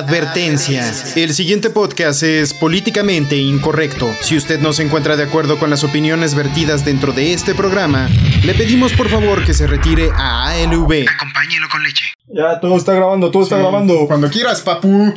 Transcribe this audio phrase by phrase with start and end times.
[0.00, 0.90] Advertencia.
[1.14, 4.10] El siguiente podcast es políticamente incorrecto.
[4.22, 8.08] Si usted no se encuentra de acuerdo con las opiniones vertidas dentro de este programa,
[8.42, 11.04] le pedimos por favor que se retire a ALV.
[11.06, 12.06] Acompáñelo con leche.
[12.28, 14.06] Ya, todo está grabando, todo está grabando.
[14.06, 15.12] Cuando quieras, papu.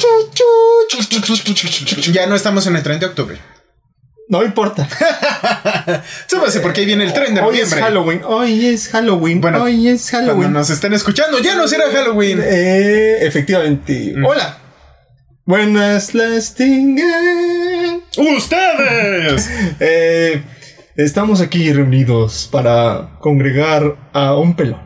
[2.11, 3.37] Ya no estamos en el 30 de octubre.
[4.27, 4.85] No importa.
[6.27, 7.81] Súbase porque ahí viene el tren de Hoy es noviembre.
[7.81, 10.53] Halloween, hoy es Halloween, Bueno, hoy es Cuando Halloween.
[10.53, 12.41] nos estén escuchando, ya no será Halloween.
[12.43, 14.13] Eh, efectivamente.
[14.15, 14.25] Mm.
[14.25, 14.59] Hola.
[15.45, 18.01] Buenas las tengan.
[18.17, 19.51] ¡Ustedes!
[19.81, 20.41] Eh,
[20.95, 24.79] estamos aquí reunidos para congregar a un pelón.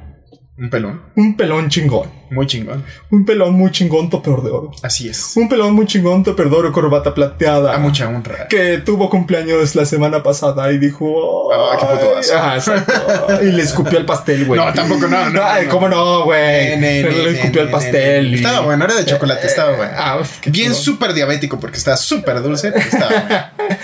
[0.57, 1.01] Un pelón.
[1.15, 2.16] Un pelón chingón.
[2.29, 2.83] Muy chingón.
[3.11, 4.71] Un pelón muy chingón, topeador de oro.
[4.83, 5.35] Así es.
[5.37, 7.73] Un pelón muy chingón, topeador de oro, corbata plateada.
[7.73, 8.47] A mucha honra.
[8.47, 11.51] que tuvo cumpleaños la semana pasada y dijo.
[11.53, 12.35] Ah, qué puto "Ay", asco.
[12.37, 12.93] ajá, exacto.
[13.43, 14.59] y le escupió el pastel, güey.
[14.59, 15.71] No, tampoco, no, no, Ay, no.
[15.71, 16.79] ¿Cómo no, güey?
[16.79, 18.33] Pero le escupió el pastel.
[18.33, 19.93] y- Estaba bueno, era de chocolate, estaba bueno.
[19.95, 22.71] Ah, Bien súper diabético porque estaba súper dulce.
[22.71, 23.77] pero Estaba bueno.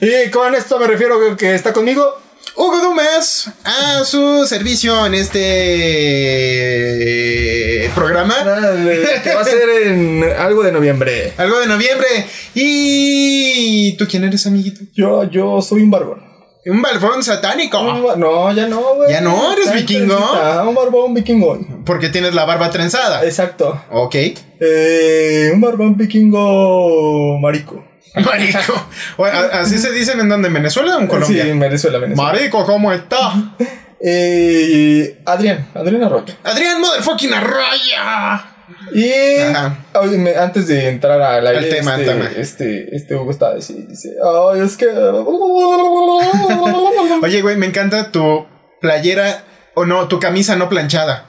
[0.00, 2.20] Y con esto me refiero que está conmigo.
[2.56, 5.50] Hugo Dumas a su servicio en este
[7.94, 8.34] programa.
[9.22, 11.32] que va a ser en algo de noviembre.
[11.38, 12.06] Algo de noviembre.
[12.54, 14.82] ¿Y tú quién eres, amiguito?
[14.94, 16.22] Yo, yo soy un barbón.
[16.66, 17.80] Un balfón satánico.
[17.80, 19.10] Un No, ya no, güey.
[19.10, 19.52] ¿Ya no?
[19.52, 20.16] ¿Eres vikingo?
[20.16, 21.58] trencita, Un barbón vikingo.
[21.84, 23.24] Porque tienes la barba trenzada.
[23.24, 23.82] Exacto.
[23.90, 24.14] Ok.
[24.60, 27.84] Eh, un barbón vikingo marico.
[28.14, 28.88] Marico.
[29.52, 31.44] Así se dicen en donde, en Venezuela o en Colombia.
[31.44, 32.32] Sí, en Venezuela, Venezuela.
[32.32, 33.32] Marico, ¿cómo está?
[34.00, 36.34] Eh, Adrián, Adrián Arroyo.
[36.44, 38.50] Adrián Motherfucking Arroya.
[38.92, 39.76] Y Ajá.
[40.40, 42.30] antes de entrar al aire, tema, este, tema.
[42.36, 44.86] este, este Hugo estaba diciendo, dice, ay, es que...
[47.22, 48.46] Oye, güey, me encanta tu
[48.80, 51.26] playera o no, tu camisa no planchada.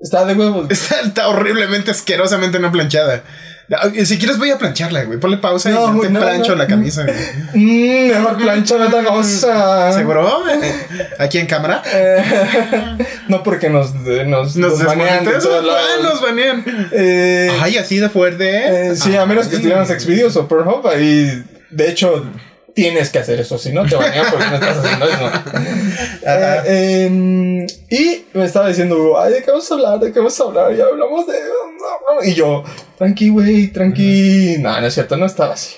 [0.00, 0.70] Está de huevos.
[0.70, 3.22] Está, está horriblemente asquerosamente no planchada.
[3.74, 5.18] Ah, Si quieres voy a plancharla, güey.
[5.18, 6.56] Ponle pausa No, y yo te no, plancho no.
[6.58, 7.04] la camisa.
[7.04, 7.16] güey.
[7.54, 9.92] Mm, mejor plancha otra cosa.
[9.92, 10.42] ¿Seguro?
[10.50, 10.74] Eh,
[11.18, 11.82] Aquí en cámara.
[11.92, 12.22] Eh,
[13.28, 15.40] no porque nos, nos, Nos nos banean de desmonetizan.
[15.40, 16.02] todos lados.
[16.02, 16.64] Nos banean.
[16.92, 18.88] Eh, Ay, así de fuerte.
[18.90, 19.62] eh, sí, a menos que Ay.
[19.62, 22.26] estuviéramos Xvideos o Pornhub, ahí, de hecho,
[22.74, 25.30] tienes que hacer eso, si no te banean porque no estás haciendo eso.
[26.24, 29.98] Eh, em, y me estaba diciendo, ay, ¿de qué vamos a hablar?
[29.98, 30.72] ¿De qué vamos a hablar?
[30.72, 31.34] Y hablamos de...
[32.24, 32.62] Y yo,
[32.96, 34.56] tranqui, güey, tranqui.
[34.60, 35.74] No, no es cierto, no estaba así.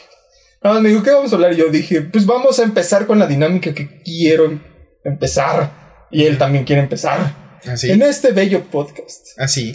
[0.62, 1.54] Nada más me dijo, ¿qué vamos a hablar?
[1.54, 4.60] Y yo dije, pues vamos a empezar con la dinámica que quiero
[5.02, 6.06] empezar.
[6.10, 7.58] Y él también quiere empezar.
[7.66, 7.90] Así.
[7.90, 9.28] En este bello podcast.
[9.38, 9.74] Así.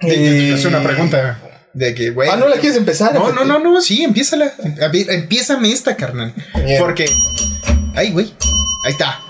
[0.00, 2.28] Eh, Es una pregunta de que, güey.
[2.30, 3.12] Ah, ¿no la quieres empezar?
[3.14, 4.52] No, no, no, no, sí, empiézala.
[5.08, 6.34] Empiézame esta, carnal.
[6.64, 6.78] Bien.
[6.80, 7.06] Porque.
[7.94, 8.32] Ay, güey.
[8.84, 9.20] Ahí está.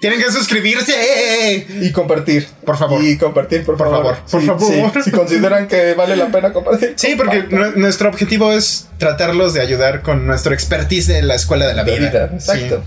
[0.00, 1.66] Tienen que suscribirse.
[1.82, 2.46] Y compartir.
[2.64, 3.02] Por favor.
[3.02, 4.14] Y compartir, por, Por favor.
[4.14, 4.92] favor, por Sí, favor.
[4.94, 5.02] sí.
[5.02, 6.92] Si consideran que vale la pena compartir.
[6.94, 7.42] Sí, porque
[7.74, 11.98] nuestro objetivo es tratarlos de ayudar con nuestro expertise de la escuela de la De
[11.98, 12.10] vida.
[12.10, 12.84] vida, exacto.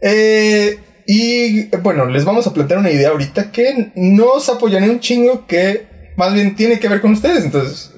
[0.00, 5.46] Eh, y bueno, les vamos a plantear una idea ahorita que nos apoyan un chingo
[5.46, 7.44] que más bien tiene que ver con ustedes.
[7.44, 7.92] Entonces,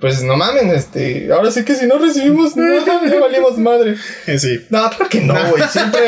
[0.00, 1.32] pues no mamen, este.
[1.32, 3.96] Ahora sí que si no recibimos nada, ya valimos madre.
[4.38, 4.66] Sí.
[4.70, 5.62] No, creo que no, güey.
[5.70, 6.00] Siempre.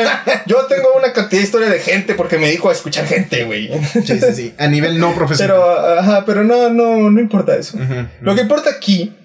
[0.45, 3.69] Yo tengo una cantidad de historia de gente porque me dijo a escuchar gente, güey.
[3.93, 4.53] Sí, sí, sí.
[4.57, 5.57] A nivel no profesional.
[5.57, 7.77] Pero, ajá, pero no, no, no importa eso.
[8.21, 9.15] Lo que importa aquí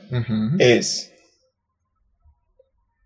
[0.59, 1.11] es.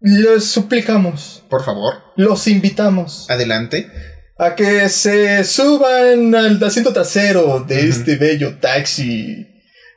[0.01, 3.91] Les suplicamos, Por favor, los invitamos adelante.
[4.39, 9.47] A que se suban al asiento trasero de este bello taxi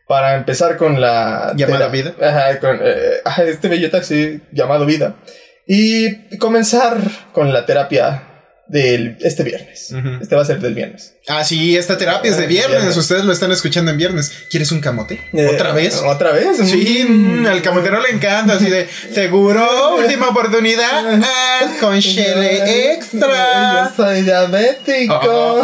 [0.07, 2.15] para empezar con la Llamada vida.
[2.19, 5.15] Ajá, con eh, ajá, este bello taxi llamado vida
[5.67, 6.97] y comenzar
[7.31, 8.27] con la terapia
[8.67, 9.93] de este viernes.
[10.21, 11.15] Este va a ser del viernes.
[11.27, 12.97] Ah, sí, esta terapia es de Ah, viernes.
[12.97, 14.31] Ustedes lo están escuchando en viernes.
[14.49, 15.21] ¿Quieres un camote?
[15.33, 16.01] Eh, ¿Otra vez?
[16.03, 16.57] ¿Otra vez?
[16.67, 17.45] Sí, Mm.
[17.45, 23.91] al camotero le encanta, así de seguro, última oportunidad, ah, con chile Yo extra.
[23.95, 25.13] soy diabético.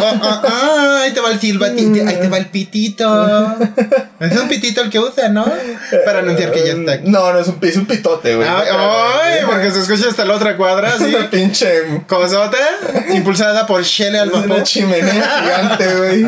[0.00, 3.56] ah, ah, ah, ahí te va el silbatito, ahí te va el pitito.
[4.20, 5.44] Es un pitito el que usa, ¿no?
[6.04, 7.08] Para anunciar que ya está aquí.
[7.08, 8.48] No, no es un, es un pitote, güey.
[8.48, 11.14] Ay, porque se escucha hasta la otra cuadra, ¿sí?
[11.30, 11.68] pinche.
[12.08, 12.58] Cosota,
[13.14, 14.64] impulsada por Shelley al vapor.
[14.64, 15.57] chimenea
[15.98, 16.26] güey.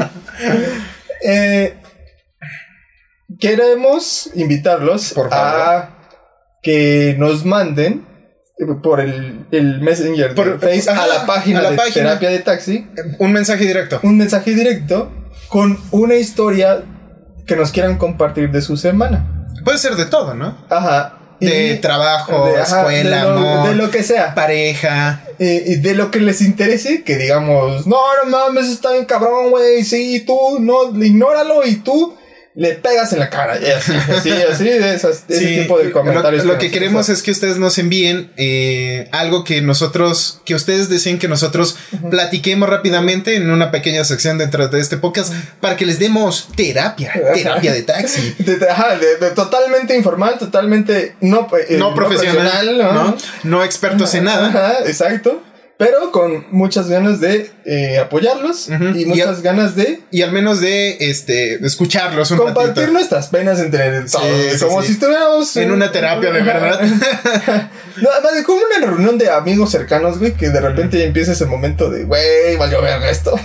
[1.24, 1.76] Eh,
[3.38, 5.60] queremos invitarlos Por favor.
[5.60, 5.90] a
[6.62, 8.06] que nos manden
[8.82, 11.94] por el, el Messenger Por- de Face ajá, a la página a la de página.
[11.94, 12.86] terapia de taxi
[13.18, 14.00] Un mensaje directo.
[14.02, 15.10] un mensaje directo
[15.48, 16.82] con una historia
[17.46, 19.46] que nos quieran compartir de su semana.
[19.64, 20.56] Puede ser de todo, ¿no?
[20.68, 21.16] Ajá.
[21.40, 24.34] De trabajo, de- ajá, escuela, de lo, amor, de lo que sea.
[24.34, 25.20] pareja.
[25.42, 29.84] Eh, de lo que les interese, que digamos, no, no mames, está bien cabrón, güey,
[29.84, 32.14] sí, tú, no, ignóralo y tú
[32.60, 33.58] le pegas en la cara.
[33.58, 36.44] Y así, así, así, de, esas, de ese tipo de comentarios.
[36.44, 37.14] Lo, que queremos usan.
[37.14, 41.78] es que ustedes nos envíen eh, algo que nosotros, que ustedes deseen que nosotros
[42.10, 47.14] platiquemos rápidamente en una pequeña sección dentro de este podcast para que les demos terapia,
[47.32, 48.34] terapia de taxi.
[48.38, 48.98] De- ajá,
[49.34, 53.16] totalmente informal, totalmente no, eh, No profesional, ¿no?
[53.42, 54.80] No expertos en nada.
[54.84, 55.42] Exacto.
[55.80, 58.84] Pero con muchas ganas de eh, apoyarlos Ujú.
[58.94, 62.92] y Y muchas a- ganas de Y al menos de este escucharlos un compartir ratito.
[62.92, 64.10] nuestras penas entre todos.
[64.26, 64.88] Sí, sí, como sí.
[64.88, 66.80] si estuviéramos En una terapia de verdad.
[67.96, 71.44] No, además de como una reunión de amigos cercanos, güey, que de repente empieza ese
[71.46, 73.38] momento de, güey, valió verga esto.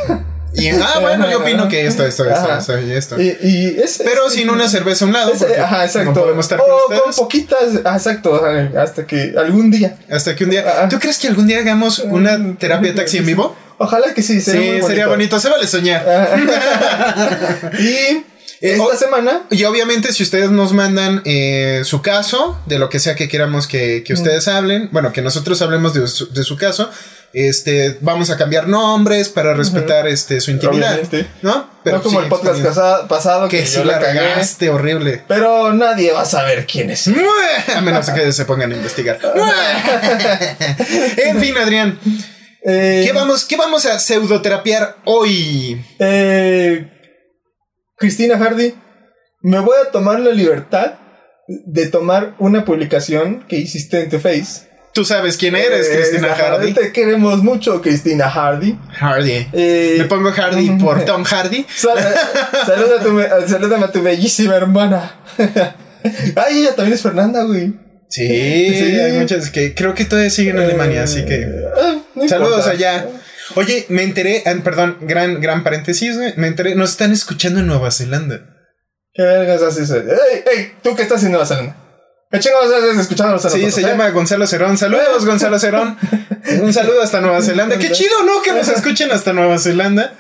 [0.55, 3.21] Y, ah, bueno, yo opino que esto, esto, esto, esto y esto.
[3.21, 5.33] Y, y Pero sin una cerveza a un lado.
[5.33, 6.11] ajá, exacto.
[6.11, 8.41] No podemos estar o con con poquitas, ah, exacto,
[8.77, 9.97] hasta que algún día.
[10.09, 10.65] Hasta que un día.
[10.67, 10.89] Ah.
[10.89, 13.55] ¿Tú crees que algún día hagamos una terapia de taxi en vivo?
[13.77, 15.39] Ojalá que sí, sería Sí, sería bonito.
[15.39, 16.05] Se vale soñar.
[17.79, 18.23] Y
[18.61, 22.99] esta o- semana Y obviamente, si ustedes nos mandan eh, su caso, de lo que
[22.99, 26.57] sea que queramos que, que ustedes hablen, bueno, que nosotros hablemos de su, de su
[26.57, 26.89] caso,
[27.33, 30.93] este, vamos a cambiar nombres para respetar este, su intimidad.
[30.93, 31.27] Obviamente.
[31.41, 31.69] ¿No?
[31.83, 32.63] no como sí, el podcast
[33.09, 34.19] pasado que, que yo sí la cagué.
[34.21, 35.21] regaste horrible.
[35.27, 37.07] Pero nadie va a saber quién es.
[37.75, 39.19] A menos que se pongan a investigar.
[41.17, 41.99] en fin, Adrián,
[42.67, 45.85] Eh, ¿qué vamos, qué vamos a pseudoterapiar hoy?
[45.99, 46.94] eh,
[47.97, 48.73] Cristina Hardy,
[49.41, 50.93] me voy a tomar la libertad
[51.47, 54.67] de tomar una publicación que hiciste en tu face.
[54.93, 56.73] Tú sabes quién eres, Eh, Cristina Hardy.
[56.73, 58.77] Te queremos mucho, Cristina Hardy.
[58.93, 59.47] Hardy.
[59.53, 61.65] Eh, Me pongo Hardy por Tom Hardy.
[61.75, 61.97] Sal-
[62.65, 65.19] saluda a tu, me- salúdame a tu bellísima hermana.
[66.35, 67.73] Ay, ella también es Fernanda, güey.
[68.09, 68.99] Sí, Sí.
[68.99, 71.45] hay muchas que creo que todavía siguen en Alemania, así que
[71.77, 73.05] Ah, no saludos allá.
[73.53, 77.91] Oye, me enteré, ah, perdón, gran gran paréntesis, me enteré, nos están escuchando en Nueva
[77.91, 78.41] Zelanda.
[79.13, 79.91] ¿Qué vergas haces?
[79.91, 80.73] ¡Ey, ey!
[80.81, 81.77] ¿Tú qué estás en Nueva Zelanda?
[82.31, 83.85] ¿Qué chingados haces escuchándonos a Sí, nosotros, se eh?
[83.85, 84.77] llama Gonzalo Cerón.
[84.77, 85.97] Saludos, Gonzalo Cerón.
[86.61, 87.77] Un saludo hasta Nueva Zelanda.
[87.77, 88.41] Qué chido, ¿no?
[88.41, 90.13] Que nos escuchen hasta Nueva Zelanda.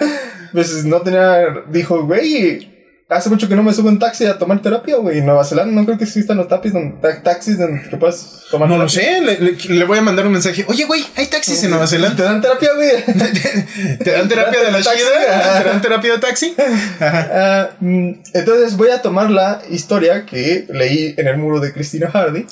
[0.53, 1.63] Pues no tenía...
[1.67, 2.74] Dijo, güey...
[3.07, 5.19] Hace mucho que no me subo en taxi a tomar terapia, güey.
[5.19, 8.45] En Nueva Zelanda no creo que existan los tapis donde, ta- taxis donde que puedas
[8.49, 10.65] tomar No lo sé, le, le- le voy a mandar un mensaje.
[10.67, 12.23] Oye, güey, hay taxis en Nueva ¿Te Zelanda.
[12.23, 12.89] dan terapia, güey?
[14.03, 15.59] ¿Te dan terapia de la chida?
[15.63, 16.55] ¿Te dan terapia de taxi?
[16.99, 17.29] Ajá.
[17.31, 22.09] Ah, mm, entonces voy a tomar la historia que leí en el muro de Cristina
[22.11, 22.47] Hardy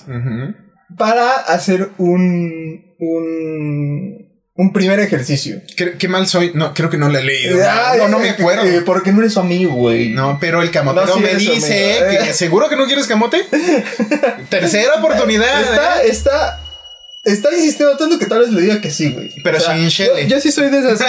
[0.96, 2.94] para hacer un...
[3.00, 4.33] un...
[4.56, 5.62] un primer ejercicio.
[5.76, 6.52] ¿Qué, qué mal soy?
[6.54, 7.58] No, creo que no la he leído.
[7.68, 8.64] Ay, No, no me acuerdo.
[8.66, 10.10] eh, porque no eres su amigo, güey.
[10.10, 12.24] No, pero el camotero No, sí, me dice amigo.
[12.24, 12.34] que Eh.
[12.34, 13.44] seguro que no quieres camote.
[14.50, 15.62] Tercera oportunidad.
[15.62, 16.08] Está, ¿eh?
[16.10, 16.63] está,
[17.24, 19.32] está insistiendo tanto que tal vez le diga que sí, güey.
[19.44, 20.24] Pero sin chele.
[20.28, 21.00] Yo, yo sí soy de esas,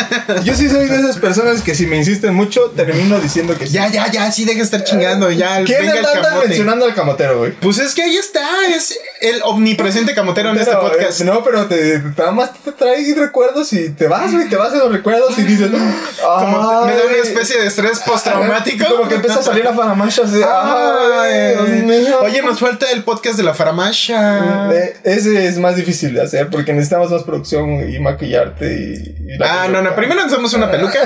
[0.45, 3.73] yo sí soy de esas personas que si me insisten mucho termino diciendo que sí.
[3.73, 5.31] Ya, ya, ya, sí deja de estar chingando.
[5.31, 7.53] Ya, ¿Quién venga el mencionando al camotero, güey?
[7.53, 11.21] Pues es que ahí está, es el omnipresente camotero en este Pero, podcast.
[11.21, 14.73] eh, no, pero te, nada más te trae recuerdos y te vas, güey, te vas
[14.73, 15.71] a los recuerdos y dices,
[16.23, 18.85] Como me da una especie de estrés postraumático.
[18.87, 20.41] Como que empieza a salir la faramancha así.
[20.47, 21.83] Ay, Dios Ay.
[21.83, 22.21] mío.
[22.23, 24.71] Oye, nos falta el podcast de la Faramasha.
[24.73, 29.33] Eh, Ese es más difícil de hacer porque necesitamos más producción y maquillarte y.
[29.33, 29.95] y la Ah, no, no.
[29.95, 30.99] Primero necesitamos una peluca.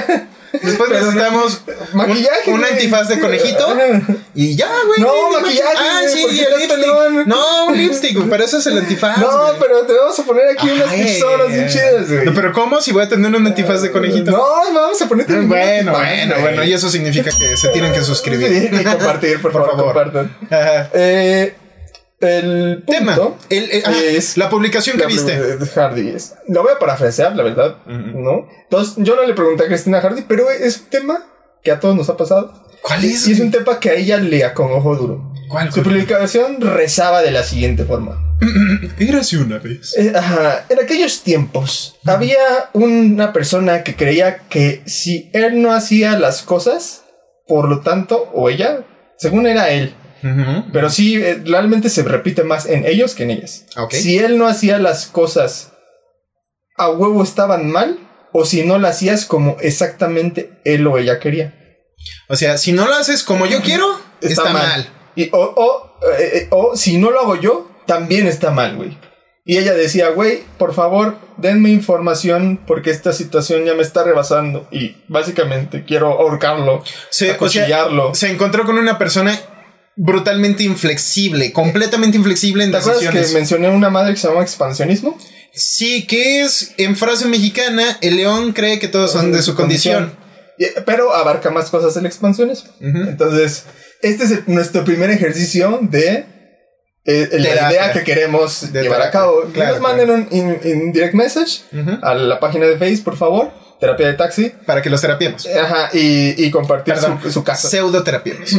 [0.50, 1.61] Después necesitamos
[1.93, 2.50] Maquillaje.
[2.50, 3.77] un, antifaz de conejito.
[4.34, 4.99] Y ya, güey.
[5.01, 6.69] No, maquillaje, Ah, sí, el lipstick.
[6.70, 7.25] pelón.
[7.29, 8.19] No, un lipstick.
[8.31, 9.19] Pero eso es el antifaz.
[9.19, 9.29] No,
[9.61, 12.25] pero te vamos a poner aquí unas pistolas bien chidas, güey.
[12.25, 12.81] No, pero ¿cómo?
[12.81, 14.31] Si voy a tener un antifaz de conejito.
[14.31, 16.43] No, no vamos a ponerte un Bueno, bueno, güey.
[16.43, 16.65] bueno.
[16.65, 18.49] Y eso significa que se tienen que suscribir.
[18.49, 20.13] Sí, y compartir, por, Por favor, favor.
[20.13, 20.37] compartan.
[20.51, 20.91] Ajá.
[20.94, 21.55] Eh,
[22.20, 23.15] el Tema.
[23.15, 23.84] punto El- el-
[24.17, 25.39] es la publicación que la viste.
[25.75, 26.34] Hardy es.
[26.48, 27.77] Lo voy a parafrasear, la verdad.
[27.87, 28.48] ¿no?
[28.65, 31.25] Entonces, yo no le pregunté a Cristina Hardy, pero es un tema
[31.63, 32.65] que a todos nos ha pasado.
[32.82, 33.27] ¿Cuál es?
[33.29, 35.32] Y es un tema que a ella le acongojó duro.
[35.48, 35.72] ¿Cuál?
[35.72, 38.25] Su publicación rezaba de la siguiente forma.
[38.98, 39.96] Érase una vez.
[39.98, 42.39] Eh, ajá, en aquellos tiempos había
[42.72, 47.03] una persona que creía que si él no hacía las cosas,
[47.48, 48.84] por lo tanto, o ella,
[49.19, 49.94] según era él,
[50.72, 53.67] Pero sí, eh, realmente se repite más en ellos que en ellas.
[53.91, 55.72] Si él no hacía las cosas
[56.77, 57.98] a huevo estaban mal,
[58.32, 61.55] o si no las hacías como exactamente él o ella quería.
[62.29, 63.87] O sea, si no lo haces como yo quiero,
[64.20, 64.89] está, mal.
[65.17, 68.96] Y, o, o, eh, eh, o si no lo hago yo, también está mal, güey.
[69.44, 74.69] Y ella decía, güey, por favor, denme información porque esta situación ya me está rebasando.
[74.70, 78.15] Y básicamente quiero ahorcarlo, Se, o sea, acuchillarlo.
[78.15, 79.41] se encontró con una persona
[79.98, 85.19] brutalmente inflexible, completamente inflexible en ¿Te acuerdas que mencioné una madre que se llama expansionismo?
[85.52, 90.14] Sí, que es en frase mexicana, el león cree que todos son de su condición.
[90.86, 92.70] Pero abarca más cosas el expansionismo.
[92.81, 93.08] Ujú.
[93.08, 93.64] Entonces,
[94.02, 96.26] este es el- nuestro primer ejercicio de
[97.05, 99.43] eh, la idea que queremos De llevar a cabo.
[99.46, 101.62] Que Claro, nos manden un in- in direct message
[102.02, 103.52] a la página de Facebook, por favor.
[103.81, 104.53] Terapia de taxi.
[104.67, 105.47] Para que los terapiemos.
[105.47, 107.69] Ajá, y, y compartir Perdón, su, su caso.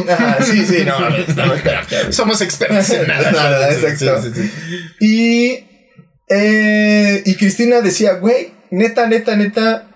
[0.08, 0.98] Ajá, sí, sí, no,
[1.36, 2.00] no es terapia.
[2.00, 2.12] güey.
[2.12, 3.30] Somos expertos en nada.
[3.32, 4.22] Nada, Sí, exacto.
[4.22, 4.80] sí, sí, sí.
[5.00, 5.66] Y,
[6.28, 9.88] eh, y Cristina decía, güey, neta, neta, neta,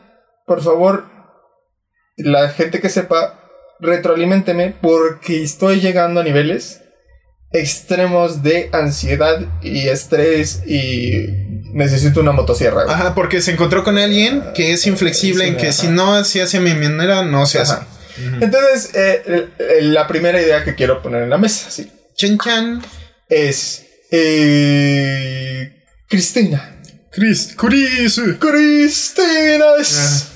[0.47, 1.07] por favor,
[2.17, 3.41] la gente que sepa,
[3.81, 6.81] retroalimenteme porque estoy llegando a niveles
[7.53, 12.85] extremos de ansiedad y estrés y necesito una motosierra.
[12.85, 12.95] güey.
[12.95, 15.73] Ajá, porque se encontró con alguien que es inflexible Sí, en que ajá.
[15.73, 17.75] si no se hace a mi manera, no se hace.
[17.75, 17.87] Ajá.
[18.41, 19.49] Entonces, eh,
[19.81, 22.83] el- la primera idea que quiero poner en la mesa, sí, Chan chan.
[23.29, 26.81] es eh, Cristina.
[27.11, 28.21] Chris, Chris.
[28.41, 30.29] Cristina es.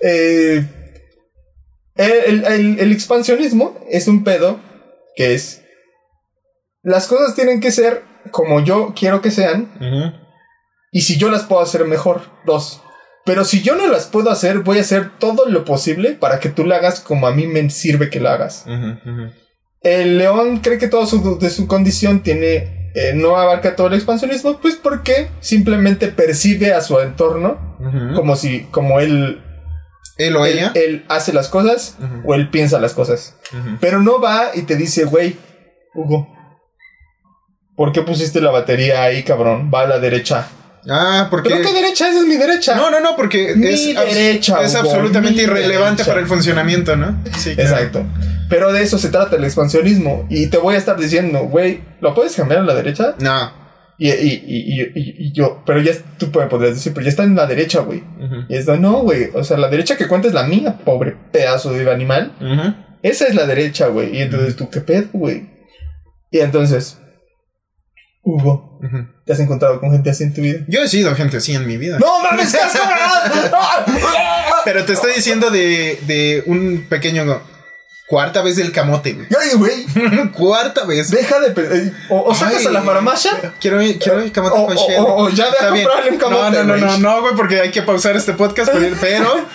[0.00, 0.64] Eh,
[1.96, 4.60] el, el- el expansionismo es un pedo
[5.16, 5.62] que es.
[6.82, 9.70] Las cosas tienen que ser como yo quiero que sean.
[9.76, 10.27] Ujú.
[10.92, 12.82] Y si yo las puedo hacer mejor, dos.
[13.24, 16.48] Pero si yo no las puedo hacer, voy a hacer todo lo posible para que
[16.48, 18.64] tú la hagas como a mí me sirve que la hagas.
[19.82, 22.90] El león cree que todo su, de su condición tiene.
[22.94, 27.76] eh, no abarca todo el expansionismo, pues porque simplemente percibe a su entorno
[28.14, 29.42] como si, como él
[30.16, 30.72] Él o ella.
[30.74, 32.30] él hace las cosas Ujú.
[32.30, 33.36] o él piensa las cosas.
[33.52, 33.76] Ujú.
[33.80, 35.36] Pero no va y te dice, güey,
[35.94, 36.28] Hugo,
[37.76, 39.70] ¿por qué pusiste la batería ahí, cabrón?
[39.72, 40.48] Va a la derecha.
[40.88, 41.50] Ah, porque.
[41.50, 42.08] ¿Pero qué derecha?
[42.08, 42.74] Esa es mi derecha.
[42.74, 46.06] No, no, no, porque Mi es, abs- derecha, es absolutamente irrelevante derecha.
[46.06, 47.22] para el funcionamiento, ¿no?
[47.36, 47.70] Sí, claro.
[47.70, 48.04] Exacto.
[48.48, 50.26] Pero de eso se trata el expansionismo.
[50.30, 53.14] Y te voy a estar diciendo, güey, ¿lo puedes cambiar a la derecha?
[53.20, 53.52] No.
[54.00, 57.46] Y, y, y, y- yo, pero ya tú podrías decir, pero ya está en la
[57.46, 58.04] derecha, güey.
[58.48, 59.30] Y es no, güey.
[59.34, 62.32] O sea, la derecha que cuenta es la mía, pobre pedazo de animal.
[63.02, 64.16] Esa es la derecha, güey.
[64.16, 65.50] Y entonces tú, ¿qué pedo, güey?
[66.30, 66.98] Y entonces,
[68.22, 68.80] Hugo.
[69.24, 70.60] ¿te has encontrado con gente así en tu vida?
[70.68, 71.98] Yo he sido gente así en mi vida.
[71.98, 72.58] ¡No mames, qué!
[74.64, 77.40] Pero te estoy diciendo de, de un pequeño.
[78.08, 79.26] Cuarta vez del camote, güey.
[79.38, 81.10] Ay, güey, Cuarta vez.
[81.10, 81.48] deja de...
[81.62, 82.66] eh, O, o sacas Ay.
[82.68, 85.00] a la farmacia Quiero, quiero el camote O- con Shell.
[85.00, 87.82] o- o ya comprarle un camote, No, no, no, no, no, güey, porque hay que
[87.82, 88.72] pausar este podcast.
[88.72, 89.34] Pero, pero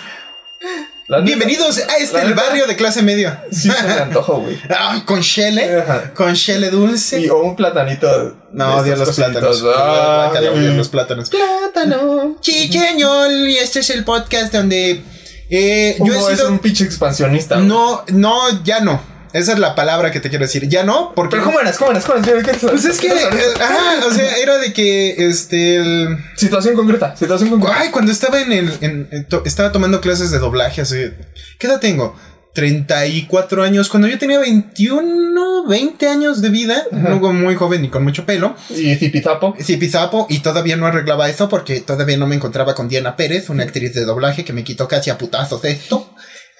[1.06, 2.42] La neta, bienvenidos a este La el neta.
[2.42, 3.44] barrio de clase media.
[3.50, 4.58] Sí se me antojo, güey.
[4.74, 5.80] Ay, con chele.
[5.82, 6.14] Ajá.
[6.14, 7.20] Con chele dulce.
[7.20, 8.36] Y, o un platanito.
[8.52, 9.62] No, odio los plátanos.
[9.76, 11.28] Ah, odio los plátanos.
[11.30, 12.36] Plátano.
[12.40, 15.02] Chicheñol, y este es el podcast donde
[15.50, 16.48] eh, yo he es sido.
[16.48, 17.56] un pinche expansionista.
[17.56, 19.13] No, no, ya no.
[19.34, 20.68] Esa es la palabra que te quiero decir.
[20.68, 21.32] Ya no, porque.
[21.32, 21.76] Pero ¿cómo eras?
[21.76, 22.04] ¿Cómo eras?
[22.04, 22.30] ¿Cómo eras?
[22.44, 23.08] ¿Qué- qué- Pues es que.
[23.08, 25.76] eh, Ajá, o sea, era de que este.
[25.76, 27.16] el- Situación concreta.
[27.16, 27.76] Situación concreta.
[27.78, 28.72] Ay, cuando estaba en el.
[28.80, 31.14] en- en to- estaba tomando clases de doblaje hace.
[31.58, 32.16] ¿Qué edad tengo?
[32.54, 33.88] 34 años.
[33.88, 36.84] Cuando yo tenía 21, 20 años de vida.
[36.92, 38.54] No muy joven ni con mucho pelo.
[38.70, 39.56] Y Zipizapo.
[39.60, 43.64] Zipizapo y todavía no arreglaba eso porque todavía no me encontraba con Diana Pérez, una
[43.64, 46.08] actriz de doblaje que me quitó casi a putazos esto.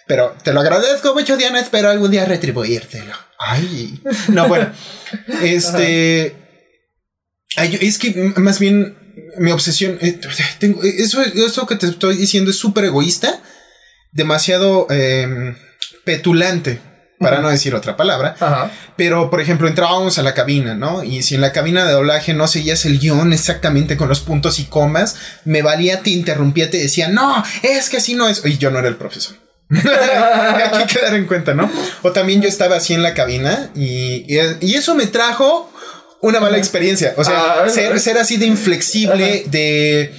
[0.06, 1.60] Pero te lo agradezco mucho, Diana.
[1.60, 3.12] Espero algún día retribuírtelo.
[3.38, 4.00] Ay.
[4.28, 4.70] No, bueno.
[5.42, 6.34] Este.
[7.56, 8.96] ay, es que más bien
[9.38, 9.98] mi obsesión.
[10.00, 10.20] eh,
[10.58, 13.40] tengo, eso, eso que te estoy diciendo es súper egoísta.
[14.12, 15.56] Demasiado eh,
[16.04, 16.80] petulante.
[17.20, 18.34] Para no decir otra palabra.
[18.38, 18.70] Ajá.
[18.96, 21.04] Pero, por ejemplo, entrábamos a la cabina, ¿no?
[21.04, 24.58] Y si en la cabina de doblaje no seguías el guion exactamente con los puntos
[24.58, 28.44] y comas, me valía, te interrumpía, te decía, no, es que así no es.
[28.44, 29.36] Y yo no era el profesor.
[29.70, 31.70] Hay que quedar en cuenta, ¿no?
[32.02, 35.70] O también yo estaba así en la cabina y, y, y eso me trajo
[36.20, 37.14] una mala experiencia.
[37.16, 40.12] O sea, Ah, ser, ser así de inflexible, de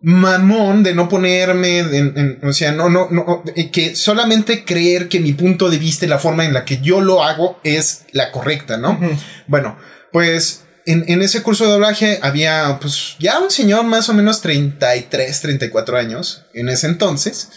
[0.00, 3.42] mamón, de no ponerme, en- en- o sea, no, no, no,
[3.72, 7.00] que solamente creer que mi punto de vista y la forma en la que yo
[7.00, 8.98] lo hago es la correcta, ¿no?
[9.48, 9.76] Bueno,
[10.12, 14.40] pues en, en ese curso de doblaje había pues ya un señor más o menos
[14.40, 17.48] 33, 34 años en ese entonces.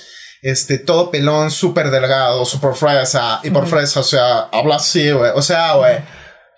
[0.41, 3.39] Este, todo pelón, súper delgado, súper fresa.
[3.43, 5.31] Y por fresa, o sea, habla así, güey.
[5.35, 5.99] O sea, güey.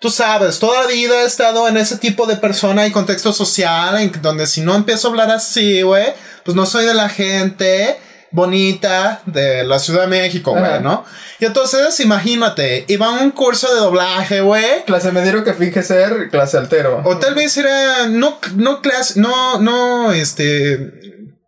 [0.00, 3.98] Tú sabes, toda la vida he estado en ese tipo de persona y contexto social
[4.00, 6.12] en donde si no empiezo a hablar así, güey,
[6.44, 7.98] pues no soy de la gente
[8.30, 10.80] bonita de la Ciudad de México, güey.
[10.82, 11.04] ¿no?
[11.38, 14.84] Y entonces, imagínate, iba a un curso de doblaje, güey.
[14.84, 17.00] Clase mediero que finge ser clase altero.
[17.04, 21.03] O tal vez era no, no clase, no, no, este,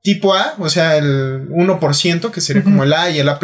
[0.06, 3.40] tipo A, o sea, el 1%, que sería como el A y el A+,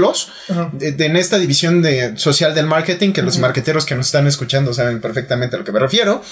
[0.49, 0.71] Ajá.
[0.73, 4.29] de, de- en esta división de social del marketing, que los marketeros que nos están
[4.29, 6.23] escuchando saben perfectamente a lo que me refiero.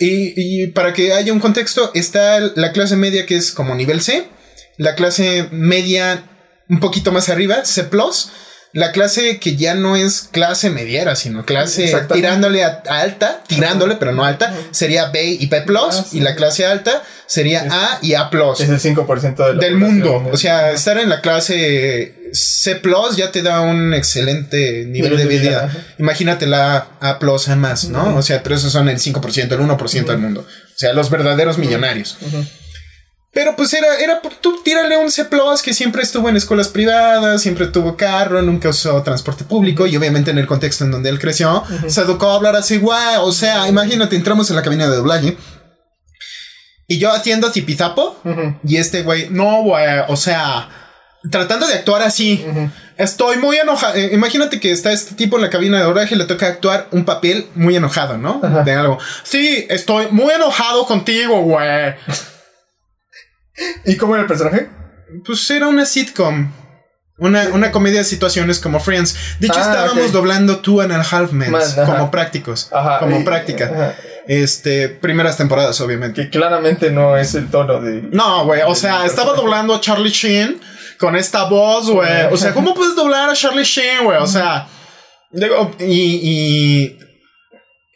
[0.00, 0.32] Y,
[0.64, 4.26] y para que haya un contexto, está la clase media que es como nivel C,
[4.76, 6.24] la clase media
[6.68, 7.84] un poquito más arriba, C+,
[8.72, 13.96] la clase que ya no es clase mediera, sino clase tirándole a, a alta, tirándole,
[13.96, 16.18] pero no alta, sería B y B+, Ah, sí.
[16.18, 18.30] y la clase alta sería Es- A y A+.
[18.58, 20.24] Es el 5% de del mundo.
[20.32, 22.80] O sea, estar en la clase C
[23.16, 25.70] ya te da un excelente nivel de vida.
[25.98, 28.16] Imagínate la A A más, ¿no?
[28.16, 30.42] O sea, pero esos son el 5%, el 1% del mundo.
[30.48, 32.16] O sea, los verdaderos millonarios.
[33.32, 35.28] Pero pues era, era, tú tírale un C
[35.64, 40.32] que siempre estuvo en escuelas privadas, siempre tuvo carro, nunca usó transporte público y obviamente
[40.32, 42.98] en el contexto en donde él creció, se educó a hablar así, güey.
[43.20, 45.36] O sea, imagínate, entramos en la cabina de doblaje
[46.88, 48.58] y yo haciendo zipizapo Ujú.
[48.64, 50.68] y este güey, no, güey, o sea,
[51.30, 52.44] tratando de actuar así.
[52.96, 53.94] Estoy muy enojado.
[53.94, 56.88] Eh, imagínate que está este tipo en la cabina de doblaje y le toca actuar
[56.90, 58.40] un papel muy enojado, ¿no?
[58.64, 58.98] De algo.
[59.22, 61.94] Sí, estoy muy enojado contigo, güey.
[63.84, 64.68] ¿Y cómo era el personaje?
[65.24, 66.52] Pues era una sitcom.
[67.18, 69.14] Una, una comedia de situaciones como Friends.
[69.40, 71.52] De hecho, Ah, estábamos doblando Two and a Half Men
[71.84, 72.70] como prácticos.
[72.72, 72.98] Ajá.
[73.00, 73.64] como y- práctica.
[73.66, 73.94] ajá.
[74.26, 76.22] Este, primeras temporadas, obviamente.
[76.22, 78.02] Que claramente no es el tono de.
[78.12, 80.60] No, güey, o sea, estaba doblando a Charlie Sheen
[80.98, 82.26] con esta voz, güey.
[82.30, 84.18] O sea, ¿cómo puedes doblar a Charlie Sheen, güey?
[84.18, 84.68] O sea,
[85.32, 85.84] digo, y,
[86.22, 86.98] y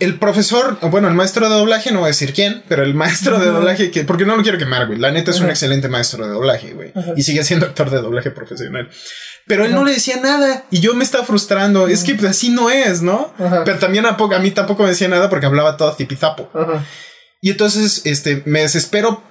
[0.01, 3.39] el profesor, bueno, el maestro de doblaje, no voy a decir quién, pero el maestro
[3.39, 4.99] de doblaje, que, porque no lo quiero quemar, güey.
[4.99, 6.93] La neta es un excelente maestro de doblaje, güey.
[6.95, 7.13] Ajá.
[7.17, 8.91] Y sigue siendo actor de doblaje profesional.
[9.47, 9.79] Pero él Ajá.
[9.79, 11.87] no le decía nada y yo me estaba frustrando.
[11.87, 13.33] Es que pues, así no es, ¿no?
[13.65, 16.51] Pero también a, a mí tampoco me decía nada porque hablaba todo tipizapo.
[17.41, 19.23] Y entonces, este, me desespero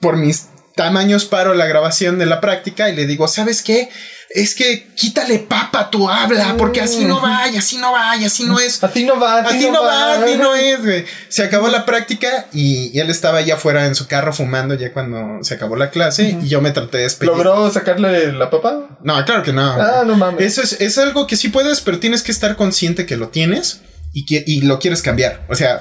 [0.00, 0.48] por mis
[0.80, 3.90] tamaños, paro la grabación de la práctica y le digo, ¿sabes qué?
[4.30, 8.16] Es que quítale papa a tu habla, porque así no va, y así no va,
[8.16, 8.82] y así no es.
[8.82, 11.04] A ti no va, a ti Así no va, así no es, güey.
[11.28, 14.90] Se acabó la práctica y, y él estaba allá afuera en su carro fumando ya
[14.94, 17.32] cuando se acabó la clase y yo me traté de despedir.
[17.32, 18.88] ¿Logró sacarle la papa?
[19.02, 19.62] No, claro que no.
[19.62, 20.46] Ah, no mames.
[20.46, 23.82] Eso es, es algo que sí puedes, pero tienes que estar consciente que lo tienes
[24.12, 25.46] y y lo quieres cambiar.
[25.48, 25.78] O sea,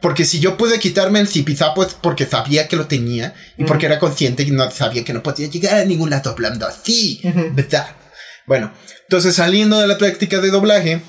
[0.00, 3.86] porque si yo pude quitarme el zipizapo es porque sabía que lo tenía y porque
[3.86, 7.20] era consciente y no sabía que no podía llegar a ningún lado hablando así.
[7.52, 7.88] ¿verdad?
[8.46, 11.02] Bueno, entonces saliendo de la práctica de doblaje,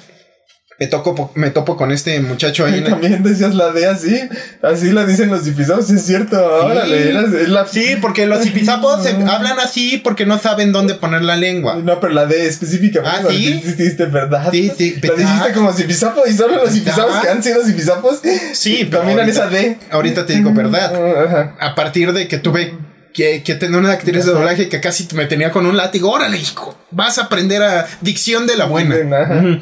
[0.81, 4.19] me, toco, me topo con este muchacho ahí También decías la D así.
[4.63, 6.43] Así la dicen los dipisados, es cierto.
[6.43, 7.09] Órale,
[7.43, 7.67] es la.
[7.67, 11.75] Sí, porque los zipizapos se hablan así porque no saben dónde poner la lengua.
[11.75, 13.03] No, pero la D específica.
[13.05, 13.61] Ah, ¿sí?
[13.63, 14.49] Dijiste, ¿verdad?
[14.49, 15.17] Sí, sí, La ¿verdad?
[15.17, 17.21] dijiste como zipizapo y solo los zipizapos ¿Verdad?
[17.21, 18.19] que han sido zipizapos.
[18.53, 19.77] Sí, ahorita- esa D.
[19.91, 20.91] Ahorita te digo verdad.
[21.25, 21.55] Ajá.
[21.59, 22.73] a partir de que tuve
[23.13, 26.09] que, que tener una actriz de doblaje que casi me tenía con un látigo.
[26.09, 28.95] Órale, hijo, vas a aprender a dicción de la buena.
[28.95, 29.59] Ajá.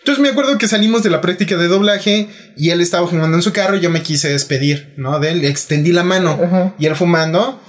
[0.00, 3.42] Entonces me acuerdo que salimos de la práctica de doblaje y él estaba fumando en
[3.42, 5.20] su carro y yo me quise despedir, ¿no?
[5.20, 7.60] De él, extendí la mano y él fumando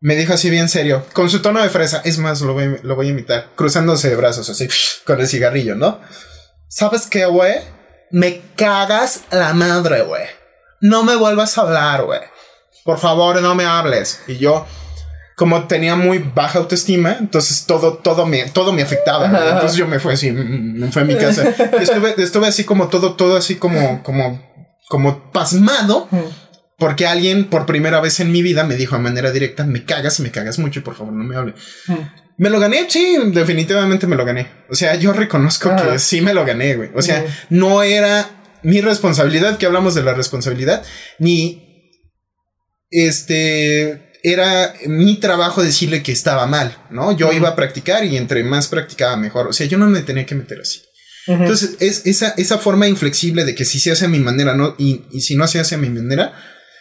[0.00, 2.96] me dijo así bien serio, con su tono de fresa, es más, lo voy, lo
[2.96, 4.66] voy a imitar, cruzándose de brazos así,
[5.04, 6.00] con el cigarrillo, ¿no?
[6.68, 7.56] ¿Sabes qué, güey?
[8.10, 10.24] Me cagas la madre, güey.
[10.80, 12.20] No me vuelvas a hablar, güey.
[12.84, 14.22] Por favor, no me hables.
[14.26, 14.66] Y yo,
[15.40, 19.24] como tenía muy baja autoestima, entonces todo, todo me, todo me afectaba.
[19.24, 21.44] Entonces yo me fui así, mm, me fui a mi casa.
[21.80, 24.38] Y estuve, estuve así como todo, todo así como, como,
[24.90, 26.10] como pasmado.
[26.76, 30.20] Porque alguien por primera vez en mi vida me dijo de manera directa, me cagas
[30.20, 31.54] y me cagas mucho y por favor no me hable.
[32.36, 32.84] ¿Me lo gané?
[32.90, 34.46] Sí, definitivamente me lo gané.
[34.68, 35.92] O sea, yo reconozco Ajá.
[35.92, 36.90] que sí me lo gané, güey.
[36.94, 38.28] O sea, no era
[38.62, 40.82] mi responsabilidad, que hablamos de la responsabilidad,
[41.18, 41.96] ni
[42.90, 47.16] este era mi trabajo decirle que estaba mal, ¿no?
[47.16, 47.36] Yo Ujú.
[47.36, 49.48] iba a practicar y entre más practicaba mejor.
[49.48, 50.82] O sea, yo no me tenía que meter así.
[51.26, 51.42] Ujú.
[51.42, 54.74] Entonces, es esa, esa forma inflexible de que si se hace a mi manera no,
[54.78, 56.32] y, y si no se hace a mi manera,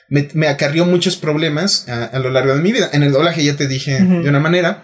[0.10, 2.90] me, me acarrió muchos problemas a, a lo largo de mi vida.
[2.94, 4.24] En el doblaje ya te dije Ujú.
[4.24, 4.84] de una manera,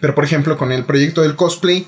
[0.00, 1.86] pero por ejemplo, con el proyecto del cosplay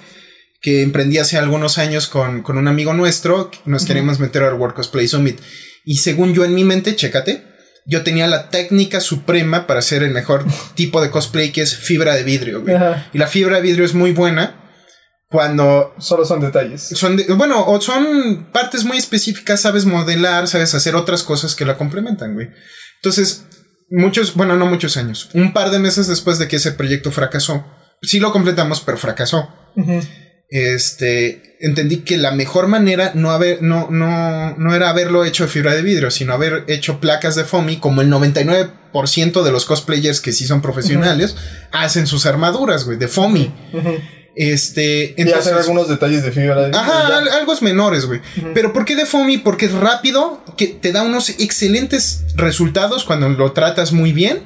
[0.61, 4.75] que emprendí hace algunos años con, con un amigo nuestro, nos queremos meter al World
[4.75, 5.39] Cosplay Summit.
[5.85, 7.45] Y según yo en mi mente, chécate,
[7.87, 10.45] yo tenía la técnica suprema para hacer el mejor
[10.75, 12.63] tipo de cosplay que es fibra de vidrio.
[12.63, 12.75] güey.
[12.75, 13.07] Ajá.
[13.13, 14.63] Y la fibra de vidrio es muy buena
[15.29, 16.83] cuando Solo son detalles.
[16.83, 21.65] son de- bueno, o son partes muy específicas, sabes modelar, sabes hacer otras cosas que
[21.65, 22.49] la complementan, güey.
[23.03, 23.45] Entonces,
[23.91, 27.67] muchos, bueno, no muchos años, un par de meses después de que ese proyecto fracasó,
[28.03, 29.49] sí lo completamos, pero fracasó.
[30.49, 35.51] Este, entendí que la mejor manera no haber, no, no, no era haberlo hecho de
[35.51, 40.21] fibra de vidrio, sino haber hecho placas de foamy, como el 99% de los cosplayers
[40.21, 41.37] que sí son profesionales
[41.73, 43.53] hacen sus armaduras, güey, de foamy.
[43.73, 43.95] Ujú.
[44.39, 46.69] Este, Y hacer algunos detalles de fibra.
[46.69, 47.17] de- Ajá, ya.
[47.19, 48.21] al- algo menores, güey.
[48.53, 49.39] Pero ¿por qué de foamy?
[49.39, 54.41] Porque es rápido, que te da unos excelentes resultados cuando lo tratas muy bien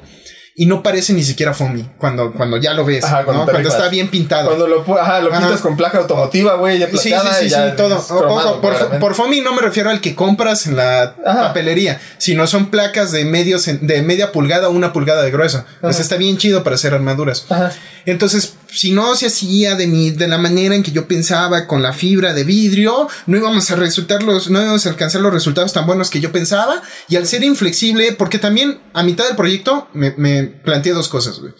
[0.55, 3.51] y no parece ni siquiera foamy cuando, cuando ya lo ves, Ajá, cuando ¿no?
[3.51, 4.47] Cuando está bien pintado.
[4.47, 5.39] Cuando lo, ajá, lo Ajá.
[5.39, 7.97] pintas con placa automotiva, güey, ya Sí, sí, plateada sí, y sí, ya todo.
[7.99, 11.15] es O- cromado, ojo, por, por foamy no me refiero al que compras en la
[11.23, 15.63] papelería, sino son placas de, medio, de media pulgada o una pulgada de grueso.
[15.79, 17.45] Pues está bien chido para hacer armaduras.
[17.49, 17.71] Ajá.
[18.05, 21.81] Entonces, si no se hacía de, mi, de la manera en que yo pensaba con
[21.81, 25.73] la fibra de vidrio, no íbamos a resultar los, no íbamos a alcanzar los resultados
[25.73, 26.81] tan buenos que yo pensaba.
[27.09, 31.39] Y al ser inflexible, porque también a mitad del proyecto me, me planteé dos cosas,
[31.39, 31.53] güey.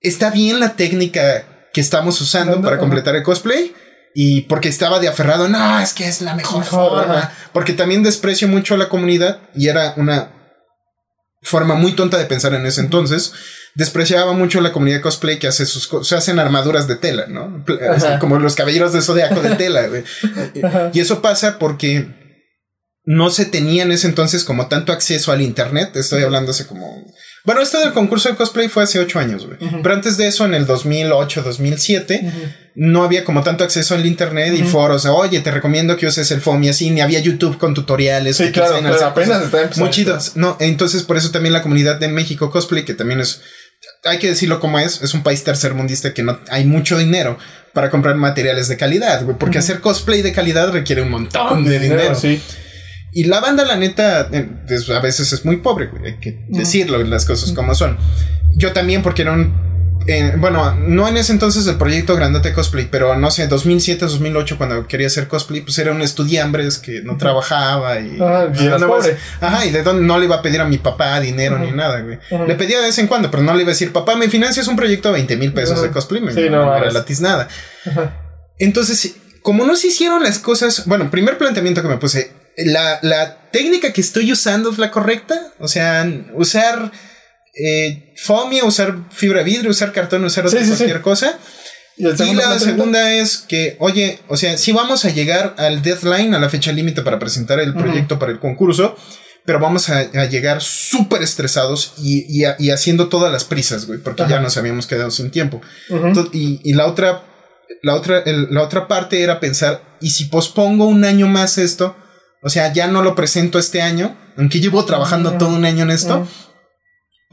[0.00, 3.74] Está bien la técnica que estamos usando No, no, para completar el cosplay.
[4.14, 7.32] Y porque estaba de aferrado, no, es que es la mejor, Mejor, forma.
[7.52, 10.32] Porque también desprecio mucho a la comunidad y era una
[11.42, 13.32] forma muy tonta de pensar en ese entonces.
[13.76, 17.62] Despreciaba mucho la comunidad cosplay que hace sus se hacen armaduras de tela, ¿no?
[17.94, 18.18] Ajá.
[18.20, 19.86] Como los caballeros de zodiaco de tela.
[20.94, 22.08] Y eso pasa porque
[23.04, 25.94] no se tenía en ese entonces como tanto acceso al internet.
[25.94, 27.04] Estoy hablando hace como.
[27.44, 29.58] Bueno, esto del concurso de cosplay fue hace ocho años, güey.
[29.80, 32.38] Pero antes de eso, en el 2008, 2007, Ujú.
[32.74, 35.04] no había como tanto acceso al internet y foros.
[35.04, 36.90] de, Oye, te recomiendo que uses el FOM y así.
[36.90, 38.38] Ni había YouTube con tutoriales.
[38.38, 39.84] Sí, claro, pero apenas está empezando.
[39.84, 40.32] muy chidos.
[40.34, 43.40] No, entonces por eso también la comunidad de México cosplay, que también es,
[44.04, 47.38] hay que decirlo como es, es un país tercermundista que no hay mucho dinero
[47.72, 51.78] para comprar materiales de calidad, güey, porque hacer cosplay de calidad requiere un montón de
[51.78, 52.14] dinero.
[52.14, 52.40] Sí.
[53.12, 56.44] Y la banda, la neta, eh, pues, a veces es muy pobre, güey, hay que
[56.48, 57.98] decirlo, las cosas como son.
[58.54, 59.65] Yo también, porque era un.
[60.38, 64.86] Bueno, no en ese entonces el proyecto Grandote Cosplay, pero no sé, 2007, 2008, cuando
[64.86, 68.18] quería hacer cosplay, pues era un estudiambres que no trabajaba y.
[68.20, 69.16] Ah, y pobre.
[69.40, 72.00] Ajá, y de dónde no le iba a pedir a mi papá dinero ni nada,
[72.00, 72.18] güey.
[72.46, 74.68] Le pedía de vez en cuando, pero no le iba a decir, papá, me financias
[74.68, 76.22] un proyecto de 20 mil pesos de cosplay.
[76.22, 76.80] Me, Sí, no me mames.
[76.88, 77.48] relatis nada.
[78.58, 83.50] Entonces, como no se hicieron las cosas, bueno, primer planteamiento que me puse, la, la
[83.50, 86.90] técnica que estoy usando es la correcta, o sea, usar
[87.56, 91.38] eh, fomia, usar fibra de vidrio, usar cartón, usar Sí, cualquier cosa.
[91.98, 96.38] ¿Y, la segunda es que, oye, o sea, sí vamos a llegar al deadline, a
[96.38, 98.94] la fecha límite para presentar el proyecto para el concurso,
[99.46, 103.86] pero vamos a, a llegar súper estresados y, y a- y haciendo todas las prisas,
[103.86, 105.62] güey, porque ya nos habíamos quedado sin tiempo.
[105.88, 107.22] Entonces, y, y la otra,
[107.82, 111.96] la otra, el- la otra parte era pensar, ¿y si pospongo un año más esto?
[112.42, 115.90] O sea, ya no lo presento este año, aunque llevo trabajando todo un año en
[115.92, 116.28] esto.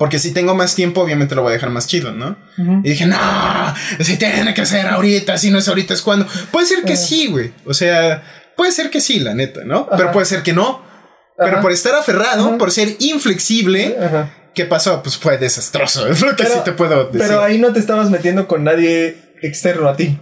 [0.04, 2.36] Porque si tengo más tiempo, obviamente lo voy a dejar más chido, ¿no?
[2.84, 3.16] Y dije, no,
[4.02, 6.28] se tiene que hacer ahorita, si no es ahorita es cuando.
[6.52, 7.54] Puede ser que sí, güey.
[7.66, 8.22] O sea,
[8.58, 9.88] puede ser que sí, la neta, ¿no?
[9.88, 9.96] Ajá.
[9.96, 10.84] Pero puede ser que no.
[11.38, 12.58] Pero por estar aferrado, Ajá.
[12.58, 13.96] por ser inflexible.
[14.54, 15.02] ¿qué pasó?
[15.02, 16.06] Pues fue desastroso.
[16.10, 17.22] Es lo que Pero- sí te puedo decir.
[17.26, 20.20] Pero ahí no te estabas metiendo con nadie externo a ti.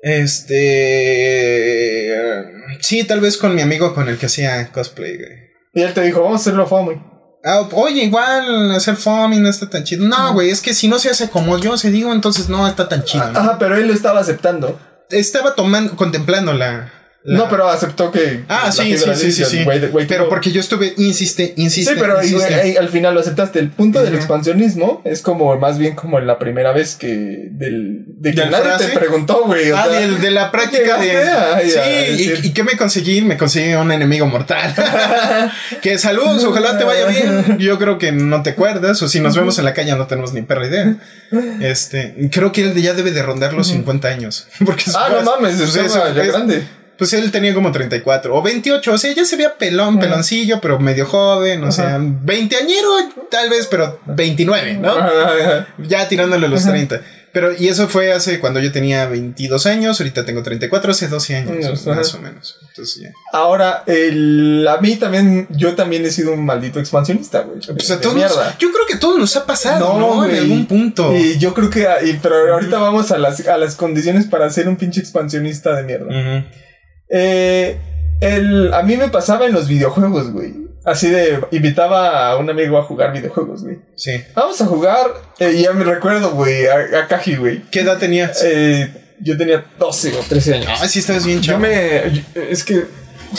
[0.00, 2.14] Este.
[2.82, 5.32] Sí, tal vez con mi amigo con el que hacía cosplay, güey.
[5.74, 7.15] Y él te dijo, vamos a hacerlo FOMI.
[7.48, 10.04] Ah, oye, igual hacer foaming no está tan chido.
[10.04, 12.88] No, güey, es que si no se hace como yo se digo, entonces no está
[12.88, 13.30] tan chido.
[13.30, 13.38] ¿no?
[13.38, 14.80] Ajá, pero él lo estaba aceptando.
[15.10, 16.52] Estaba tomando, contemplando
[17.26, 17.38] la.
[17.38, 18.44] No, pero aceptó que.
[18.48, 19.66] Ah, sí, sí, sí, sí,
[20.08, 21.94] Pero porque yo estuve, insiste, insiste.
[21.94, 22.78] Sí, pero insiste.
[22.78, 23.58] al final lo aceptaste.
[23.58, 27.08] El punto del expansionismo es como más bien como la primera vez que
[27.50, 28.86] del, de que ¿Del nadie frase?
[28.88, 29.70] te preguntó, güey.
[29.72, 31.16] Ah, sea, de, de la práctica de.
[31.16, 33.20] a- sí, a y, y qué me conseguí?
[33.22, 34.74] Me conseguí un enemigo mortal.
[35.82, 37.58] que saludos, ojalá te vaya bien.
[37.58, 40.32] Yo creo que no te acuerdas, o si nos vemos en la calle no tenemos
[40.32, 40.96] ni perra idea.
[41.60, 44.46] Este, creo que él ya debe de rondar los 50 años.
[44.64, 46.66] Porque Ah, no mames, pues, eso- ya es- grande.
[46.98, 50.78] Pues él tenía como 34 o 28, o sea, ya se veía pelón, peloncillo, pero
[50.78, 52.88] medio joven, o sea, veinteañero
[53.30, 54.94] tal vez, pero 29, ¿no?
[55.78, 56.70] Ya tirándole los Ajá.
[56.72, 57.00] 30.
[57.32, 61.36] Pero, y eso fue hace cuando yo tenía 22 años, ahorita tengo 34, hace 12
[61.36, 62.58] años, más o menos.
[62.66, 63.10] Entonces ya.
[63.30, 67.58] Ahora, el, a mí también, yo también he sido un maldito expansionista, güey.
[67.60, 68.14] Pues a todos,
[68.58, 70.14] yo creo que a todos nos ha pasado, ¿no?
[70.16, 70.30] güey.
[70.30, 71.14] En algún punto.
[71.14, 74.66] Y yo creo que, y- pero ahorita vamos a las, a las condiciones para ser
[74.66, 76.06] un pinche expansionista de mierda.
[76.06, 76.46] Ujú.
[77.08, 77.78] Eh,
[78.20, 80.54] el, a mí me pasaba en los videojuegos, güey.
[80.84, 83.78] Así de, invitaba a un amigo a jugar videojuegos, güey.
[83.96, 84.12] Sí.
[84.34, 85.06] Vamos a jugar,
[85.40, 87.62] eh, y ya me recuerdo, güey, a, a Kaji, güey.
[87.70, 88.40] ¿Qué edad tenías?
[88.44, 88.88] Eh,
[89.20, 90.68] yo tenía 12 o 13 años.
[90.80, 91.60] Ah, sí, estabas bien Yo chavo.
[91.60, 92.02] me.
[92.34, 92.84] yo- Es que.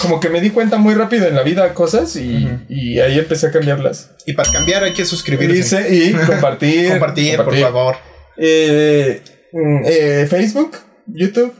[0.01, 3.47] Como que me di cuenta muy rápido en la vida cosas y, y ahí empecé
[3.47, 4.11] a cambiarlas.
[4.25, 5.79] Y para cambiar hay que suscribirse.
[5.79, 6.89] Hice y compartir.
[6.89, 7.95] Compartir, por favor.
[8.35, 9.21] Eh,
[9.53, 10.77] mm, eh, Facebook,
[11.07, 11.53] YouTube,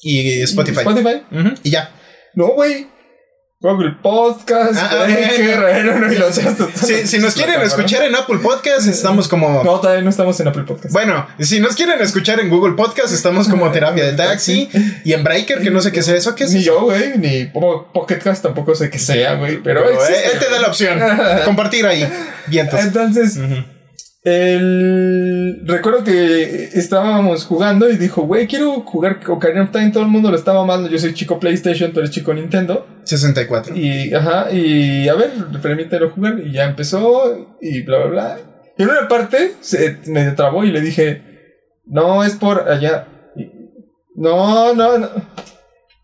[0.00, 0.78] Y Spotify.
[0.80, 1.22] Spotify.
[1.30, 1.54] Ujú.
[1.62, 1.90] Y ya.
[2.34, 2.86] No, güey.
[3.62, 8.38] Google Podcast, Ah, Breaker, no, no, y los- Si, si nos quieren escuchar en Apple
[8.38, 9.62] Podcast, estamos como.
[9.62, 10.94] No, todavía no estamos en Apple Podcast.
[10.94, 14.70] Bueno, si nos quieren escuchar en Google Podcast, estamos como terapia de taxi.
[15.04, 16.34] Y en Breaker, que no sé qué sea eso.
[16.34, 19.62] ¿Qué es ni yo, güey, ni Po- Pocket Cast tampoco sé qué sea, güey.
[19.62, 20.98] Pero, Pero, eh, existe, él te da la opción.
[21.44, 22.08] Compartir ahí.
[22.46, 22.80] Vientos.
[22.80, 23.36] Entonces.
[24.22, 25.62] El...
[25.66, 29.90] recuerdo que estábamos jugando y dijo, güey, quiero jugar Ocarina of Time.
[29.90, 30.88] Todo el mundo lo estaba amando.
[30.88, 32.86] Yo soy chico PlayStation, tú eres chico Nintendo.
[33.04, 33.74] 64.
[33.76, 35.30] Y, ajá, y a ver,
[35.62, 36.40] permítelo jugar.
[36.44, 38.38] Y ya empezó y bla, bla, bla.
[38.76, 41.22] Y en una parte se me trabó y le dije,
[41.86, 43.08] no, es por allá.
[44.14, 45.08] No, no, no.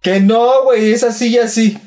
[0.01, 1.79] Que no, güey, es así y así.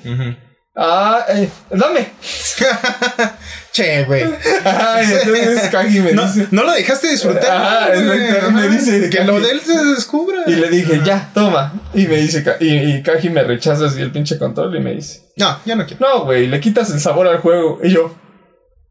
[0.76, 2.08] Ah, eh, dame.
[3.74, 4.24] che, güey.
[4.64, 6.48] Ajá, y entonces Kaji me No, dice.
[6.52, 7.52] no lo dejaste disfrutar.
[7.52, 8.24] Ajá, güey.
[8.28, 10.44] exacto, me dice que lo de él se descubra.
[10.48, 11.74] Y le dije, ya, toma.
[11.94, 15.22] Y me dice, y, y Kaji me rechaza así el pinche control y me dice,
[15.38, 16.08] No, ya no quiero.
[16.08, 17.80] no, güey, le quitas el sabor al juego.
[17.84, 18.16] Y yo,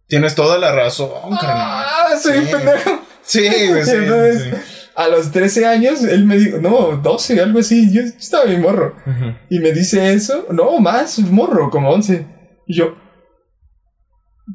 [0.08, 1.84] Tienes toda la razón, carnal.
[1.86, 2.52] ah, soy un Sí.
[2.52, 3.02] pendejo.
[3.22, 4.50] Sí, güey, sí, Entonces, sí.
[4.98, 7.92] A los 13 años, él me dijo, no, 12, algo así.
[7.92, 8.96] Yo estaba bien morro.
[9.06, 9.34] Ujú.
[9.48, 12.26] Y me dice eso, no, más morro, como 11.
[12.66, 12.96] Y yo,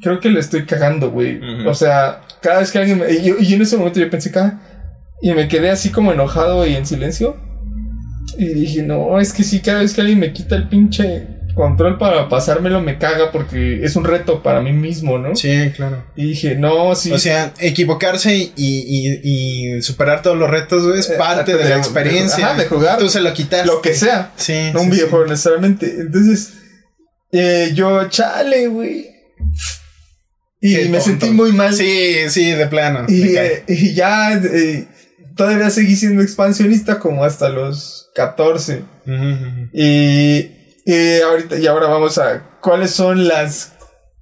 [0.01, 1.37] creo que le estoy cagando, güey.
[1.37, 1.69] Ujú.
[1.69, 3.11] O sea, cada vez que alguien me.
[3.11, 4.59] Y, yo- y en ese momento yo pensé, "Ca-".
[5.21, 7.37] Y me quedé así como enojado y en silencio.
[8.37, 11.97] Y dije, no, es que sí, cada vez que alguien me quita el pinche control
[11.97, 15.35] para pasármelo, me caga porque es un reto para mí mismo, ¿no?
[15.35, 16.03] Sí, claro.
[16.15, 17.11] Y dije, no, sí.
[17.11, 19.21] O sea, equivocarse y, y-
[19.77, 22.47] y superar todos los retos güey, es Eh, parte de, de- la experiencia.
[22.51, 22.97] ajá, de jugar.
[22.99, 23.67] Tú se lo quitaste.
[23.67, 24.31] lo que sea.
[24.35, 24.71] Sí.
[24.73, 24.97] No sí, un sí.
[24.97, 25.85] videojuego necesariamente.
[25.99, 26.53] Entonces,
[27.31, 29.07] eh, yo, chale, güey.
[30.61, 31.01] Y Qué me tonto.
[31.05, 31.73] sentí muy mal.
[31.73, 33.05] Sí, sí, de plano.
[33.09, 34.41] y, eh, y ya
[35.35, 38.83] todavía seguí siendo expansionista como hasta los 14.
[39.05, 39.69] Ujú, ujú.
[39.73, 40.51] Y,
[40.85, 43.73] y ahorita, y ahora vamos a cuáles son las.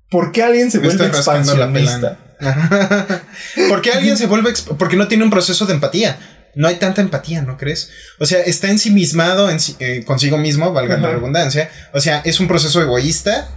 [0.10, 2.18] ¿Por qué alguien se Me vuelve expansionista?
[3.70, 6.18] ¿Por qué alguien se vuelve porque no tiene un proceso de empatía?
[6.54, 7.92] No hay tanta empatía, ¿no crees?
[8.20, 11.70] O sea, está ensimismado en sí- eh, consigo mismo, valga la redundancia.
[11.94, 13.48] O sea, es un proceso egoísta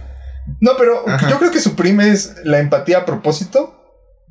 [0.61, 1.29] No, pero Ajá.
[1.29, 3.74] yo creo que suprimes la empatía a propósito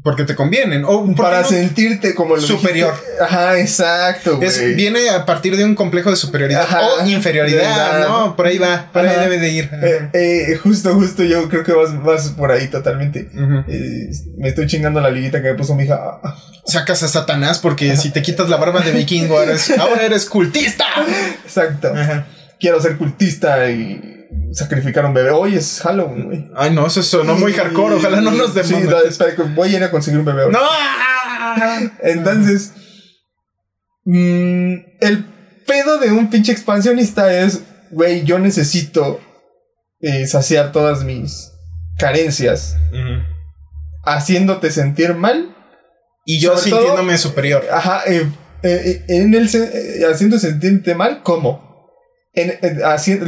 [0.04, 0.84] porque te convienen.
[0.84, 2.92] O para no- sentirte como lo Superior.
[2.92, 3.24] dijiste.
[3.24, 6.82] Ajá, exacto, es- viene a partir de un complejo de superioridad Ajá.
[7.02, 8.06] o inferioridad.
[8.06, 8.36] ¿no?
[8.36, 9.20] Por ahí va, por ahí Ajá.
[9.22, 9.70] debe de ir.
[9.82, 13.30] Eh, eh, justo, justo, yo creo que vas, vas por ahí totalmente.
[13.66, 16.20] Eh, me estoy chingando la liguita que me puso mi hija.
[16.66, 20.84] Sacas a Satanás porque si te quitas la barba de vikingo eres, ahora eres cultista.
[21.44, 21.92] Exacto.
[21.96, 22.26] Ajá.
[22.60, 24.13] Quiero ser cultista y
[24.52, 25.30] sacrificar a un bebé.
[25.30, 26.50] Hoy es Halloween, güey.
[26.56, 27.96] Ay, no, eso sonó muy hardcore.
[27.96, 28.90] Ojalá no nos Sí, demanden.
[28.90, 30.58] no, espera, que voy a ir a conseguir un bebé ahora.
[30.58, 31.90] ¡No!
[32.02, 32.72] Entonces,
[34.04, 35.24] mm, el
[35.66, 39.20] pedo de un pinche expansionista es, güey, yo necesito
[40.00, 41.50] eh, saciar todas mis
[41.98, 42.76] carencias
[44.04, 45.50] haciéndote sentir mal.
[46.26, 47.64] Y yo todo- sintiéndome superior.
[47.70, 48.26] Ajá, eh,
[48.62, 49.46] eh, eh, en el
[50.10, 51.63] haciendo sentirte mal, ¿cómo?
[52.34, 52.58] En,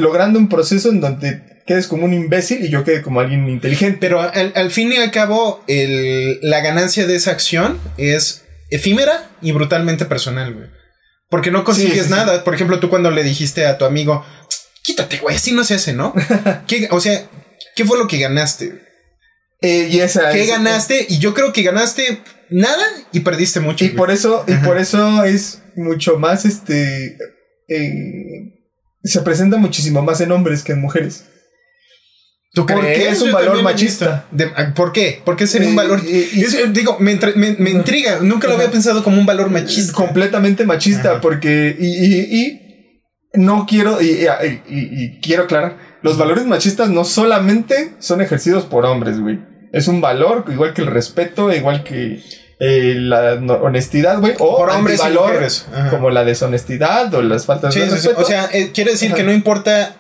[0.01, 3.99] logrando un proceso en donde quedes como un imbécil y yo quede como alguien inteligente.
[4.01, 9.31] Pero al, al fin y al cabo, el- la ganancia de esa acción es efímera
[9.42, 10.69] y brutalmente personal, güey.
[11.29, 12.45] Porque no consigues Sí, sí, nada.
[12.45, 14.25] Por ejemplo, tú cuando le dijiste a tu amigo,
[14.83, 16.14] quítate, güey, así no se hace, ¿no?
[16.69, 17.29] ¿Qué- o sea,
[17.75, 18.83] ¿qué fue lo que ganaste?
[19.61, 21.07] Eh, y esa ¿Qué es- ganaste?
[21.09, 23.85] Y yo creo que ganaste nada y perdiste mucho.
[23.85, 23.97] Y güey.
[23.97, 27.16] por eso, y por eso es mucho más este.
[27.69, 28.53] eh,
[29.07, 31.25] se presenta muchísimo más en hombres que en mujeres.
[32.53, 33.12] ¿Tú porque crees?
[33.16, 34.27] es un Yo valor machista.
[34.31, 35.21] De- ¿Por qué?
[35.25, 36.01] ¿Por qué sería un valor?
[36.07, 38.21] eh, y- Es- digo, me, me- intriga.
[38.23, 39.92] Nunca lo había pensado como un valor machista.
[39.92, 41.21] completamente machista Ajá.
[41.21, 42.61] porque y, y- y
[43.35, 44.27] no quiero y-
[44.69, 49.40] y quiero aclarar los valores machistas no solamente son ejercidos por hombres güey
[49.75, 52.23] es un valor igual que el respeto igual que
[52.59, 55.66] eh, la no- honestidad güey o Por hombres y mujeres.
[55.90, 57.97] Como la deshonestidad o las faltas Sí, de sí, sí.
[58.09, 59.16] respeto O sea, eh, quiere decir Ajá.
[59.19, 59.97] que no importa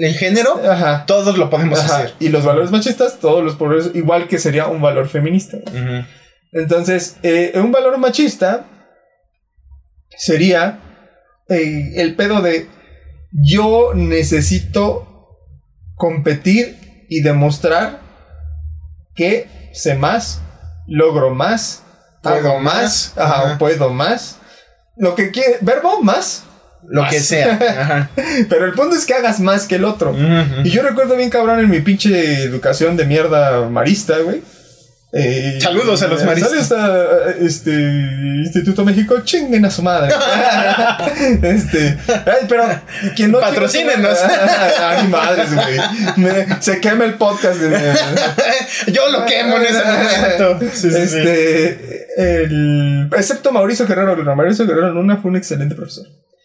[0.00, 1.04] el género, Ajá.
[1.06, 1.96] todos lo podemos Ajá.
[1.96, 2.14] hacer.
[2.20, 5.58] y los valores machistas todos los valores igual que sería un valor feminista
[6.52, 8.66] Entonces, eh, un valor machista
[10.16, 10.78] sería
[11.48, 12.68] eh, el pedo de
[13.32, 15.36] yo necesito
[15.96, 18.00] competir y demostrar
[19.14, 20.42] que sé más,
[20.86, 21.82] logro más,
[22.22, 23.58] Puedo hago más, más, ajá, ajá.
[23.58, 24.36] puedo más.
[24.96, 26.44] Lo que quiere, verbo más,
[26.88, 27.10] Lo Más.
[27.12, 27.54] que sea.
[27.80, 28.10] Ajá.
[28.48, 30.14] pero el punto es que hagas más que el otro.
[30.64, 34.42] Y yo recuerdo bien cabrón en mi pinche educación de mierda marista, güey.
[35.12, 36.66] Eh, Saludos a los maristas.
[36.66, 40.12] Saludos a este Instituto México, chinguen a su madre.
[41.42, 42.64] este, ay, pero
[43.14, 44.18] quien no Patrocínenos.
[44.80, 45.78] Ay, madres, güey.
[46.60, 47.58] Se quema el podcast.
[47.60, 47.94] de-
[48.92, 50.58] yo lo quemo en ese momento.
[50.60, 50.96] Sí, sí, sí.
[50.98, 52.06] este,
[52.42, 54.34] el- excepto Mauricio Guerrero Luna.
[54.34, 56.04] Mauricio Guerrero Luna fue un excelente profesor.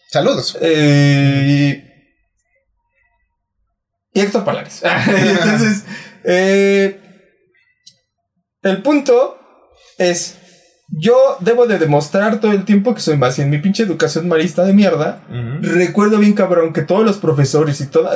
[0.09, 0.57] Saludos.
[0.61, 1.83] Eh,
[4.13, 4.81] y Héctor Palares.
[4.83, 5.83] Entonces,
[6.23, 7.00] eh,
[8.63, 9.37] el punto
[9.97, 10.37] es
[10.93, 14.27] yo debo de demostrar todo el tiempo que soy más y en mi pinche educación
[14.27, 15.23] marista de mierda.
[15.61, 18.09] Recuerdo bien cabrón que todos los profesores y todo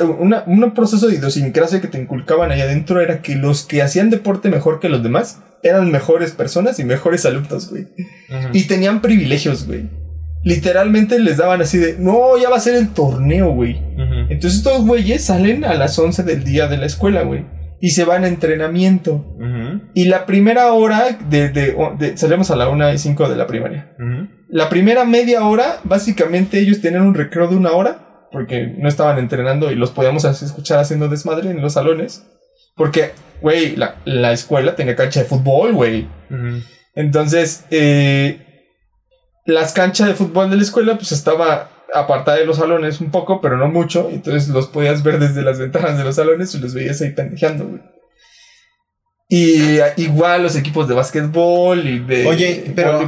[0.46, 4.50] un proceso de idiosincrasia que te inculcaban ahí adentro era que los que hacían deporte
[4.50, 7.88] mejor que los demás eran mejores personas y mejores alumnos, güey.
[8.52, 9.88] Y tenían privilegios, güey.
[10.44, 13.80] Literalmente les daban así de, no, ya va a ser el torneo, güey.
[14.28, 18.04] Entonces estos güeyes salen a las 11 del día de la escuela, güey y se
[18.04, 19.24] van a entrenamiento.
[19.94, 23.94] Y la primera hora de, de, salimos a la una y cinco de la primaria.
[24.48, 29.18] La primera media hora, básicamente ellos tenían un recreo de una hora, porque no estaban
[29.18, 32.26] entrenando y los podíamos escuchar haciendo desmadre en los salones.
[32.76, 36.08] Porque, güey, la, la, escuela tenía cancha de fútbol, güey.
[36.94, 38.46] Entonces, eh,
[39.46, 43.40] las canchas de fútbol de la escuela, pues estaba apartada de los salones un poco,
[43.40, 44.08] pero no mucho.
[44.10, 47.66] Entonces los podías ver desde las ventanas de los salones y los veías ahí pendejeando,
[47.66, 47.80] güey.
[49.28, 53.00] Y igual los equipos de básquetbol y de Oye, pero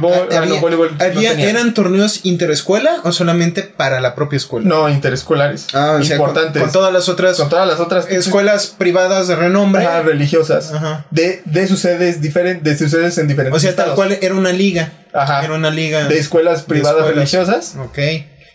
[0.99, 4.67] ¿eran torneos interescuela o solamente para la propia escuela?
[4.67, 5.67] No, interescolares.
[5.73, 6.61] Ah, importantes.
[6.61, 10.73] Con, todas las otras con todas las otras escuelas privadas de renombre, religiosas.
[11.09, 14.35] De de sus sedes diferentes, de sus sedes en diferentes O sea, tal cual era
[14.35, 14.91] una liga.
[15.13, 15.45] Ajá.
[15.45, 17.77] Era una liga de escuelas privadas religiosas.
[17.77, 17.97] Ok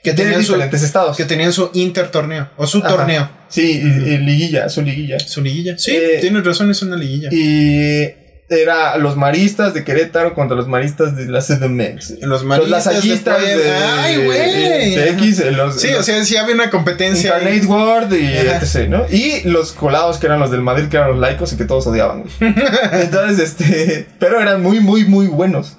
[0.05, 1.17] que tenían diferentes estados.
[1.17, 3.29] Que tenían su intertorneo o su torneo.
[3.49, 5.19] Sí, y, liguilla, su liguilla.
[5.19, 5.79] Su liguilla.
[5.79, 7.31] Sí, eh, tienes razón, es una liguilla.
[7.33, 8.13] Y
[8.51, 12.21] era los maristas de Querétaro contra los maristas de la CDMX.
[12.21, 14.95] Los maristas los de, Ay, güey.
[14.95, 17.39] De, X, los, Sí, o sea, sí había una competencia.
[17.39, 19.07] Incarnate World y etc, ¿no?
[19.09, 21.87] Y los colados que eran los del Madrid, que eran los laicos y que todos
[21.87, 22.25] odiaban.
[22.93, 24.07] Entonces, este.
[24.19, 25.79] Pero eran muy, muy, muy buenos.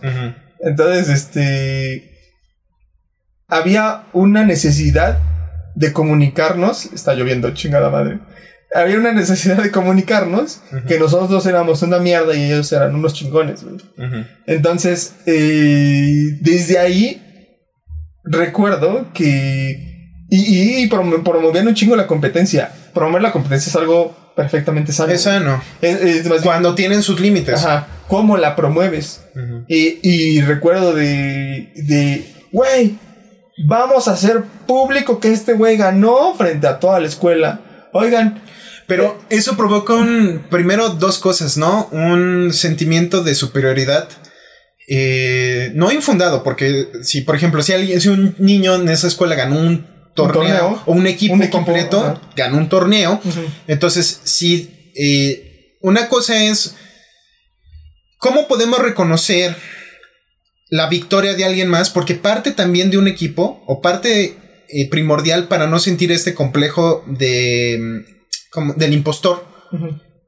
[0.60, 2.15] Entonces, este
[3.48, 5.20] había una necesidad
[5.76, 6.86] de comunicarnos.
[6.94, 8.20] Está lloviendo, chingada madre.
[8.74, 13.66] Había una necesidad de comunicarnos que nosotros éramos una mierda y ellos eran unos chingones.
[14.48, 17.22] Entonces, eh, desde ahí
[18.24, 19.94] recuerdo que.
[20.28, 22.72] Y, y promovían un chingo la competencia.
[22.94, 25.14] Promover la competencia es algo perfectamente sano.
[25.14, 25.62] Es sano.
[26.44, 27.64] Cuando tienen sus límites.
[27.64, 27.88] Ajá.
[28.08, 29.24] ¿Cómo la promueves?
[29.68, 31.72] y, y, recuerdo de.
[31.76, 32.26] de.
[32.52, 32.98] Güey,
[33.58, 37.62] vamos a hacer público que este güey ganó frente a toda la escuela.
[37.94, 38.42] Oigan.
[38.88, 39.96] Pero eso provoca
[40.52, 41.88] primero dos cosas, ¿no?
[41.92, 44.08] Un sentimiento de superioridad.
[44.88, 49.34] Eh, no infundado, porque si, por ejemplo, si alguien, si un niño en esa escuela
[49.34, 53.20] ganó un torneo, o un equipo, completo, ganó un torneo,
[53.68, 56.76] entonces si eh, una cosa es
[58.20, 59.56] cómo podemos reconocer
[60.70, 65.48] la victoria de alguien más, porque parte también de un equipo, o parte eh, primordial
[65.48, 69.46] para no sentir este complejo de, mm, como, del impostor.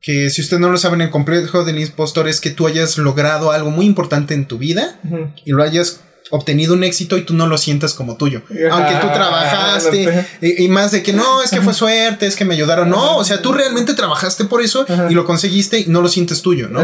[0.02, 3.52] Que si usted no lo saben, el complejo del impostor es que tú hayas logrado
[3.52, 5.00] algo muy importante en tu vida
[5.46, 8.42] y lo hayas obtenido un éxito y tú no lo sientas como tuyo.
[8.72, 12.54] Aunque tú trabajaste y, más de que no, es que fue suerte, es que me
[12.54, 12.90] ayudaron.
[12.90, 16.42] No, o sea, tú realmente trabajaste por eso y lo conseguiste y no lo sientes
[16.42, 16.82] tuyo, ¿no?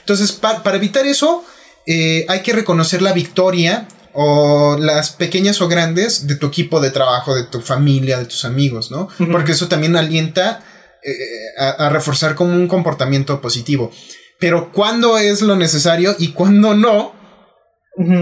[0.00, 1.44] Entonces, para evitar eso,
[1.86, 6.90] eh, hay que reconocer la victoria o las pequeñas o grandes de tu equipo de
[6.90, 9.08] trabajo, de tu familia, de tus amigos, ¿no?
[9.30, 10.62] Porque eso también alienta
[11.02, 11.12] eh,
[11.58, 13.90] a, reforzar como un comportamiento positivo.
[14.38, 17.12] Pero ¿cuándo es lo necesario y cuándo no?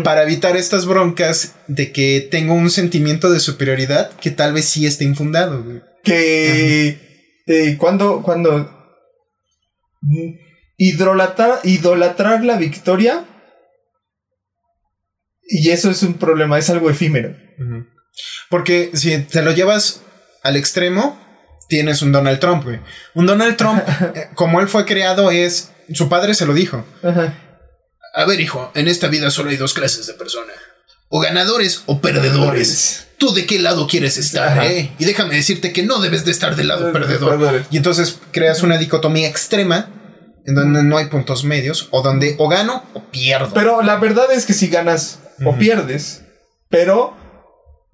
[0.05, 4.87] Para evitar estas broncas de que tengo un sentimiento de superioridad que tal vez sí
[4.87, 5.64] esté infundado.
[6.05, 8.70] Que eh, cuando, cuando
[10.77, 13.25] idolatrar, idolatrar la victoria
[15.52, 17.36] y eso es un problema, es algo efímero.
[18.48, 20.00] Porque si te lo llevas
[20.42, 21.20] al extremo,
[21.68, 22.80] tienes un Donald Trump, güey.
[23.14, 23.82] Un Donald Trump,
[24.14, 25.70] eh, como él fue creado, es.
[25.92, 26.86] Su padre se lo dijo.
[28.14, 30.56] A ver, hijo, en esta vida solo hay dos clases de personas.
[31.08, 33.08] O ganadores o perdedores.
[33.18, 34.92] ¿Tú de qué lado quieres estar, eh?
[34.98, 37.66] Y déjame decirte que no debes de estar del lado perdedor.
[37.70, 39.90] Y entonces creas una dicotomía extrema
[40.46, 43.52] en donde no hay puntos medios, o donde o gano o pierdo.
[43.52, 46.24] Pero la verdad es que si ganas o pierdes.
[46.68, 47.14] Pero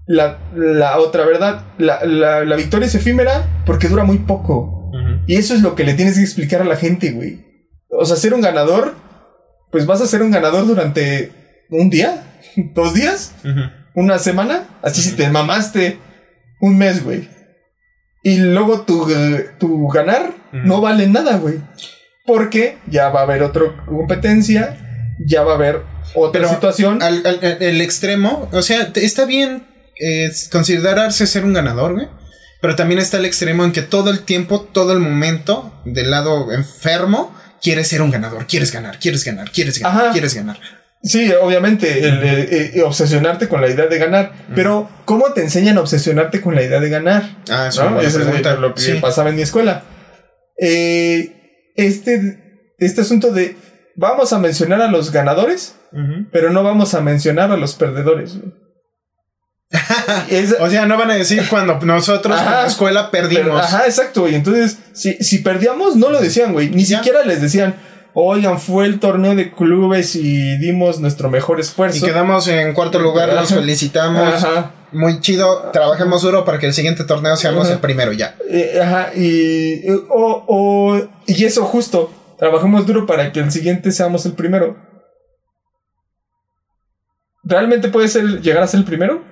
[0.07, 4.75] la, otra verdad, la, victoria es efímera porque dura muy poco.
[5.27, 7.45] Y eso es lo que le tienes que explicar a la gente, güey.
[7.91, 8.95] O sea, ser un ganador,
[9.71, 11.33] pues vas a ser un ganador durante
[11.71, 12.41] un día,
[12.75, 13.35] dos días,
[13.95, 14.65] una semana.
[14.83, 15.99] Así si te mamaste
[16.61, 17.29] un mes, güey.
[18.23, 19.07] Y luego tu,
[19.59, 21.61] tu ganar no vale nada, güey.
[22.27, 24.77] Porque ya va a haber otra competencia,
[25.25, 25.83] ya va a haber
[26.15, 27.03] otra situación.
[27.03, 27.23] Al,
[27.61, 29.67] el extremo, o sea, está bien
[30.01, 32.09] eh, considerarse ser un ganador, güey.
[32.61, 36.53] Pero también está el extremo en que todo el tiempo, todo el momento, del lado
[36.53, 37.33] enfermo,
[37.63, 40.13] quieres ser un ganador, quieres ganar, quieres ganar, quieres ganar, Ajá.
[40.13, 40.59] quieres ganar.
[41.01, 44.33] Sí, obviamente, el, eh, eh, obsesionarte con la idea de ganar.
[44.57, 47.37] Pero, ¿cómo te enseñan a obsesionarte con la idea de ganar?
[47.49, 48.01] Ah, eso ¿no?
[48.01, 48.57] es Eso es pregunta.
[48.57, 48.93] lo que Sí.
[49.01, 49.85] pasaba en mi escuela.
[50.61, 53.57] Eh, este, este asunto de
[53.95, 55.77] vamos a mencionar a los ganadores,
[56.33, 58.39] Pero no vamos a mencionar a los perdedores.
[58.39, 58.53] güey.
[60.31, 62.57] Es- O sea, no van a decir cuando nosotros Ajá.
[62.57, 63.45] como escuela perdimos.
[63.45, 64.29] pero- ajá, exacto.
[64.29, 66.71] Y entonces, si, si perdíamos, no lo decían, güey.
[66.71, 66.99] Ni Ya.
[66.99, 67.75] siquiera les decían,
[68.15, 72.05] oigan, fue el torneo de clubes y dimos nuestro mejor y esfuerzo.
[72.05, 74.43] quedamos en cuarto lugar, los felicitamos.
[74.43, 74.73] Ajá.
[74.91, 77.75] Muy chido, trabajemos duro para que el siguiente torneo seamos Ajá.
[77.75, 78.37] el primero ya.
[78.49, 83.93] Eh, ajá, y, eh, o, o- y eso justo, trabajemos duro para que el siguiente
[83.93, 84.77] seamos el primero.
[87.49, 89.25] ¿Realmente puede ser llegar a ser el primero?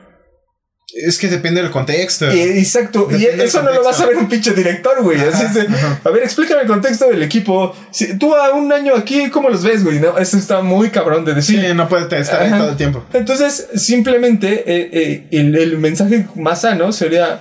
[0.95, 2.31] Es que depende del contexto.
[2.31, 5.21] Eh, exacto, y Depende del eso no lo va a saber un pinche director, güey.
[5.21, 5.67] Así es de,
[6.05, 7.75] a ver, explícame el contexto del equipo.
[7.91, 9.99] Si, tú a un año aquí, ¿cómo los ves, güey?
[9.99, 11.61] No, eso está muy cabrón de decir.
[11.61, 13.05] Sí, no puede estar ahí todo el tiempo.
[13.13, 17.41] Entonces, simplemente eh, eh, el, el mensaje más sano sería,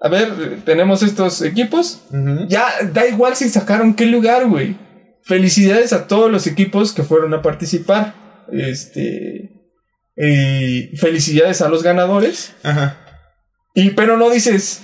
[0.00, 2.02] a ver, tenemos estos equipos.
[2.48, 4.76] Ya, da igual si sacaron qué lugar, güey.
[5.22, 8.14] Felicidades a todos los equipos que fueron a participar.
[8.52, 9.35] Este.
[10.16, 12.54] Y felicidades a los ganadores.
[12.62, 12.98] Ajá.
[13.74, 14.80] Y pero no dices.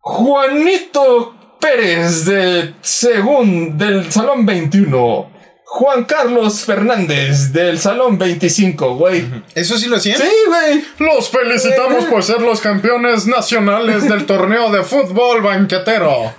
[0.00, 5.36] Juanito Pérez de Según del Salón 21.
[5.68, 9.26] Juan Carlos Fernández del Salón 25, güey.
[9.54, 10.18] ¿Eso sí lo hacían?
[10.18, 10.84] Sí, güey.
[10.98, 16.32] Los felicitamos por ser los campeones nacionales del torneo de fútbol banquetero.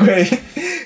[0.00, 0.28] Güey,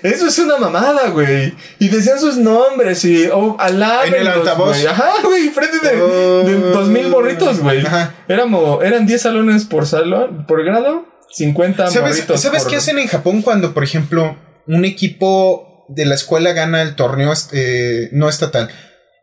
[0.03, 1.55] eso es una mamada, güey.
[1.79, 4.69] Y decían sus nombres y oh, alábenlos, En el altavoz.
[4.69, 4.87] güey.
[4.87, 6.43] Ajá, güey, frente de, Oh.
[6.45, 7.85] de dos mil morritos, güey.
[7.85, 8.15] Ajá.
[8.29, 12.41] Éramos, eran 10 salones por salón, por grado, 50 ¿Sabes, morritos.
[12.41, 16.81] ¿sabes por- qué hacen en Japón cuando, por ejemplo, un equipo de la escuela gana
[16.83, 18.71] el torneo eh, no estatal?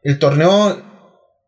[0.04, 0.82] El torneo.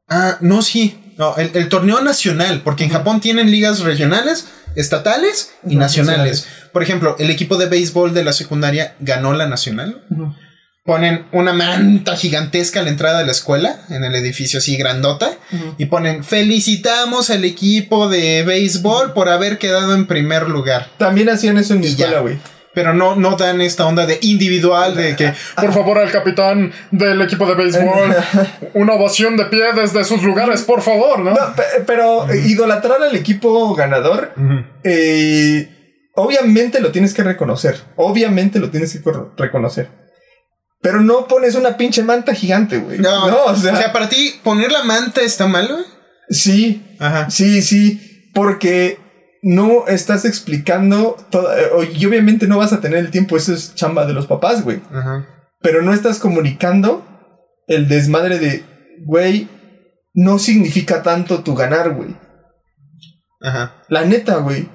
[0.10, 0.98] Ah, no, sí.
[1.18, 6.48] No, el, el torneo nacional, porque en Japón tienen ligas regionales, estatales y nacionales.
[6.72, 10.04] Por ejemplo, el equipo de béisbol de la secundaria ganó la nacional.
[10.84, 15.38] Ponen una manta gigantesca a la entrada de la escuela, en el edificio así grandota,
[15.78, 20.90] y ponen felicitamos al equipo de béisbol por haber quedado en primer lugar.
[20.98, 22.40] También hacían eso en mi Y escuela, güey.
[22.74, 27.22] Pero no, no dan esta onda de individual de que, por favor, al capitán del
[27.22, 28.16] equipo de béisbol,
[28.76, 31.32] una ovación de pie desde sus lugares, por favor, ¿no?
[31.32, 34.34] No, pe- pero idolatrar al equipo ganador,
[34.86, 35.68] eh,
[36.16, 37.76] obviamente lo tienes que reconocer.
[37.98, 39.02] Obviamente lo tienes que
[39.38, 39.90] reconocer.
[40.82, 43.00] Pero no pones una pinche manta gigante, güey.
[43.00, 45.84] No, no, o sea, para ti, poner la manta está mal, güey.
[46.30, 47.30] Sí, Ajá.
[47.30, 48.98] sí, sí, porque
[49.42, 53.54] no estás explicando todo, eh, o- y obviamente no vas a tener el tiempo, eso
[53.54, 55.26] es chamba de los papás, güey, Ajá.
[55.62, 57.06] pero no estás comunicando
[57.68, 58.64] el desmadre de,
[59.06, 59.48] güey,
[60.14, 62.16] no significa tanto tu ganar, güey.
[63.42, 63.76] Ajá.
[63.88, 64.70] La neta, güey.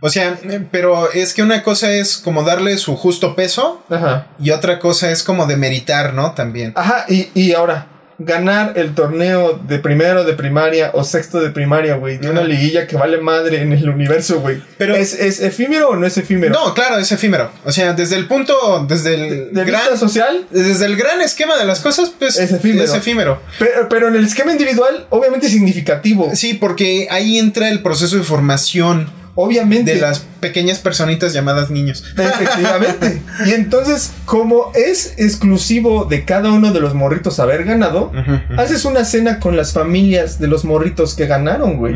[0.00, 4.28] O sea, eh, pero es que una cosa es como darle su justo peso Ajá.
[4.38, 6.32] y otra cosa es como demeritar, ¿no?
[6.32, 6.72] También.
[6.76, 7.88] Ajá, y, y ahora,
[8.18, 12.86] ganar el torneo de primero de primaria o sexto de primaria, güey, de una liguilla
[12.88, 14.60] que vale madre en el universo, güey.
[14.76, 16.52] Pero- ¿Es, ¿Es efímero o no es efímero?
[16.52, 17.50] No, claro, es efímero.
[17.64, 20.46] O sea, desde el punto, desde el ¿De gran, vista social?
[20.50, 22.84] desde el gran esquema de las cosas, pues Es efímero.
[22.84, 23.40] Es efímero.
[23.58, 26.32] Pero, pero en el esquema individual, obviamente es significativo.
[26.34, 29.08] Sí, porque ahí entra el proceso de formación
[29.40, 29.94] Obviamente.
[29.94, 32.04] de las pequeñas personitas llamadas niños.
[32.16, 33.22] Efectivamente.
[33.46, 38.10] y entonces, como es exclusivo de cada uno de los morritos haber ganado,
[38.56, 41.94] haces una cena con las familias de los morritos que ganaron, güey.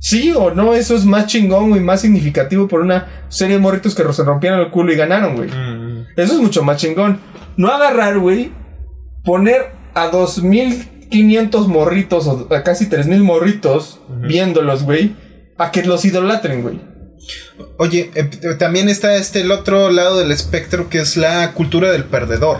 [0.00, 3.94] Sí o no, eso es más chingón, güey, más significativo por una serie de morritos
[3.94, 5.50] que se rompieron el culo y ganaron, güey.
[6.16, 7.20] Eso es mucho más chingón.
[7.56, 8.50] No agarrar, güey,
[9.24, 15.14] poner a 2500 morritos o a casi 3000 morritos viéndolos, güey,
[15.58, 16.80] a que los idolatren, güey.
[17.78, 18.24] Oye, eh,
[18.58, 22.58] también está este el otro lado del espectro que es la cultura del perdedor.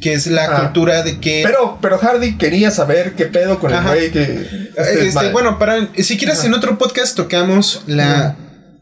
[0.00, 0.60] Que es la Ah.
[0.62, 1.42] cultura de que.
[1.44, 4.22] Pero, pero Hardy quería saber qué pedo con el güey que.
[4.22, 5.88] Eh, este, este, bueno, para.
[5.96, 6.48] Si quieres, Ajá.
[6.48, 8.36] en otro podcast tocamos la.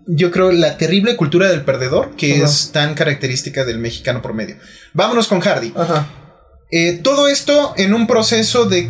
[0.06, 2.46] Yo creo la terrible cultura del perdedor, que Ajá.
[2.46, 4.56] es tan característica del mexicano promedio.
[4.94, 5.72] Vámonos con Hardy.
[5.76, 6.08] Ajá.
[6.72, 8.88] Eh, todo esto en un proceso de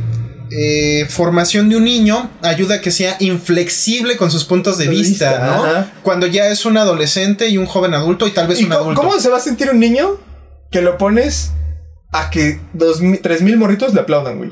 [0.51, 4.91] eh, formación de un niño ayuda a que sea inflexible con sus puntos de De
[4.91, 5.65] vista, vista, ¿no?
[5.65, 5.93] ajá.
[6.03, 9.01] Cuando ya es un adolescente y un joven adulto y tal vez ¿Y un adulto.
[9.01, 10.19] cómo se va a sentir un niño
[10.71, 11.53] que lo pones
[12.13, 14.51] a que dos mil- tres mil morritos le aplaudan, güey?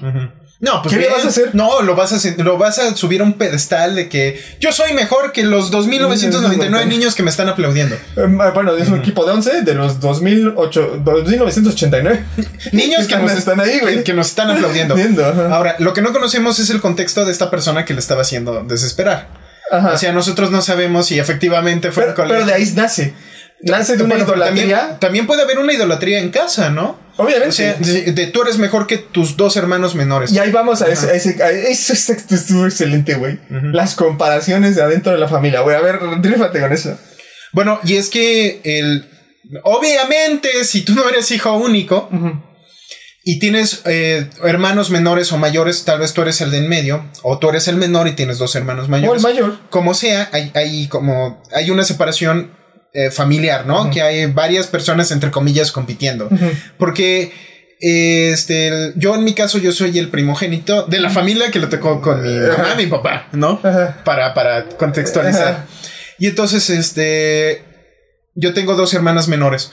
[0.60, 1.12] No, pues ¿Qué bien.
[1.12, 1.54] vas a hacer?
[1.54, 4.72] No, lo vas a hacer- lo vas a subir a un pedestal de que yo
[4.72, 7.94] soy mejor que los 2999 niños que me están aplaudiendo.
[7.94, 12.24] Eh, bueno, es un equipo de 11 de los 2008, 2989.
[12.72, 13.96] Niños que, nos están ahí, güey.
[13.98, 14.96] que, que nos están aplaudiendo.
[15.52, 18.64] Ahora, lo que no conocemos es el contexto de esta persona que le estaba haciendo
[18.64, 19.28] desesperar.
[19.70, 19.92] Ajá.
[19.92, 22.36] O sea, nosotros no sabemos si efectivamente fue pero, un colegio.
[22.36, 23.14] pero de ahí nace.
[23.60, 24.78] Nace de una Bueno, idolatría.
[24.78, 26.98] También, también puede haber una idolatría en casa, ¿no?
[27.18, 27.48] Obviamente.
[27.48, 30.32] O sea, de, de tú eres mejor que tus dos hermanos menores.
[30.32, 31.50] y ahí vamos a ese, a ese, a
[32.34, 33.38] estuvo excelente, güey.
[33.50, 35.76] Las comparaciones de adentro de la familia, güey.
[35.76, 36.96] A ver, trífate con eso.
[37.52, 39.08] Bueno, y es que el.
[39.64, 42.08] Obviamente, si tú no eres hijo único
[43.24, 47.04] y tienes eh, hermanos menores o mayores, tal vez tú eres el de en medio,
[47.22, 49.22] o tú eres el menor y tienes dos hermanos O el mayores.
[49.22, 49.58] mayor.
[49.70, 51.42] como sea, hay, hay como.
[51.52, 52.57] Hay una separación
[52.92, 53.90] eh, familiar, ¿no?
[53.90, 56.28] Que hay varias personas, entre comillas, compitiendo.
[56.78, 57.32] Porque.
[57.80, 61.68] eh, Este, yo en mi caso, yo soy el primogénito de la familia que le
[61.68, 63.60] tocó con mi mamá y mi papá, ¿no?
[63.62, 64.02] Ajá.
[64.04, 65.48] Para, para contextualizar.
[65.52, 65.66] Ajá.
[66.18, 67.62] Y entonces, este,
[68.34, 69.70] yo tengo dos hermanas menores.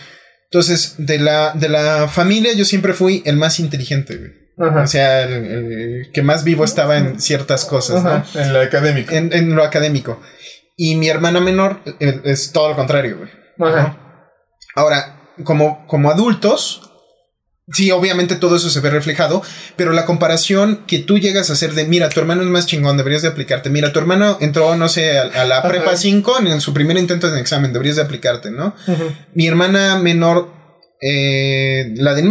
[0.52, 4.32] Entonces, de la, de la familia, yo siempre fui el más inteligente, güey.
[4.70, 4.84] Ajá.
[4.84, 8.24] O sea, el, el que más vivo estaba en ciertas cosas, ¿no?
[8.40, 9.16] En la académica.
[9.16, 10.22] En, en lo académico.
[10.76, 13.30] Y mi hermana menor eh, es todo lo contrario, güey.
[13.60, 13.98] Ajá.
[14.76, 16.92] Ahora, como, como adultos,
[17.72, 19.42] sí, obviamente todo eso se ve reflejado,
[19.78, 22.98] pero la comparación que tú llegas a hacer de, mira, tu hermano es más chingón,
[22.98, 23.70] deberías de aplicarte.
[23.70, 25.70] Mira, tu hermano entró, no sé, a, a la Ajá.
[25.70, 28.76] prepa 5 en su primer intento de examen, deberías de aplicarte, ¿no?
[29.34, 30.52] Mi hermana menor,
[31.02, 32.30] eh, la de en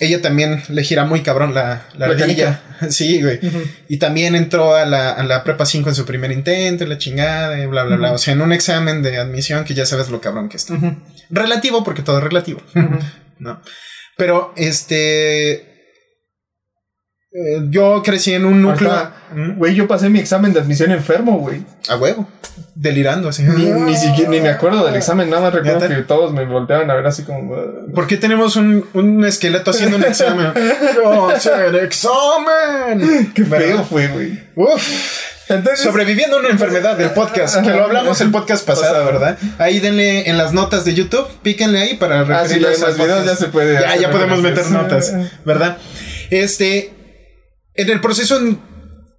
[0.00, 2.60] ella también le gira muy cabrón la, la ardilla.
[2.90, 3.40] Sí, güey.
[3.88, 7.62] Y también entró a la, a la prepa 5 en su primer intento, la chingada,
[7.62, 8.12] y bla, bla, bla.
[8.12, 10.74] O sea, en un examen de admisión que ya sabes lo cabrón que está.
[11.30, 12.60] Relativo, porque todo es relativo.
[13.38, 13.62] ¿no?
[14.16, 15.73] Pero, este...
[17.34, 19.10] eh, yo crecí en un núcleo...
[19.34, 19.58] ¿Mm?
[19.58, 21.64] Güey, yo pasé mi examen de admisión enfermo, güey.
[21.88, 22.28] A huevo.
[22.76, 23.42] Delirando así.
[23.42, 26.88] Ni, ni siquiera ni me acuerdo del examen, nada más recuerdo que todos me volteaban
[26.88, 27.52] a ver así como.
[27.52, 27.92] "Uh".
[27.92, 30.52] ¿Por qué tenemos un, un esqueleto haciendo un examen?
[30.94, 33.32] ¡Yo hacer examen!
[33.34, 33.66] Qué ¿Verdad?
[33.66, 34.40] feo fue, güey.
[34.54, 35.22] Uf.
[35.48, 39.06] Entonces, Sobreviviendo a una enfermedad del podcast, que lo hablamos el podcast pasado, Pasado.
[39.06, 39.38] ¿verdad?
[39.58, 42.98] Ahí denle en las notas de YouTube, píquenle ahí para ah, sí, referirles en los
[42.98, 43.74] videos ya se puede.
[43.74, 45.12] Ya, ya podemos meter notas,
[45.44, 45.76] ¿verdad?
[46.30, 46.92] Este,
[47.74, 48.58] en el proceso en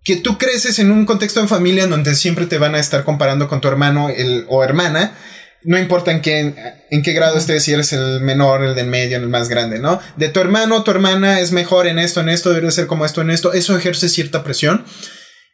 [0.03, 3.03] que tú creces en un contexto de familia en donde siempre te van a estar
[3.03, 5.17] comparando con tu hermano el, o hermana,
[5.63, 6.53] no importa en qué,
[6.91, 9.99] en qué grado estés, si eres el menor, el del medio, el más grande, ¿no?
[10.15, 13.21] De tu hermano, tu hermana es mejor en esto, en esto, debe ser como esto,
[13.21, 14.85] en esto, eso ejerce cierta presión.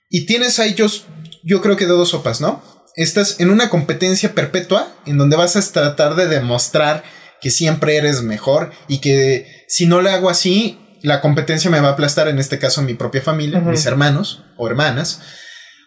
[0.09, 1.05] Y tienes a ellos,
[1.43, 2.61] yo creo que de dos sopas, ¿no?
[2.97, 7.03] Estás en una competencia perpetua en donde vas a tratar de demostrar
[7.39, 11.89] que siempre eres mejor y que si no le hago así, la competencia me va
[11.89, 15.21] a aplastar, en este caso mi propia familia, mis hermanos o hermanas.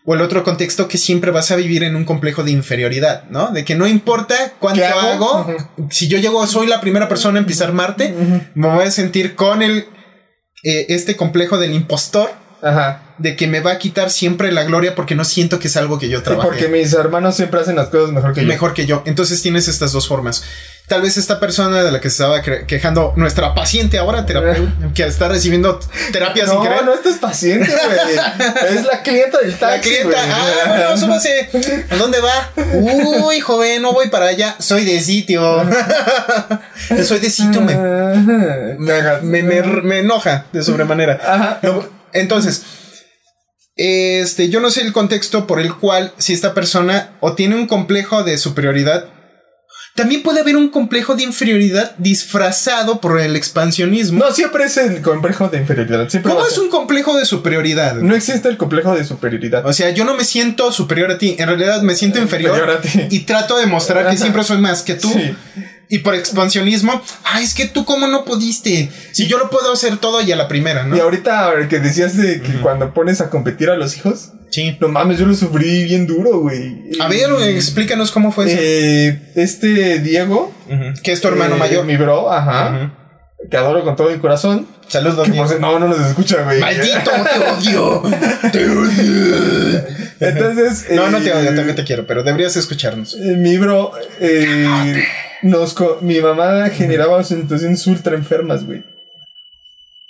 [0.07, 3.53] O el otro contexto que siempre vas a vivir en un complejo de inferioridad, ¿no?
[3.53, 5.57] De que no importa cuánto ¿Qué hago, hago?
[5.91, 8.15] si yo llego, soy la primera persona en pisar Marte,
[8.55, 9.87] me voy a sentir con el,
[10.63, 12.31] eh, este complejo del impostor
[12.63, 13.03] Ajá.
[13.19, 15.99] De que me va a quitar siempre la gloria porque no siento que es algo
[15.99, 18.47] que yo Sí, trabaje porque mis hermanos siempre hacen las cosas mejor que yo.
[18.49, 19.03] mejor que yo.
[19.07, 20.43] Entonces tienes estas dos formas.
[20.87, 25.05] Tal vez esta persona de la que se estaba quejando, nuestra paciente ahora, terapeuta, que
[25.05, 25.81] está recibiendo
[26.13, 26.85] terapia sin No, querer.
[26.85, 28.77] no estás paciente, güey.
[28.79, 29.89] es la clienta del La taxi.
[29.89, 30.31] clienta, güey.
[30.31, 31.49] ah, bueno, súbase.
[31.91, 32.51] ¿A dónde va?
[32.75, 34.57] Uy, joven, no voy para allá.
[34.59, 35.65] Soy de sitio.
[37.03, 37.75] Soy de sitio, me,
[38.79, 41.19] me, me, me enoja de sobremanera.
[41.27, 41.59] Ajá.
[41.63, 42.63] No, entonces,
[43.77, 47.67] este, yo no sé el contexto por el cual si esta persona o tiene un
[47.67, 49.07] complejo de superioridad,
[49.95, 54.25] también puede haber un complejo de inferioridad disfrazado por el expansionismo.
[54.25, 56.09] No, siempre es el complejo de inferioridad.
[56.09, 57.95] Siempre ¿Cómo es un complejo de superioridad?
[57.97, 59.65] No existe el complejo de superioridad.
[59.67, 62.77] O sea, yo no me siento superior a ti, en realidad me siento inferior, Inferior
[62.77, 63.07] a ti.
[63.11, 65.09] y trato de mostrar que siempre soy más que tú.
[65.09, 65.35] Sí.
[65.89, 68.91] Y por expansionismo, ay, es que tú cómo no pudiste.
[69.13, 70.97] Si yo lo puedo hacer todo y a la primera, ¿no?
[70.97, 74.77] Y ahorita que decías de que cuando pones a competir a los hijos, Sí.
[74.81, 76.77] no mames, yo lo sufrí bien duro, güey.
[77.01, 78.57] A ver, explícanos cómo fue eso.
[78.59, 80.55] Eh, este Diego.
[81.03, 81.85] Que es tu hermano eh, mayor.
[81.85, 82.71] mi bro, ajá,
[83.41, 83.49] Ujú.
[83.51, 84.67] que adoro con todo mi corazón.
[84.89, 85.49] Saludos, Diego.
[85.61, 86.61] no, no nos escucha, güey.
[86.61, 88.03] Maldito, te odio.
[88.53, 89.85] Te odio.
[90.21, 93.15] Entonces, No, no te eh, odio, también te quiero, pero deberías escucharnos.
[93.15, 95.05] eh, mi bro, eh,
[95.45, 98.83] nos mi mamá generaba situaciones ultra enfermas, güey.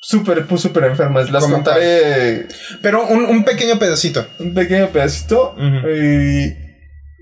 [0.00, 1.30] Súper, pues, súper enfermas.
[1.30, 2.46] Las ¿Cómo contaré
[2.82, 4.26] Pero un, un pequeño pedacito.
[4.38, 5.52] un pequeño pedacito.
[5.52, 5.88] Ujú.
[5.88, 6.56] eh,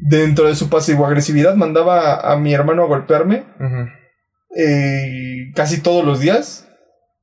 [0.04, 3.44] dentro de su pasivo-agresividad mandaba a mi hermano a golpearme
[4.56, 6.68] eh, casi todos los días.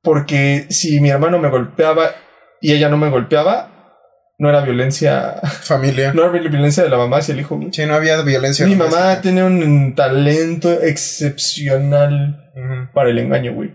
[0.02, 2.12] Porque si mi hermano me golpeaba
[2.62, 3.79] y ella no me golpeaba,
[4.40, 5.34] no era violencia.
[5.62, 6.12] Familia.
[6.14, 7.60] No era violencia de la mamá hacia el hijo.
[7.70, 8.66] Sí, no había violencia.
[8.66, 9.20] Mi mamá doméstica.
[9.20, 12.50] tiene un talento excepcional
[12.94, 13.74] para el engaño, güey.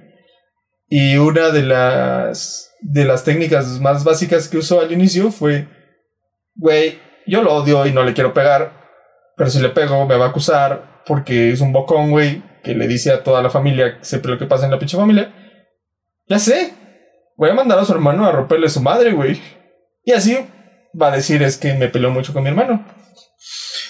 [0.88, 5.68] Y una de las de las técnicas más básicas que usó al inicio fue,
[6.55, 8.74] güey, yo lo odio y no le quiero pegar,
[9.38, 12.88] pero si le pego me va a acusar porque es un bocón, güey, que le
[12.88, 15.32] dice a toda la familia siempre lo que pasa en la pinche familia.
[16.28, 16.74] Ya sé,
[17.38, 19.39] voy a mandar a su hermano a romperle su madre, güey.
[20.03, 20.38] Y así
[20.99, 22.85] va a decir es que me peleó mucho con mi hermano.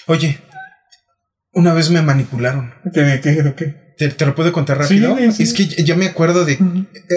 [0.06, 0.38] Oye,
[1.52, 2.74] una vez me manipularon.
[2.92, 3.86] ¿Qué, qué, qué?
[3.96, 5.16] ¿Te, te lo puedo contar rápido?
[5.16, 5.42] sí, sí.
[5.42, 6.58] Es que ya me acuerdo de eh,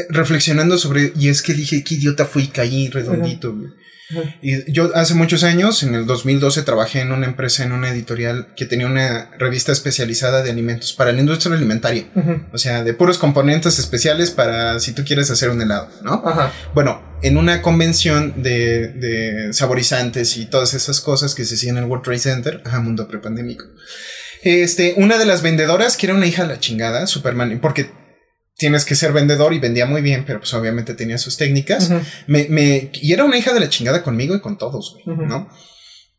[0.10, 1.12] reflexionando sobre.
[1.16, 3.50] Y es que dije, qué idiota fui caí redondito.
[3.50, 3.74] Ajá.
[4.42, 8.48] Y yo hace muchos años, en el 2012, trabajé en una empresa, en una editorial
[8.56, 12.06] que tenía una revista especializada de alimentos para la industria alimentaria.
[12.52, 16.24] O sea, de puros componentes especiales para si tú quieres hacer un helado, ¿no?
[16.26, 16.52] Ajá.
[16.74, 21.84] Bueno, en una convención de, de saborizantes y todas esas cosas que se hacían en
[21.84, 23.66] el World Trade Center, ajá, mundo prepandémico.
[24.42, 27.92] Este, una de las vendedoras, que era una hija de la chingada, Superman, porque
[28.60, 31.90] tienes que ser vendedor y vendía muy bien, pero pues obviamente tenía sus técnicas.
[32.28, 35.18] Me, me, y era una hija de la chingada conmigo y con todos, güey.
[35.28, 35.50] ¿no?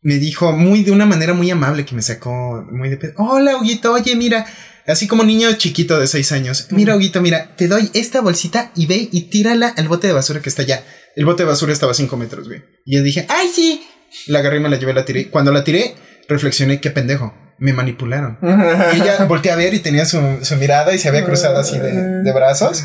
[0.01, 3.13] Me dijo muy de una manera muy amable que me sacó muy de pedo.
[3.17, 4.47] Hola, Huguito, oye, mira,
[4.87, 6.67] así como niño chiquito de seis años.
[6.71, 10.41] Mira, Huguito, mira, te doy esta bolsita y ve y tírala al bote de basura
[10.41, 10.83] que está allá.
[11.15, 12.63] El bote de basura estaba a cinco metros, güey.
[12.85, 13.83] Y yo dije, ay, sí.
[14.25, 15.29] La agarré y me la llevé, la tiré.
[15.29, 15.93] Cuando la tiré,
[16.27, 17.35] reflexioné, qué pendejo.
[17.61, 18.39] Me manipularon.
[18.93, 21.77] Y ella volteé a ver y tenía su, su mirada y se había cruzado así
[21.77, 21.91] de,
[22.23, 22.83] de brazos,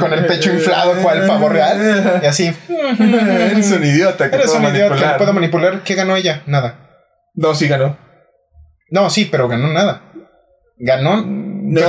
[0.00, 2.20] con el pecho inflado, cual pavo real.
[2.22, 2.50] Y así.
[2.98, 5.82] Eres un idiota que Eres puedo un idiota que no puedo manipular.
[5.82, 6.42] ¿Qué ganó ella?
[6.46, 6.78] Nada.
[7.34, 7.98] No, sí ganó.
[8.90, 10.00] No, sí, pero ganó nada.
[10.78, 11.82] Ganó No,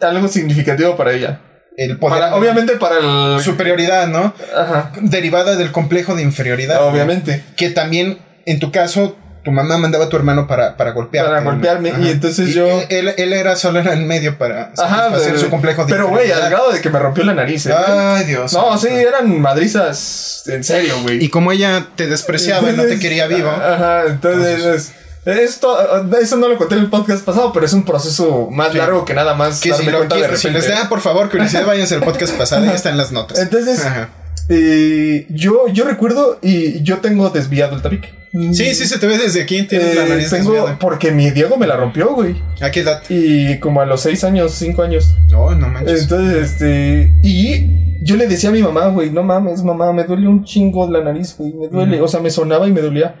[0.00, 1.40] algo significativo para ella.
[1.78, 2.20] el poder.
[2.20, 3.40] Para- obviamente para el...
[3.42, 4.34] Superioridad, ¿no?
[4.54, 4.92] Ajá.
[5.00, 6.86] Derivada del complejo de inferioridad.
[6.86, 7.42] Obviamente.
[7.56, 11.30] Que también, en tu caso, tu mamá mandaba a tu hermano para, para golpearte.
[11.30, 15.06] Para golpearme, y entonces yo- Él, él era solo en el medio para Ajá.
[15.06, 17.74] hacer su complejo de Pero, güey, al grado de que me rompió la nariz, ¿eh?
[17.74, 18.52] Ay, Dios.
[18.52, 21.24] no, sí, eran madrizas en serio, güey.
[21.24, 23.50] Y como ella te despreciaba y no te quería vivo.
[23.50, 24.92] Ajá, entonces...
[25.26, 25.76] Esto,
[26.18, 28.78] eso no lo conté en el podcast pasado, pero es un proceso más Sí.
[28.78, 31.28] largo que nada más Que darme si lo cuenta de si les da, por favor,
[31.30, 33.38] curiosidad, váyanse al podcast pasado, ya está en las notas.
[33.38, 34.08] Entonces, Ajá.
[34.50, 38.10] Eh, yo, yo recuerdo y yo tengo desviado el tabique.
[38.32, 39.64] Sí, sí, se te ve desde aquí.
[39.64, 40.78] Tienes la Eh, nariz tengo, desviada.
[40.78, 42.36] porque mi Diego me la rompió, güey.
[42.60, 43.02] ¿A qué edad?
[43.08, 45.16] Y como a los 6 años, 5 años.
[45.30, 46.02] No, no manches.
[46.02, 47.12] Entonces, este.
[47.24, 50.88] Y yo le decía a mi mamá, güey, no mames, mamá, me duele un chingo
[50.90, 52.00] la nariz, güey, me duele.
[52.00, 53.16] O sea, me sonaba y me dolía.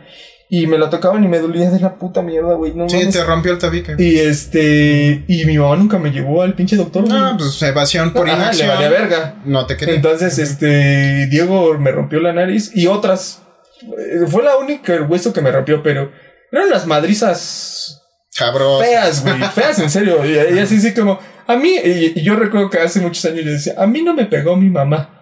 [0.52, 2.74] Y me la tocaban y me dolía de la puta mierda, güey.
[2.74, 3.14] No sí, mames.
[3.14, 3.94] te rompió el tabique.
[3.98, 5.24] Y este.
[5.28, 7.16] Y mi mamá nunca me llevó al pinche doctor, güey.
[7.16, 8.68] No, pues evasión por Ajá, le inacción.
[8.68, 9.34] valía verga.
[9.44, 9.94] No te quería.
[9.94, 13.42] Entonces, este, Diego me rompió la nariz y otras.
[13.82, 16.10] eh, Fue la única el hueso que me rompió, pero
[16.50, 20.24] eran las madrizas feas, güey, feas en serio.
[20.24, 23.44] Y, y así, sí, como, a mí, y, y yo recuerdo que hace muchos años
[23.44, 25.19] yo decía, a mí no me pegó mi mamá.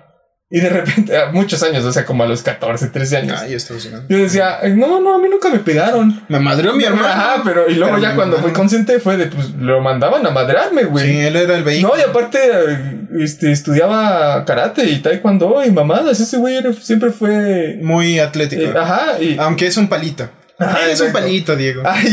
[0.51, 3.38] Y de repente, a muchos años, o sea, como a los 14, 13 años.
[3.40, 4.05] Ay, estoy emocionado.
[4.09, 6.22] Yo decía, no, no, a mí nunca me pegaron.
[6.28, 7.07] Me madreó mi hermano.
[7.07, 8.57] Ajá, pero y luego Pero ya cuando fui no.
[8.57, 11.07] consciente fue de, pues, lo mandaban a madrearme, güey.
[11.07, 11.94] Sí, él era el vehículo.
[11.94, 16.18] No, y aparte, eh, este, estudiaba karate y taekwondo y mamadas.
[16.20, 17.78] Ese güey era- siempre fue.
[17.82, 18.62] Muy atlético.
[18.62, 19.36] eh, ajá, y.
[19.38, 20.30] Aunque es un palito.
[20.59, 21.82] Ajá, es un palito, Diego.
[21.84, 22.09] Ay,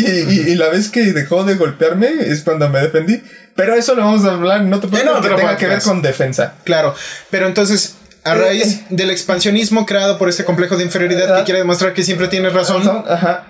[0.46, 3.24] y, y- la vez que dejó de golpearme es cuando me defendí.
[3.56, 5.82] Pero eso lo vamos a hablar en otro En podcast otro que tenga que ver
[5.82, 6.56] con defensa.
[6.66, 6.94] Claro.
[7.32, 7.96] Pero entonces,
[8.26, 12.04] a Eh, raíz del expansionismo creado por este complejo de inferioridad que quiere demostrar que
[12.04, 12.84] siempre tienes razón.
[13.08, 13.48] Ajá.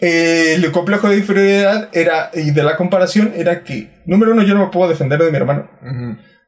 [0.00, 4.54] Eh, el complejo de inferioridad era, y de la comparación, era que, número uno, yo
[4.54, 5.68] no me puedo defender de mi hermano.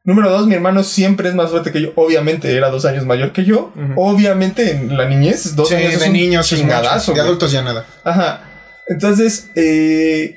[0.03, 1.91] Número dos, mi hermano siempre es más fuerte que yo.
[1.95, 3.73] Obviamente era dos años mayor que yo.
[3.97, 7.13] Obviamente en la niñez, dos Sí, años de niños chingadazo.
[7.13, 7.85] De adultos ya nada.
[8.03, 8.41] Ajá.
[8.87, 10.35] Entonces, eh.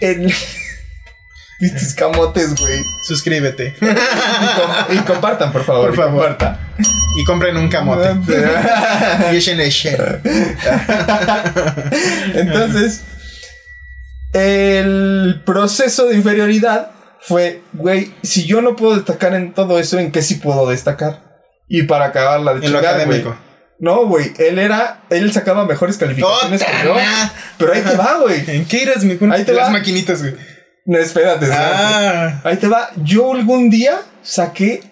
[0.00, 0.32] El...
[1.64, 2.84] Pinches camotes, güey.
[3.02, 3.74] Suscríbete.
[3.80, 5.88] Y, com- y compartan, por favor.
[5.88, 6.28] Por favor.
[6.36, 6.58] compartan.
[7.16, 8.10] y compren un camote.
[9.32, 10.20] y échenle share.
[12.34, 13.02] Entonces,
[14.32, 16.90] el proceso de inferioridad
[17.20, 21.22] fue, güey, si yo no puedo destacar en todo eso, ¿en qué sí puedo destacar?
[21.68, 23.34] Y para acabarla de En lo académico.
[23.80, 26.92] No, güey, él era, él sacaba mejores calificaciones que yo.
[26.92, 28.44] ¡Puta Pero ahí te va, güey.
[28.48, 29.72] ¿En qué eras mi Ahí te Las va.
[29.72, 30.34] maquinitas, güey.
[30.86, 31.74] No, espérate, espérate.
[31.76, 32.40] Ah.
[32.44, 32.90] Ahí te va.
[33.02, 34.82] Yo algún día saqué.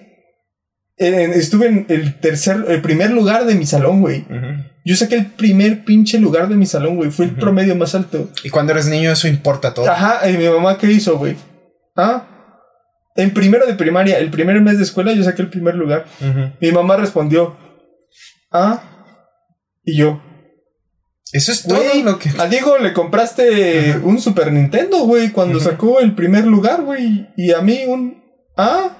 [0.96, 4.24] eh, estuve en el tercer, el primer lugar de mi salón, güey.
[4.84, 7.10] Yo saqué el primer pinche lugar de mi salón, güey.
[7.10, 8.30] Fue el promedio más alto.
[8.42, 9.88] Y cuando eres niño, eso importa todo.
[9.90, 11.36] Ajá, y mi mamá, ¿qué hizo, güey?
[11.96, 12.26] Ah.
[13.14, 16.06] En primero de primaria, el primer mes de escuela, yo saqué el primer lugar.
[16.60, 17.56] Mi mamá respondió:
[18.50, 18.82] ah.
[19.84, 20.22] Y yo,
[21.32, 22.30] Eso es todo lo que.
[22.38, 27.28] a Diego le compraste un Super Nintendo, güey, cuando sacó el primer lugar, güey.
[27.36, 28.22] Y a mí un,
[28.56, 28.90] ah.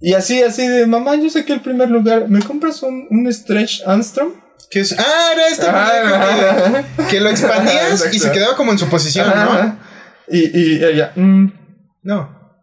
[0.00, 2.28] Y así, así de, mamá, yo saqué el primer lugar.
[2.28, 4.32] ¿Me compras un, un Stretch Armstrong?
[4.70, 4.96] ¿Qué es?
[4.98, 9.28] Ah, era este muñeco que, que lo expandías y se quedaba como en su posición,
[9.28, 9.78] ¿no?
[10.28, 11.46] Y, y ella, mm,
[12.02, 12.60] No.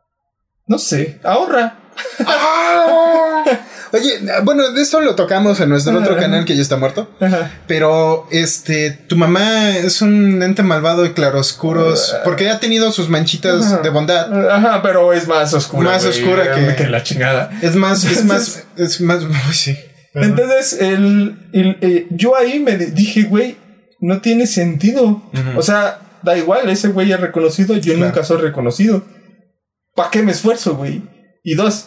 [0.68, 1.80] no sé, ahorra.
[3.94, 3.98] ¡Ah!
[3.98, 7.10] Oye, bueno, de esto lo tocamos en nuestro otro canal que ya está muerto.
[7.20, 7.52] Ajá.
[7.68, 12.16] Pero, este, tu mamá es un ente malvado y claroscuros.
[12.24, 13.78] Porque ha tenido sus manchitas Ajá.
[13.82, 14.50] de bondad.
[14.52, 15.92] Ajá, pero es más oscura.
[15.92, 17.52] Más güey, oscura que- que la chingada.
[17.62, 19.78] Es más, es más, es más, uy, sí.
[20.16, 23.58] Entonces, el, el- eh, yo ahí me di- dije, güey,
[24.00, 25.22] no tiene sentido.
[25.56, 28.08] O sea, da igual, ese güey es reconocido, yo Claro.
[28.08, 29.04] nunca soy reconocido.
[29.96, 31.04] ¿Para qué me esfuerzo, güey?
[31.44, 31.86] Y dos,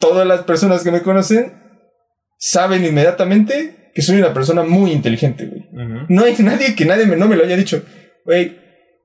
[0.00, 1.52] todas las personas que me conocen
[2.38, 5.68] saben inmediatamente que soy una persona muy inteligente, güey.
[6.08, 7.84] No hay nadie que nadie me, no me lo haya dicho.
[8.24, 8.58] Güey,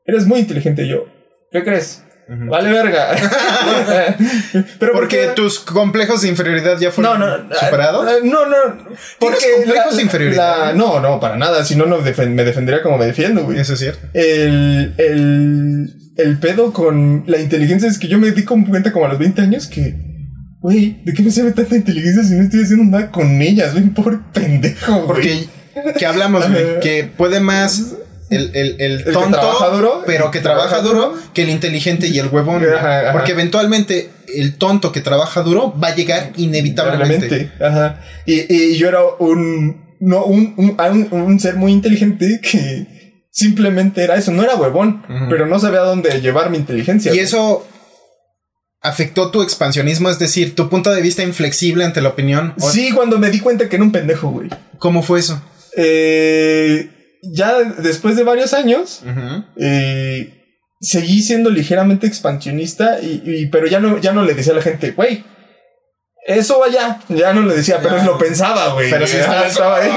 [0.06, 1.06] eres muy inteligente yo.
[1.52, 2.02] ¿Qué crees?
[2.28, 3.10] Vale verga.
[4.80, 8.08] Pero Porque tus complejos de inferioridad ya no, fueron no, superados.
[8.08, 8.56] ah, No, no.
[9.20, 10.58] Porque complejos la- de inferioridad?
[10.68, 11.64] la- no, no, para nada.
[11.66, 13.60] Si no, no defen- me defendería como me defiendo, güey.
[13.60, 14.08] Eso es cierto.
[14.14, 19.10] El, el, el pedo con la inteligencia es que yo me di cuenta como a
[19.10, 19.94] los 20 años que,
[20.66, 23.76] güey, ¿de qué me sirve tanta inteligencia si no estoy haciendo nada con ellas?
[23.76, 25.08] Un pobre pendejo, güey.
[25.08, 25.46] Porque,
[25.98, 27.94] que hablamos, güey, que puede más
[28.32, 32.08] el, el, el que tonto, trabaja duro, pero que que trabaja duro, que el inteligente
[32.08, 32.60] y el huevón.
[32.64, 32.74] güey.
[32.74, 33.12] Ajá, ajá.
[33.14, 37.52] Porque eventualmente el tonto que trabaja duro va a llegar inevitablemente.
[37.62, 38.02] Ajá.
[38.26, 44.16] Y, y yo era un, no, un, un, un- ser muy inteligente que simplemente era
[44.16, 44.32] eso.
[44.32, 47.14] No era huevón, pero no sabía dónde llevar mi inteligencia.
[47.14, 47.68] Y eso
[48.86, 52.54] afectó tu expansionismo, es decir, tu punto de vista inflexible ante la opinión.
[52.60, 54.50] ¿O Sí, cuando me di cuenta que era un pendejo, güey.
[54.80, 55.42] ¿Cómo fue eso?
[55.78, 56.90] Eh,
[57.24, 59.02] ya después de varios años,
[59.58, 60.44] eh,
[60.82, 64.62] seguí siendo ligeramente expansionista, y, y- pero ya no, ya no le decía a la
[64.62, 65.24] gente, güey.
[66.28, 68.90] Eso vaya, ya no le decía, pero lo pensaba, güey.
[68.90, 69.92] Pero sí Ajá, estaba, ahí.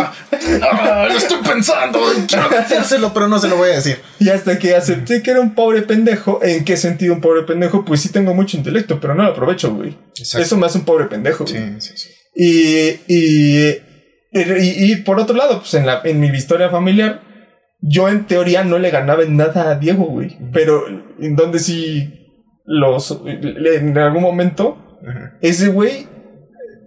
[0.62, 3.98] Ah, lo estoy pensando, quiero decírselo, pero no se lo voy a decir.
[4.18, 7.82] Y hasta que acepté que era un pobre pendejo, ¿en qué sentido un pobre pendejo?
[7.82, 9.96] Pues sí tengo mucho intelecto, pero no lo aprovecho, güey.
[10.14, 11.46] Eso me hace un pobre pendejo.
[11.46, 11.80] Sí, güey.
[11.80, 12.10] sí, sí.
[12.34, 13.68] Y, y,
[14.32, 17.22] y, y por otro lado, pues en, la, en mi historia familiar,
[17.80, 20.36] yo en teoría no le ganaba en nada a Diego, güey.
[20.52, 20.86] Pero
[21.18, 22.14] en donde sí
[22.66, 25.38] los en algún momento, Ajá.
[25.40, 26.06] ese güey,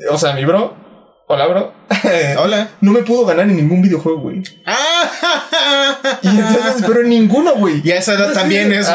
[0.09, 0.75] o sea, mi bro,
[1.31, 1.73] hola bro,
[2.39, 2.69] Hola.
[2.81, 4.43] no me pudo ganar en ningún videojuego, güey.
[4.65, 5.09] Ah,
[6.21, 7.81] Y entonces, pero en ninguno, güey.
[7.83, 8.87] Y a esa edad también es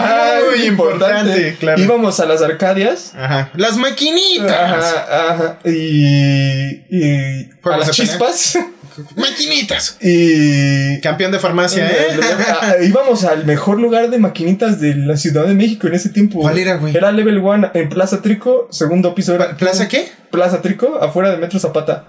[0.51, 1.81] muy importante, claro.
[1.81, 3.13] Íbamos a las Arcadias.
[3.17, 3.51] Ajá.
[3.55, 4.53] Las maquinitas.
[4.53, 5.59] Ajá, ajá.
[5.65, 6.85] Y.
[6.91, 8.59] y a las chispas.
[9.17, 9.99] Maquinitas.
[10.01, 11.01] y.
[11.01, 12.87] Campeón de farmacia, ¿eh?
[12.87, 16.41] Íbamos al mejor lugar de maquinitas de la Ciudad de México en ese tiempo.
[16.41, 16.97] ¿Cuál era, güey?
[16.97, 19.57] Era Level 1 en Plaza Trico, segundo piso era.
[19.57, 20.09] ¿Plaza qué?
[20.31, 22.05] Plaza Trico, afuera de Metro Zapata.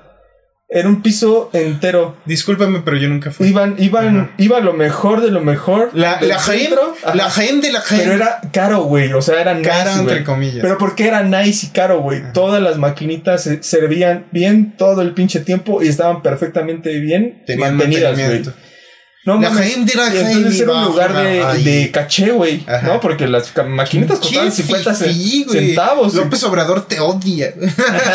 [0.70, 2.18] Era un piso entero.
[2.26, 3.47] Discúlpame, pero yo nunca fui.
[3.47, 4.32] Iban, iban, Ajá.
[4.38, 5.91] iba lo mejor de lo mejor.
[5.93, 6.74] La, la Jaén,
[7.13, 8.01] la Jaén de la Jaén.
[8.01, 9.13] Pero era caro, güey.
[9.13, 10.59] O sea, era nice, cara entre comillas.
[10.61, 12.34] Pero porque era nice y caro, güey.
[12.34, 17.78] Todas las maquinitas se servían bien todo el pinche tiempo y estaban perfectamente bien Tenían
[17.78, 18.43] mantenidas, güey.
[19.28, 19.78] No La mames.
[19.78, 21.63] Y Jaén entonces era un a lugar de, jugar ahí.
[21.65, 22.63] de caché, güey.
[22.65, 22.88] Ajá.
[22.88, 22.99] ¿No?
[23.01, 26.13] Porque las maquinitas costaban Qué 50 ce- fifí, centavos.
[26.13, 26.23] güey.
[26.23, 27.53] López Obrador te odia.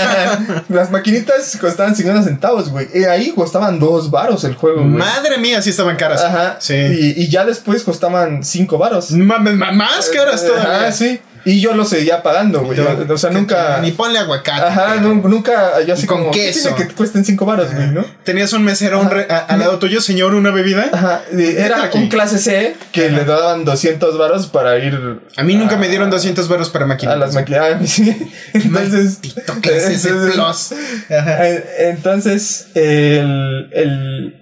[0.68, 2.88] las maquinitas costaban 50 centavos, güey.
[2.94, 4.88] Y ahí costaban dos varos el juego, güey.
[4.94, 6.22] Madre mía, sí estaban caras.
[6.22, 6.56] Ajá.
[6.60, 6.74] Sí.
[6.74, 9.10] Y, y ya después costaban 5 varos.
[9.10, 10.76] Ma- más caras todavía.
[10.80, 11.20] Ajá, sí.
[11.44, 12.78] Y yo lo seguía pagando, güey.
[12.80, 13.78] O sea, nunca.
[13.82, 14.62] Ni ponle aguacate.
[14.62, 15.80] Ajá, nunca.
[15.82, 16.30] Yo así con como.
[16.30, 16.74] ¿qué queso.
[16.76, 18.04] que te cuesten 5 varos, güey, ¿no?
[18.24, 20.88] Tenías un mesero un re- a- al lado tuyo, señor, una bebida.
[20.92, 21.22] Ajá.
[21.32, 21.98] Era aquí.
[21.98, 25.20] un clase C que le daban 200 varos para ir.
[25.36, 27.18] A mí nunca me dieron 200 baros para A máquinas.
[27.18, 27.80] las maquinadas.
[27.88, 28.30] Sí.
[28.54, 29.18] Entonces.
[29.22, 30.72] Maldito clase C entonces- plus.
[31.18, 31.48] Ajá.
[31.48, 34.34] Eh, Entonces, el, el,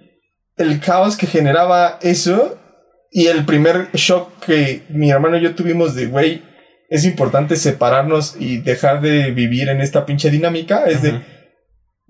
[0.56, 2.58] el caos que generaba eso
[3.10, 6.42] y el primer shock que mi hermano y yo tuvimos de, güey,
[6.90, 11.20] es importante separarnos y dejar de vivir en esta pinche dinámica, es de,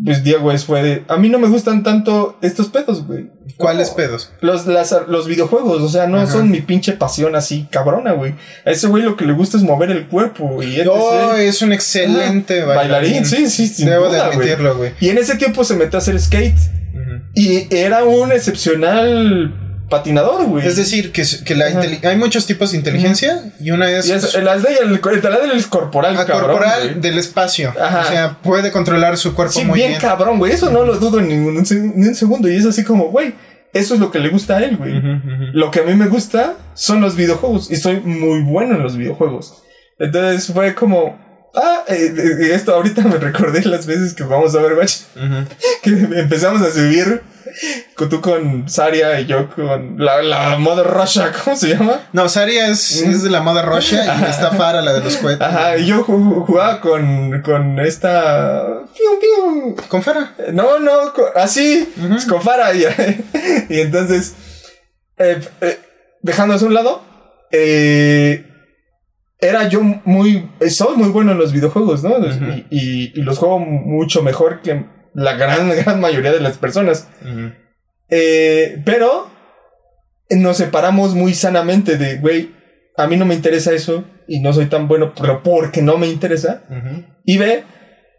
[0.03, 3.29] pues Diego es fue de, a mí no me gustan tanto estos pedos, güey.
[3.59, 3.97] ¿Cuáles No.
[3.97, 4.33] pedos?
[4.41, 6.27] Los, las- los videojuegos, o sea, no Ajá.
[6.33, 8.35] son mi pinche pasión así cabrona, güey.
[8.65, 10.89] A ese güey lo que le gusta es mover el cuerpo y etc.
[10.91, 12.91] Oh, es un excelente bailarín.
[13.13, 14.93] bailarín, sí, sí, sin Debo duda, de admitirlo, güey.
[15.01, 16.57] Y en ese tiempo se metió a hacer skate.
[17.35, 20.67] Y era un excepcional patinador, güey.
[20.67, 24.35] Es decir, que, que la hay muchos tipos de inteligencia y una es, Y es,
[24.35, 25.01] el las de ella, el, el
[25.51, 26.51] del corporal, a cabrón.
[26.53, 27.01] corporal güey.
[27.01, 27.75] del espacio.
[27.79, 28.01] Ajá.
[28.01, 30.01] O sea, puede controlar su cuerpo Sí, muy bien, bien.
[30.01, 30.53] cabrón, güey.
[30.53, 32.49] Eso no lo dudo en ningún seg- ni un segundo.
[32.49, 33.35] Y es así como, güey,
[33.75, 34.95] eso es lo que le gusta a él, güey.
[35.53, 37.71] Lo que a mí me gusta son los videojuegos.
[37.71, 39.63] Y soy muy bueno en los videojuegos.
[39.99, 41.29] Entonces fue como.
[41.55, 44.99] Ah, eh, eh, esto ahorita me recordé las veces que jugamos Overwatch.
[45.17, 45.45] Ujú.
[45.83, 47.23] Que empezamos a subir.
[48.09, 52.01] Tú con Saria y yo con la, la Mother Russia, ¿cómo se llama?
[52.13, 53.11] No, Saria es, Mm.
[53.11, 55.43] es de la moda Russia y está Fara, la de los cohetes.
[55.47, 58.65] Ajá, y yo ju- jugaba con, con esta.
[59.89, 60.35] Con Fara.
[60.53, 62.29] No, no, co- así, Ujú.
[62.29, 62.73] con Fara.
[62.75, 62.85] Y,
[63.69, 64.35] y entonces,
[65.19, 65.79] eh, eh,
[66.23, 67.03] dejándose a un lado,
[67.53, 68.47] eh,
[69.39, 70.51] era yo muy.
[70.69, 72.17] Soy muy bueno en los videojuegos, ¿no?
[72.71, 74.85] Y- y los juego mucho mejor que
[75.15, 77.09] la gran, gran mayoría de las personas.
[78.09, 79.31] Eh, pero
[80.31, 82.55] nos separamos muy sanamente de, güey,
[82.97, 86.07] a mí no me interesa eso y no soy tan bueno, pero porque no me
[86.07, 86.63] interesa.
[87.25, 87.65] Y ve,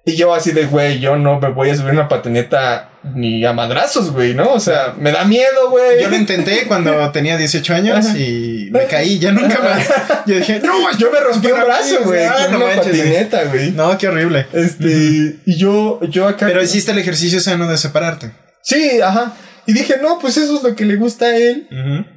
[0.06, 3.54] y yo así de, güey, yo no me voy a subir una patineta ni a
[3.54, 4.54] madrazos, güey, ¿no?
[4.54, 6.02] O sea, me da miedo, güey.
[6.02, 8.18] Yo lo intenté cuando tenía 18 años Ajá.
[8.18, 9.88] y me caí, ya nunca más.
[10.26, 13.72] Yo dije, no, Yo me rompí un brazo, güey, ah, no patineta, güey.
[13.72, 14.46] No, qué horrible.
[14.54, 16.46] Este, y yo, yo acá.
[16.46, 18.32] Pero hiciste el ejercicio sano de separarte.
[18.62, 19.34] Sí, ajá.
[19.66, 21.68] Y dije, no, pues eso es lo que le gusta a él.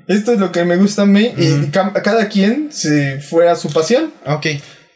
[0.07, 1.33] Esto es lo que me gusta a mí.
[1.37, 4.13] Y cada quien se fue a su pasión.
[4.27, 4.47] Ok,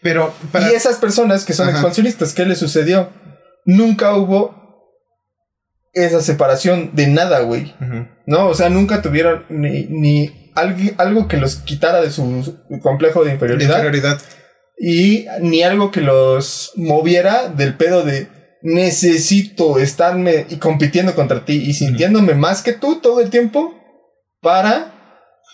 [0.03, 0.71] pero para...
[0.71, 1.79] Y esas personas que son Ajá.
[1.79, 3.11] expansionistas, ¿qué les sucedió?
[3.65, 4.68] Nunca hubo
[6.05, 7.75] esa separación de nada, güey.
[8.27, 12.81] No, o sea, nunca tuvieron ni, ni algo, algo que los quitara de su, su
[12.81, 13.77] complejo de De inferioridad.
[13.79, 14.21] inferioridad.
[14.79, 18.29] y ni algo que los moviera del pedo de
[18.63, 23.75] necesito estarme y compitiendo contra ti y sintiéndome más que tú todo el tiempo
[24.41, 24.98] para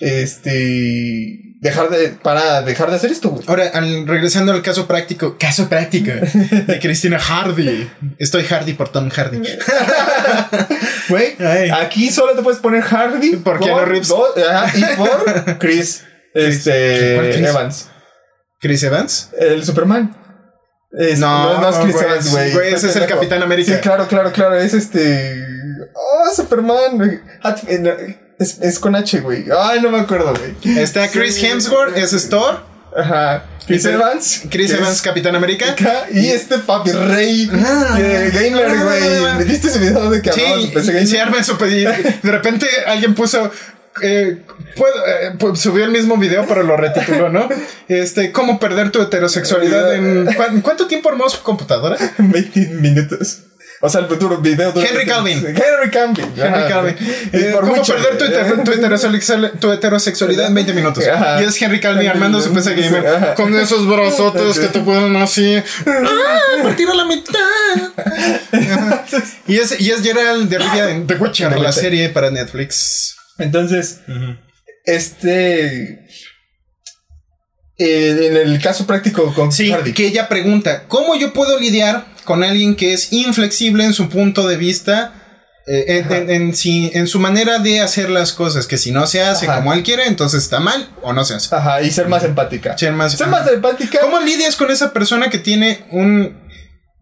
[0.00, 3.42] este dejar de para dejar de hacer esto, güey.
[3.46, 6.10] Ahora, al- regresando al caso práctico, caso práctico
[6.66, 7.88] de Cristina Hardy.
[8.18, 9.40] Estoy Hardy por Tom Hardy.
[11.08, 11.36] Güey,
[11.70, 13.58] aquí solo te puedes poner Hardy Por
[14.50, 17.46] ajá, y por Chris este ¿Cuál Chris?
[17.48, 17.88] Evans,
[18.60, 19.30] Chris Evans.
[19.38, 20.16] el Superman.
[20.98, 22.52] Es- no, no es Chris güey, Evans, güey.
[22.52, 23.06] güey, ese es el.
[23.06, 23.74] Capitán América.
[23.74, 24.54] Sí, claro, claro, claro.
[24.56, 25.44] Es este.
[25.94, 27.22] Oh, Superman.
[28.38, 29.44] Es, es con H, güey.
[29.56, 30.78] Ay, no me acuerdo, güey.
[30.78, 31.46] Está Chris Sí.
[31.46, 32.60] Hemsworth, es Thor.
[32.96, 33.44] Ajá.
[33.66, 34.42] Chris Evans.
[34.50, 35.74] Chris Evans, Capitán América.
[36.12, 37.96] Y este papi rey Ah.
[38.00, 39.34] eh, gamer, Ah.
[39.36, 39.48] güey.
[39.48, 41.06] ¿Viste ese video de que Sí, gamer?
[41.06, 43.50] se arma pues, y De repente alguien puso.
[44.02, 44.42] eh,
[44.76, 47.48] puedo- eh, pues, subió el mismo video, pero lo retituló, ¿no?
[47.88, 50.26] Este, cómo perder tu heterosexualidad en.
[50.26, 51.96] ¿cu- ¿Cuánto tiempo armó su computadora?
[52.18, 53.38] 20 minutos.
[53.80, 54.72] O sea, el futuro video.
[54.76, 55.38] Henry Calvin.
[55.46, 56.32] Henry Calvin.
[56.36, 56.68] Henry.
[56.68, 56.96] Calvin.
[57.32, 61.06] Y Eh, por ¿Cómo mucho, perder tu, heter- tu heterosexual- tu heterosexualidad en 20 minutos?
[61.06, 61.42] Ajá.
[61.42, 63.34] Y es Henry Calvin armando su PC gamer Ajá.
[63.34, 65.62] con esos brazotes que te pueden así.
[65.86, 66.62] ¡Ah!
[66.62, 67.34] Partir a la mitad.
[69.46, 73.14] Y es, y es Gerald de Rivia en The Witcher, The la serie para Netflix.
[73.38, 74.00] Entonces,
[74.84, 76.06] este.
[77.78, 79.92] eh, en el caso práctico con Sí, Hardy.
[79.92, 84.46] que ella pregunta, ¿cómo yo puedo lidiar con alguien que es inflexible en su punto
[84.48, 85.20] de vista?
[85.66, 86.16] eh, en, Ajá.
[86.18, 89.46] en- en si- en su manera de hacer las cosas, que si no se hace
[89.46, 89.56] Ajá.
[89.56, 91.54] como él quiere, entonces está mal o no se hace.
[91.54, 92.76] Ajá, y ser más empática.
[92.76, 93.98] Ser más- Ser más empática.
[94.02, 96.36] ¿Cómo lidias con esa persona que tiene un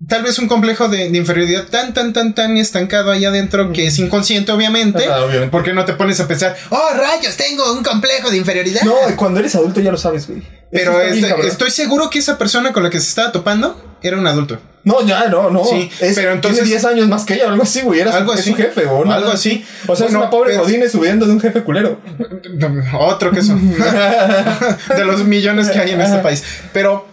[0.09, 3.87] tal vez un complejo de, de inferioridad tan tan tan tan estancado allá adentro que
[3.89, 5.09] es inconsciente obviamente?
[5.11, 5.49] Obviamente.
[5.51, 8.83] Porque no te pones a pensar, oh rayos, tengo un complejo de inferioridad.
[8.83, 10.41] No, cuando eres adulto ya lo sabes, güey.
[10.71, 14.27] Pero este- estoy seguro que esa persona con la que se estaba topando era un
[14.27, 14.59] adulto.
[14.85, 15.65] No, ya, no, no.
[15.65, 18.01] Sí, Es- pero entonces- Tiene 10 años más que ella, algo así, güey.
[18.01, 18.51] Era Algo así.
[18.51, 19.65] su jefe, o nada Algo así.
[19.87, 22.01] O sea, es una pobre pero- subiendo de un jefe culero.
[22.99, 23.55] Otro que eso.
[24.97, 26.43] de los millones que hay en este país.
[26.73, 27.07] Pero,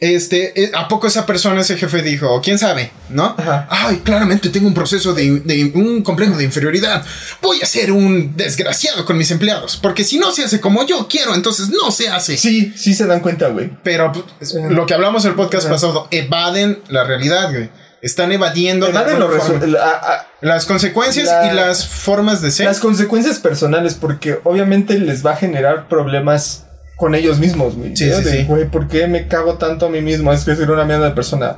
[0.00, 3.34] este, eh, ¿a poco esa persona, ese jefe dijo, quién sabe, no?
[3.36, 3.66] Ajá.
[3.70, 7.04] Ay, claramente tengo un proceso de, de un complejo de inferioridad.
[7.42, 11.06] Voy a ser un desgraciado con mis empleados, porque si no se hace como yo
[11.08, 12.36] quiero, entonces no se hace.
[12.38, 13.70] Sí, sí se dan cuenta, güey.
[13.82, 17.68] Pero pues, lo que hablamos en el podcast pasado, evaden la realidad, güey.
[18.02, 22.64] Están evadiendo Evaden la- las consecuencias la- y las formas de ser.
[22.64, 26.64] las consecuencias personales, porque obviamente les va a generar problemas
[27.00, 27.96] con ellos mismos, güey.
[27.96, 28.16] Sí, ¿no?
[28.18, 28.44] sí, De.
[28.44, 30.30] Güey, ¿por qué me cago tanto a mí mismo?
[30.34, 31.56] Es que soy una mierda de persona.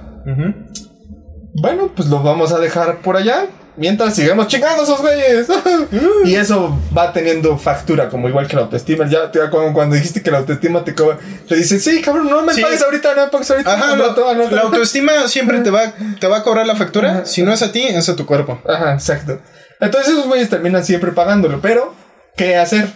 [1.55, 3.47] Bueno, pues lo vamos a dejar por allá.
[3.75, 5.49] Mientras sigamos chingando esos güeyes.
[6.27, 9.09] y eso va teniendo factura, como igual que la autoestima.
[9.09, 11.19] Ya te- cuando, cuando dijiste que la autoestima te cobra,
[11.49, 12.61] te dice, sí, cabrón, no me Sí.
[12.61, 13.73] pagues ahorita, no me pagues ahorita.
[13.73, 14.55] Ajá, rato, al rato".
[14.55, 17.11] la autoestima siempre te va, te va a cobrar la factura.
[17.13, 17.25] Ajá.
[17.25, 18.61] Si no es a ti, es a tu cuerpo.
[18.69, 19.41] Ajá, exacto.
[19.81, 21.95] Entonces esos güeyes terminan siempre pagándolo, pero
[22.37, 22.89] qué hacer.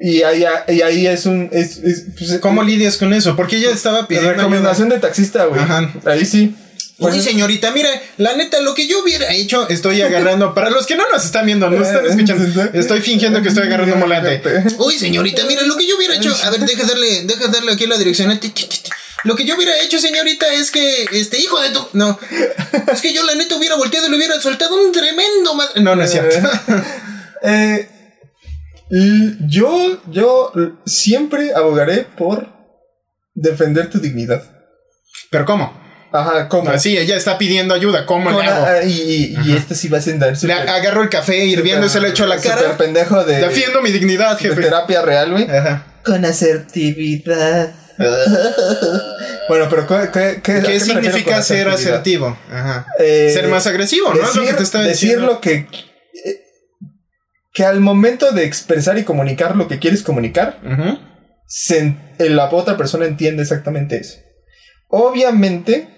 [0.00, 1.48] Y ahí, y ahí es un.
[1.52, 3.36] Es, es- pues, ¿Cómo lidias con eso?
[3.36, 4.32] Porque ella estaba pidiendo.
[4.32, 5.60] recomendación de taxista, güey.
[5.60, 5.92] Ajá.
[6.06, 6.54] Ahí sí.
[6.98, 7.88] Uy, Pues- señorita, mire,
[8.18, 10.54] la neta, lo que yo hubiera hecho, estoy agarrando.
[10.54, 13.94] Para los que no nos están viendo, no están escuchando, estoy fingiendo que estoy agarrando
[13.94, 14.42] un volante.
[14.78, 16.34] Uy, señorita, mire, lo que yo hubiera hecho.
[16.44, 18.38] A ver, deja darle, deja darle aquí la dirección.
[19.24, 21.88] Lo que yo hubiera hecho, señorita, es que, este, hijo de tu.
[21.94, 22.18] No.
[22.92, 25.56] Es que yo, la neta, hubiera volteado y le hubiera soltado un tremendo.
[25.76, 26.36] No, no es cierto.
[27.46, 27.88] Eh,
[28.90, 30.52] yo, yo
[30.86, 32.48] siempre abogaré por
[33.34, 34.42] defender tu dignidad.
[35.30, 35.82] Pero, ¿cómo?
[36.12, 36.70] Ajá, ¿cómo?
[36.70, 38.06] Así, ella está pidiendo ayuda.
[38.06, 38.66] ¿Cómo Con- le hago?
[38.66, 42.00] ah, y, y, este sí va a ser dar Le agarro el café hirviendo se
[42.00, 42.76] lo echo a la cara.
[42.76, 44.62] pendejo de, Defiendo mi dignidad, de jefe.
[44.62, 45.44] terapia real, güey.
[45.50, 45.86] Ajá.
[46.04, 47.74] Con asertividad.
[49.48, 52.38] bueno, pero ¿qué, qué, qué- a ¿Qué qué me refiero significa ser asertivo?
[52.50, 52.86] Ajá.
[52.98, 54.22] Eh, Ser más agresivo, ¿no?
[54.22, 55.52] es lo que te estaba decir lo que.
[56.24, 56.43] eh,
[57.54, 60.60] Que al momento de expresar y comunicar lo que quieres comunicar,
[61.46, 64.18] se eh, la otra persona entiende exactamente eso.
[64.88, 65.88] Obviamente,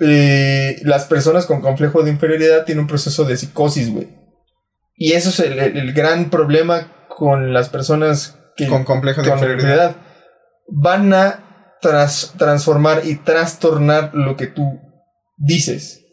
[0.00, 4.08] eh, las personas con complejo de inferioridad tienen un proceso de psicosis, güey.
[4.96, 9.38] Y eso es el, el- gran problema con las personas que, Con complejo de con
[9.38, 9.96] inferioridad.
[10.68, 14.80] Van a tras- transformar y trastornar lo que tú
[15.36, 16.06] dices.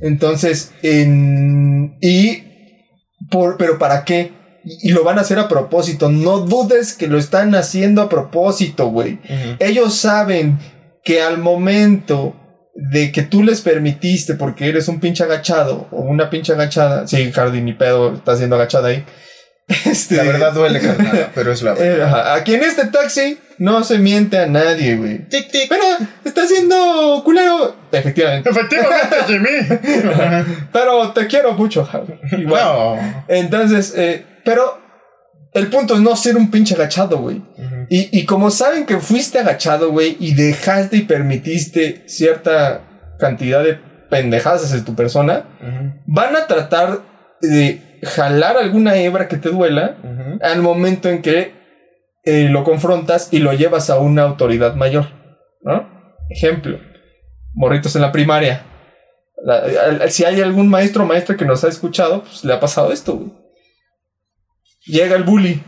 [0.00, 2.47] Entonces, en, y
[3.30, 4.32] por, pero ¿para qué?
[4.64, 6.10] Y, y lo van a hacer a propósito.
[6.10, 9.18] No dudes que lo están haciendo a propósito, güey.
[9.58, 10.58] Ellos saben
[11.04, 12.34] que al momento
[12.74, 17.32] de que tú les permitiste, porque eres un pinche agachado o una pinche agachada, sí,
[17.32, 19.04] Hardy, ni pedo, está siendo agachada ahí.
[19.84, 21.98] Este, La verdad duele, carnal, pero es la verdad.
[21.98, 25.28] eh, ajá, aquí en este taxi no se miente a nadie, güey.
[25.28, 25.68] Tic, tic.
[25.68, 25.82] Pero
[26.24, 27.76] está siendo culero.
[27.92, 28.48] Efectivamente.
[28.48, 30.54] Efectivamente, Jimmy.
[30.72, 32.14] Pero te quiero mucho, Hardy.
[32.40, 32.62] Igual.
[32.64, 33.24] No.
[33.28, 34.80] Entonces, eh, pero
[35.52, 37.42] el punto es no ser un pinche agachado, güey.
[37.90, 42.82] Y, y como saben que fuiste agachado, güey, y dejaste y permitiste cierta
[43.18, 45.44] cantidad de pendejadas en tu persona,
[46.06, 47.00] van a tratar
[47.40, 49.96] de jalar alguna hebra que te duela
[50.42, 51.52] al momento en que
[52.24, 55.06] eh, lo confrontas y lo llevas a una autoridad mayor,
[55.62, 55.88] ¿no?
[56.30, 56.78] Ejemplo,
[57.54, 58.64] morritos en la primaria.
[59.44, 62.92] La- si hay algún maestro o maestra que nos ha escuchado, pues le ha pasado
[62.92, 63.32] esto, güey.
[64.86, 65.62] Llega el bully.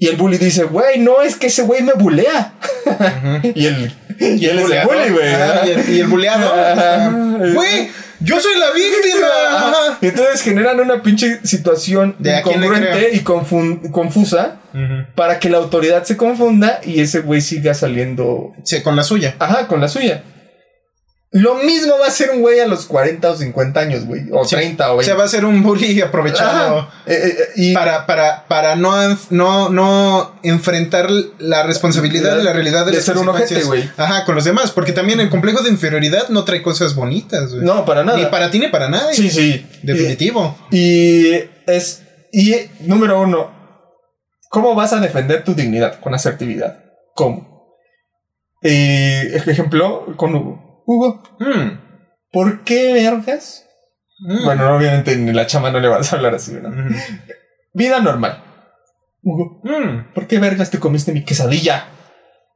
[0.00, 2.54] Y el bully dice, güey, no es que ese güey me bulea.
[3.54, 5.34] Y él, y él es el bully, güey.
[5.34, 6.54] Ajá, y el- y el buleado.
[6.54, 7.10] Ajá.
[7.54, 9.26] Güey, yo soy la víctima.
[9.50, 9.98] Ajá.
[10.00, 14.56] Entonces generan una pinche situación ¿De incongruente y confun- confusa
[15.14, 19.34] para que la autoridad se confunda y ese güey siga saliendo, Sí, con la suya.
[19.38, 20.22] ajá, con la suya.
[21.40, 24.44] Lo mismo va a ser un güey a los 40 o 50 años, güey, o
[24.44, 24.56] Sí.
[24.56, 25.04] 30 o O 20.
[25.04, 26.88] sea, va a ser un bully aprovechado.
[27.06, 28.92] Eh, eh, eh, y Para, para, para no,
[29.30, 31.08] no, no enfrentar
[31.38, 33.94] la responsabilidad y la realidad de, De ser un ojete, consecuencias.
[33.96, 34.06] güey.
[34.06, 34.70] Ajá, con los demás.
[34.70, 37.64] Porque también el complejo de inferioridad no trae cosas bonitas, güey.
[37.64, 38.18] no, para nada.
[38.18, 39.14] Ni para ti ni para nadie.
[39.14, 39.66] Sí, sí.
[39.82, 40.56] Definitivo.
[40.70, 43.50] Y, y es y número uno,
[44.50, 46.78] ¿cómo vas a defender tu dignidad con asertividad?
[47.14, 47.74] ¿Cómo?
[48.62, 50.67] Eh, ejemplo con Hugo.
[50.90, 51.78] Hugo, Mm.
[52.32, 53.66] ¿por qué vergas?
[54.20, 54.44] Mm.
[54.44, 56.70] Bueno, obviamente ni la chama no le vas a hablar así, ¿no?
[56.70, 56.94] Ujú.
[57.74, 58.42] Vida normal.
[59.22, 59.60] Hugo.
[60.14, 61.88] ¿por qué vergas te comiste mi quesadilla?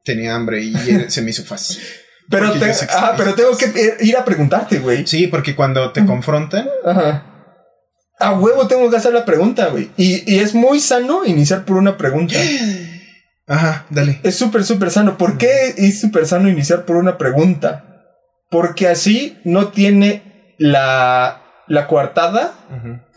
[0.03, 0.73] Tenía hambre y
[1.09, 1.83] se me hizo fácil.
[2.29, 5.05] Pero, te- ah, pero tengo que ir- ir a preguntarte, güey.
[5.05, 6.67] Sí, porque cuando te confrontan.
[6.83, 7.29] Ajá.
[8.19, 9.91] A huevo tengo que hacer la pregunta, güey.
[9.95, 12.35] Y, y es muy sano iniciar por una pregunta.
[13.47, 14.19] Ajá, dale.
[14.23, 15.17] Es súper, súper sano.
[15.19, 17.92] ¿Por qué es súper sano iniciar por una pregunta?
[18.53, 22.53] Porque así no tiene la, la coartada.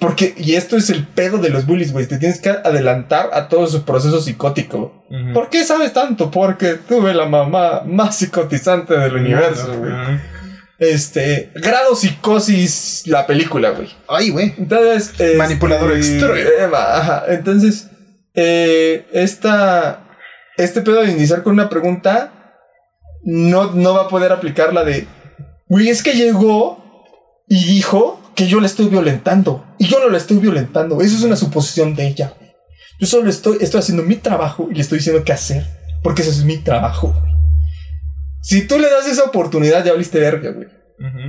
[0.01, 2.07] Porque, y esto es el pedo de los bullies, güey.
[2.07, 5.05] Te tienes que adelantar a todo su proceso psicótico.
[5.33, 6.31] ¿Por qué sabes tanto?
[6.31, 9.93] Porque tuve la mamá más psicotizante del universo, güey.
[10.79, 13.89] Este, grado psicosis, la película, güey.
[14.09, 14.55] Ay, güey.
[14.59, 15.11] Entonces.
[15.11, 16.77] este, Manipulador extremo.
[16.77, 17.25] ajá.
[17.29, 17.91] Entonces,
[18.35, 20.03] eh, esta.
[20.57, 22.33] Este pedo de iniciar con una pregunta.
[23.25, 25.07] No, no va a poder aplicar la de.
[25.69, 26.85] Güey, es que llegó
[27.49, 29.65] y dijo que yo la estoy violentando.
[29.79, 31.01] Y yo no la estoy violentando.
[31.01, 32.35] Eso es una suposición de ella.
[32.99, 35.65] Yo solo estoy, estoy haciendo mi trabajo y le estoy diciendo qué hacer.
[36.03, 37.35] Porque ese es mi trabajo, güey.
[38.43, 40.69] Si tú le das esa oportunidad, ya abriste verga, güey.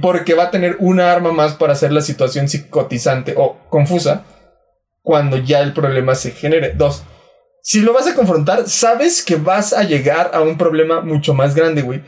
[0.01, 4.23] Porque va a tener una arma más para hacer la situación psicotizante o confusa
[5.01, 6.73] cuando ya el problema se genere.
[6.73, 7.03] Dos,
[7.63, 11.53] si lo vas a confrontar, sabes que vas a llegar a un problema mucho más
[11.53, 12.01] grande, güey.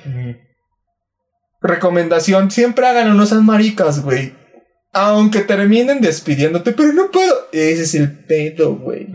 [1.62, 4.34] Recomendación, siempre háganlo, no sean maricas, güey.
[4.92, 7.36] Aunque terminen despidiéndote, pero no puedo.
[7.52, 9.08] Ese es el pedo, güey.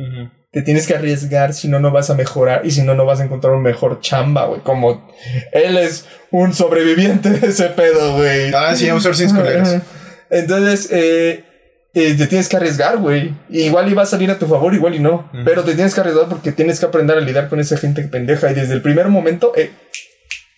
[0.53, 3.21] Te tienes que arriesgar, si no, no vas a mejorar y si no, no vas
[3.21, 4.61] a encontrar un mejor chamba, güey.
[4.61, 5.11] Como
[5.53, 8.53] él es un sobreviviente de ese pedo, güey.
[8.55, 9.83] Ah, sí, ver sin colegas.
[10.31, 11.45] Entonces, eh,
[11.95, 13.35] eh, te tienes que arriesgar, güey.
[13.51, 15.31] Igual iba a salir a tu favor, igual y no.
[15.45, 18.51] Pero te tienes que arriesgar porque tienes que aprender a lidiar con esa gente pendeja.
[18.51, 19.71] Y desde el primer momento, eh,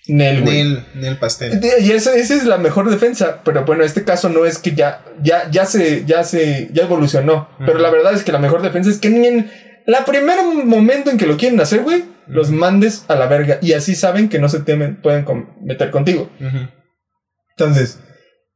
[0.09, 0.45] Nel.
[0.45, 1.61] Nel, Nel pastel.
[1.81, 3.41] Y esa, esa es la mejor defensa.
[3.45, 7.49] Pero bueno, este caso no es que ya, ya, ya se, ya se, ya evolucionó.
[7.59, 9.51] Pero la verdad es que la mejor defensa es que ni en
[9.87, 13.59] la primer momento en que lo quieren hacer, güey, los mandes a la verga.
[13.63, 15.25] Y así saben que no se temen, pueden
[15.63, 16.31] meter contigo.
[17.57, 18.01] Entonces,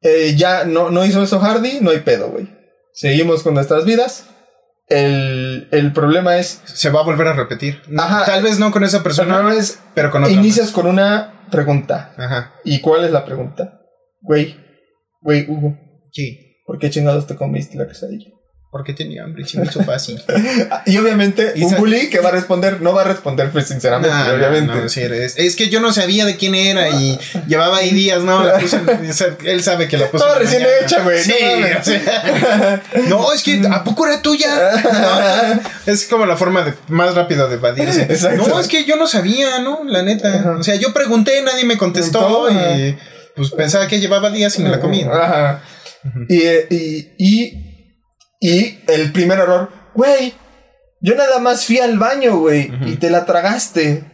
[0.03, 2.49] eh, ya no, no hizo eso Hardy, no hay pedo, güey.
[2.93, 4.27] Seguimos con nuestras vidas.
[4.89, 6.63] El, el, problema es.
[6.65, 7.81] Se va a volver a repetir.
[7.97, 8.25] Ajá.
[8.25, 10.35] Tal vez no con esa persona, pero, es, pero con otra.
[10.35, 12.15] Inicias con una pregunta.
[12.17, 12.55] Ajá.
[12.65, 13.81] ¿Y cuál es la pregunta?
[14.21, 14.57] Güey,
[15.21, 15.79] güey, Hugo.
[16.13, 16.47] Sí.
[16.67, 18.31] ¿Por qué chingados te comiste la quesadilla?
[18.71, 20.23] Porque tenía hambre y se me hizo fácil.
[20.87, 24.73] y obviamente, un bully que va a responder, no va a responder, pues sinceramente, obviamente.
[24.73, 27.19] No, sí, es, es, que yo no sabía de quién era y
[27.49, 28.45] llevaba ahí días, ¿no?
[28.45, 28.81] La puse,
[29.45, 30.23] él sabe que la puse.
[30.23, 31.21] Estaba recién hecha, güey.
[31.21, 34.49] Sí, no, o sea, no, es que ¿a poco era tuya?
[35.87, 38.03] es como la forma de, más rápida de evadirse.
[38.03, 38.47] Exacto.
[38.47, 39.81] No, es que yo no sabía, ¿no?
[39.85, 40.55] La neta.
[40.57, 42.97] O sea, yo pregunté, nadie me contestó y
[43.35, 45.03] pues pensaba que llevaba días y me la comí.
[45.03, 45.61] Ajá.
[46.29, 46.39] y,
[46.71, 47.70] y, y
[48.41, 50.35] y el primer error, güey,
[51.01, 54.05] yo nada más fui al baño, güey, y te la tragaste.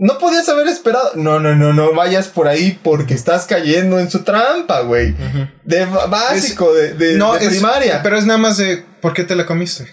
[0.00, 1.10] No podías haber esperado.
[1.16, 5.14] No, no, no, no vayas por ahí porque estás cayendo en su trampa, güey.
[5.64, 8.00] De básico, de, de, primaria.
[8.02, 9.88] Pero es nada más de ¿por qué te la comiste?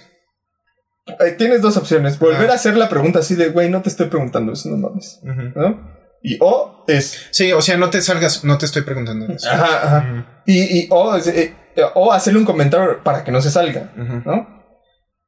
[1.08, 2.20] Eh, tienes dos opciones.
[2.20, 5.20] Volver a hacer la pregunta así de, güey, no te estoy preguntando eso, no mames.
[5.24, 5.96] ¿No?
[6.22, 7.28] Y o es.
[7.32, 9.50] Sí, o sea, no te salgas, no te estoy preguntando eso.
[9.50, 10.35] Ajá, ajá.
[10.46, 11.16] Y, y o.
[11.18, 11.54] Eh,
[11.94, 14.48] o hacerle un comentario para que no se salga, ¿no?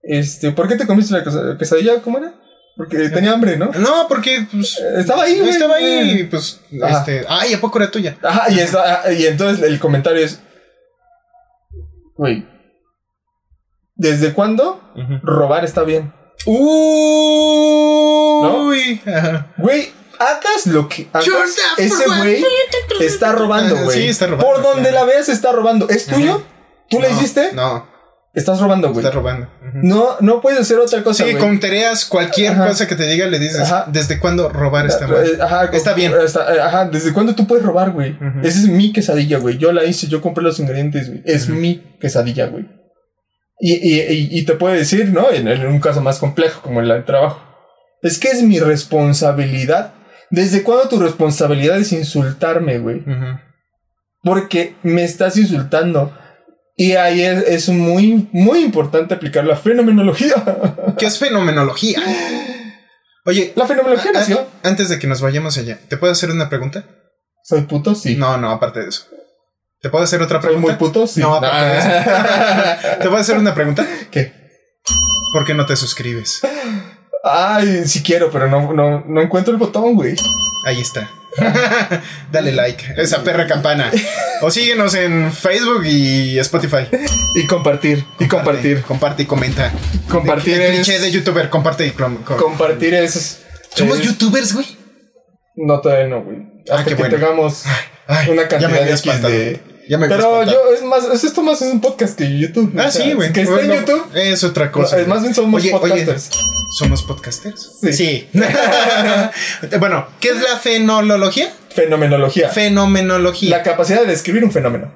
[0.01, 2.01] Este, ¿por qué te comiste la quesadilla?
[2.01, 2.33] ¿Cómo era?
[2.77, 3.71] Porque tenía hambre, ¿no?
[3.71, 5.49] No, porque pues, estaba ahí, güey.
[5.49, 8.15] Estaba ahí y pues este, ay, ¿a poco era tuya?
[8.21, 10.39] Ajá, y, está, y entonces el comentario es
[12.15, 12.45] güey,
[13.95, 14.79] ¿desde cuándo
[15.23, 16.13] robar está bien?
[16.45, 16.61] Uy,
[18.41, 18.65] ¿No?
[19.57, 21.27] Güey, hagas lo que hagas.
[21.77, 22.43] Ese güey
[22.99, 24.01] está robando, güey.
[24.01, 24.45] Sí, está robando.
[24.45, 25.89] Por donde la veas está robando.
[25.89, 26.43] ¿Es tuyo?
[26.89, 27.51] ¿Tú le hiciste?
[27.53, 27.97] No.
[28.37, 28.99] Estás robando, güey.
[28.99, 29.47] Estás robando.
[29.73, 31.25] No, no puedes hacer otra cosa.
[31.25, 35.25] Sí, con tareas, cualquier cosa que te diga, le dices, ¿desde cuándo robar está mal?
[35.25, 36.11] Eh, ajá, está bien.
[36.13, 38.15] Eh, ajá, ¿desde cuándo tú puedes robar, güey?
[38.43, 39.57] Esa es mi quesadilla, güey.
[39.57, 41.23] Yo la hice, yo compré los ingredientes, güey.
[41.25, 42.67] Es mi quesadilla, güey.
[43.59, 45.31] Y, y, y, te puede decir, ¿no?
[45.31, 47.41] En, en, un caso más complejo, como el trabajo.
[48.03, 49.95] Es que es mi responsabilidad
[50.29, 53.03] ¿Desde cuándo tu responsabilidad es insultarme, güey?
[54.23, 56.17] Porque me estás insultando.
[56.75, 60.35] Y ahí es, muy, muy importante aplicar la fenomenología.
[60.97, 61.99] ¿Qué es fenomenología?
[63.25, 64.47] Oye, la fenomenología nació.
[64.63, 66.85] Antes de que nos vayamos allá, ¿te puedo hacer una pregunta?
[67.43, 67.95] ¿Soy puto?
[67.95, 68.15] Sí.
[68.15, 69.05] No, no, aparte de eso.
[69.81, 70.67] ¿Te puedo hacer otra pregunta?
[70.67, 71.07] ¿Soy muy puto?
[71.07, 71.21] Sí.
[71.21, 71.89] No, aparte de eso.
[73.01, 73.87] ¿Te puedo hacer una pregunta?
[74.11, 74.33] ¿Qué?
[75.33, 76.41] ¿Por qué no te suscribes?
[77.29, 80.15] Ay, sí quiero, pero no, no, no encuentro el botón, güey.
[80.65, 81.09] Ahí está.
[82.31, 83.91] Dale like, esa perra campana.
[84.41, 86.87] O síguenos en Facebook y Spotify.
[87.35, 88.05] Y compartir.
[88.19, 88.81] y compartir.
[88.81, 89.71] Comparte y comenta.
[90.09, 90.87] Compartir es.
[90.87, 93.43] Cliché de youtuber, comparte y Compartir es.
[93.75, 94.65] ¿Somos youtubers, güey?
[95.55, 96.37] No, todavía no, güey.
[96.69, 97.63] Ah, Hasta que tengamos
[98.29, 99.59] una cantidad de,
[99.89, 102.73] pero yo, es más, es esto más es un podcast que YouTube.
[102.77, 103.31] Ah, sí, güey.
[103.31, 104.05] Que esté en YouTube.
[104.15, 104.97] Es otra cosa.
[105.07, 106.29] más bien somos podcasters.
[106.77, 107.79] ¿Somos podcasters?
[107.91, 108.27] Sí.
[109.79, 111.51] bueno, ¿qué es la fenología?
[111.69, 112.49] Fenomenología.
[112.49, 113.49] Fenomenología.
[113.49, 114.91] La capacidad de describir un fenómeno.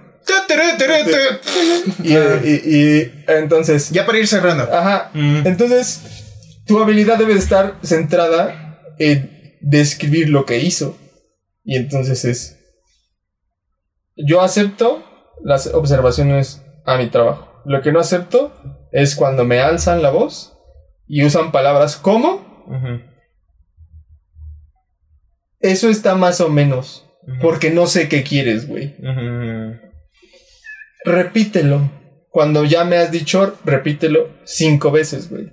[2.03, 3.89] y, y, entonces.
[3.91, 4.63] Ya para ir cerrando.
[4.63, 5.11] Ajá.
[5.13, 5.47] Mm.
[5.47, 6.01] Entonces,
[6.65, 10.97] tu habilidad debe estar centrada en describir lo que hizo.
[11.63, 12.60] Y entonces es
[14.25, 15.03] yo acepto
[15.43, 17.61] las observaciones a mi trabajo.
[17.65, 18.51] Lo que no acepto
[18.91, 20.57] es cuando me alzan la voz
[21.07, 22.45] y usan palabras como.
[25.59, 27.07] Eso está más o menos.
[27.41, 28.95] Porque no sé qué quieres, güey.
[31.05, 31.89] Repítelo.
[32.29, 35.51] Cuando ya me has dicho, repítelo cinco veces, güey.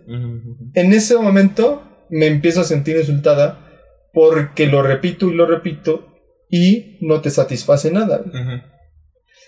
[0.75, 3.65] En ese momento me empiezo a sentir insultada
[4.13, 6.08] porque lo repito y lo repito
[6.51, 8.23] y no te satisface nada.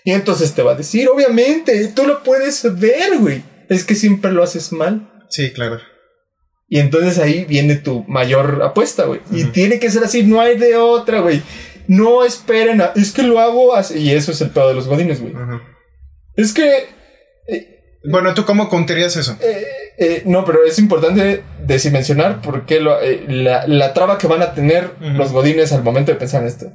[0.03, 3.43] Y entonces te va a decir, obviamente, tú lo puedes ver, güey.
[3.69, 5.25] Es que siempre lo haces mal.
[5.29, 5.79] Sí, claro.
[6.67, 9.21] Y entonces ahí viene tu mayor apuesta, güey.
[9.31, 11.41] Y tiene que ser así, no hay de otra, güey.
[11.87, 12.93] No esperen a...
[12.95, 13.99] Es que lo hago así.
[13.99, 15.33] Y eso es el pedo de los godines, güey.
[16.35, 16.85] Es que.
[17.47, 19.37] eh, Bueno, ¿tú cómo contarías eso?
[19.41, 19.63] eh,
[19.97, 21.43] eh, no, pero es importante
[21.91, 25.83] mencionar por qué lo- eh, la, la traba que van a tener los godines al
[25.83, 26.71] momento de pensar en esto.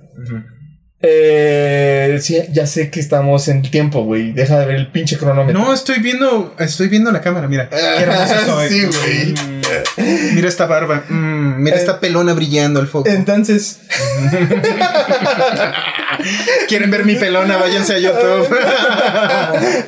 [1.02, 4.32] Eh, sí, ya sé que estamos en tiempo, güey.
[4.32, 5.60] Deja de ver el pinche cronómetro.
[5.60, 7.68] No, estoy viendo, estoy viendo la cámara, mira.
[8.68, 9.35] Sí, güey.
[9.35, 11.05] Mm, Mira esta barba.
[11.09, 13.09] Mm, mira Eh, esta pelona brillando al foco.
[13.09, 13.81] Entonces,
[16.68, 17.56] ¿Quieren ver mi pelona?
[17.56, 18.48] Váyanse a YouTube.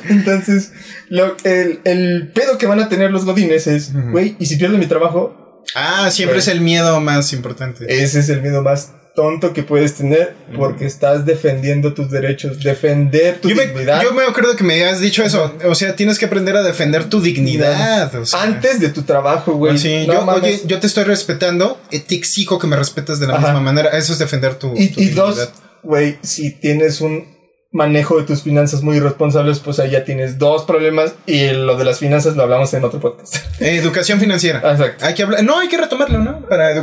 [0.09, 0.71] entonces,
[1.09, 4.77] lo, el, el pedo que van a tener los godines es, güey, ¿y si pierdo
[4.77, 5.63] mi trabajo?
[5.75, 7.85] ah, siempre es el miedo más importante.
[7.87, 13.39] Ese es el miedo más tonto que puedes tener porque estás defendiendo tus derechos, defender
[13.41, 15.53] tu Yo me, dignidad yo me acuerdo que me has dicho eso.
[15.65, 18.13] O sea, tienes que aprender a defender tu dignidad.
[18.15, 18.43] o sea.
[18.43, 19.77] antes de tu trabajo, güey.
[19.77, 23.27] Sí, No yo, oye, yo te estoy respetando, eh, te exijo que me respetes de
[23.27, 23.47] la Ajá.
[23.47, 23.89] misma manera.
[23.97, 25.25] Eso es defender tu, y, tu y dignidad.
[25.35, 25.49] dos,
[25.83, 27.25] güey, si tienes un
[27.71, 31.85] manejo de tus finanzas muy irresponsables, pues ahí ya tienes dos problemas y lo de
[31.85, 33.35] las finanzas lo hablamos en otro podcast.
[33.59, 34.59] Educación financiera.
[34.71, 35.05] Exacto.
[35.05, 35.43] Hay que hablar.
[35.43, 36.41] No, hay que retomarlo, ¿no?
[36.47, 36.73] Para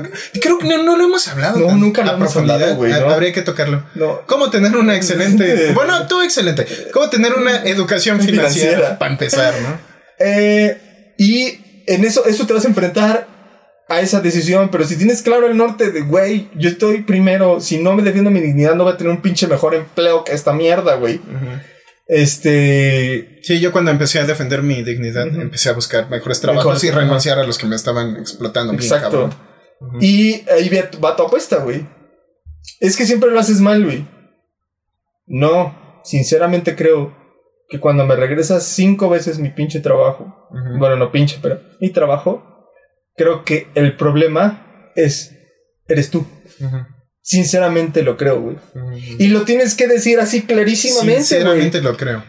[0.41, 1.59] Creo que no, no lo hemos hablado.
[1.59, 2.57] No, nunca lo a hemos profundidad.
[2.57, 3.11] hablado, güey, Ha- ¿no?
[3.11, 3.85] Habría que tocarlo.
[3.97, 4.21] No.
[4.27, 5.73] ¿Cómo tener una excelente.
[5.75, 6.67] Bueno, tú excelente.
[6.93, 8.71] ¿Cómo tener una educación financiera?
[8.77, 8.99] Financiera.
[8.99, 9.97] Para empezar, ¿no?
[10.19, 13.26] Eh, y en eso, eso te vas a enfrentar
[13.89, 17.79] a esa decisión, pero si tienes claro el norte de, güey, yo estoy primero, si
[17.79, 20.53] no me defiendo mi dignidad, no voy a tener un pinche mejor empleo que esta
[20.53, 21.21] mierda, güey.
[22.09, 23.39] Este...
[23.43, 27.39] Sí, yo cuando empecé a defender mi dignidad, empecé a buscar mejores trabajos y renunciar
[27.39, 28.73] a los que me estaban explotando.
[28.73, 29.31] Exacto.
[30.01, 30.71] Y ahí
[31.03, 31.87] va tu apuesta, güey.
[32.81, 34.07] Es que siempre lo haces mal, güey.
[35.27, 37.17] No, sinceramente creo
[37.69, 40.49] que cuando me regresas cinco veces mi pinche trabajo,
[40.79, 42.56] bueno, no pinche, pero mi trabajo,
[43.17, 45.33] creo que el problema es,
[45.89, 46.27] eres tú.
[47.23, 48.57] Sinceramente lo creo, güey.
[49.19, 51.25] Y lo tienes que decir así clarísimamente, güey.
[51.25, 52.25] Sinceramente lo creo.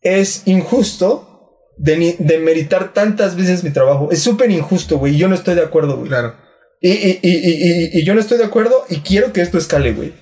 [0.00, 4.10] Es injusto de, ni- de meritar tantas veces mi trabajo.
[4.10, 5.16] Es súper injusto, güey.
[5.16, 6.08] Yo no estoy de acuerdo, güey.
[6.08, 6.34] Claro.
[6.80, 10.12] Y, y- y- y- yo no estoy de acuerdo y quiero que esto escale, güey.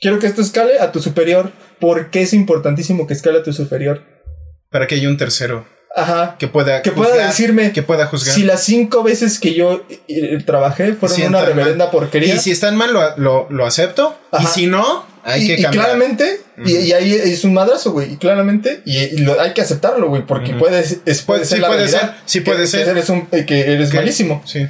[0.00, 1.52] Quiero que esto escale a tu superior.
[1.78, 4.02] Porque es importantísimo que escale a tu superior.
[4.70, 5.66] Para que haya un tercero
[5.96, 6.36] Ajá.
[6.38, 8.34] que pueda Que pueda decirme que pueda juzgar.
[8.34, 12.34] si las cinco veces que yo eh, trabajé fueron una reverenda porquería.
[12.34, 14.14] Y si están mal, lo, lo, lo acepto.
[14.38, 15.84] Y si no, hay y, que y cambiar.
[15.86, 16.84] claramente, y, Ujú.
[16.84, 18.12] y ahí es un madrazo, güey.
[18.12, 20.58] Y claramente, y, y lo- hay que aceptarlo, güey, porque Ujú.
[20.60, 22.88] puede, es, puede ser sí la puede ser, sí puede que ser.
[22.88, 24.42] eres un- eh, que eres Que- malísimo.
[24.44, 24.66] Sí.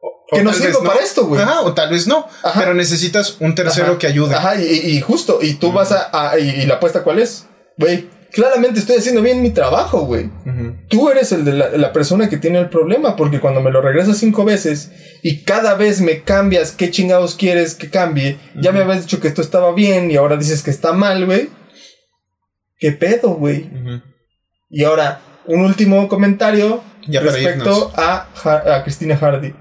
[0.00, 1.40] O- Que o no sirvo para esto, güey.
[1.40, 2.28] Ajá, o tal vez no.
[2.42, 2.60] Ajá.
[2.60, 3.98] Pero necesitas un tercero Ajá.
[3.98, 4.34] que ayude.
[4.34, 7.46] Ajá, y, justo, y tú vas a, a- y, y la apuesta cuál es,
[7.78, 8.10] güey.
[8.32, 10.30] Claramente estoy haciendo bien mi trabajo, güey.
[10.88, 13.80] Tú eres el de la, la persona que tiene el problema, porque cuando me lo
[13.80, 14.90] regresas cinco veces
[15.22, 19.28] y cada vez me cambias qué chingados quieres que cambie, ya me habías dicho que
[19.28, 21.48] esto estaba bien y ahora dices que está mal, güey.
[22.78, 23.70] ¿Qué pedo, güey?
[24.70, 29.54] Y ahora, un último comentario Ya respecto a, Ha- a Cristina Hardy.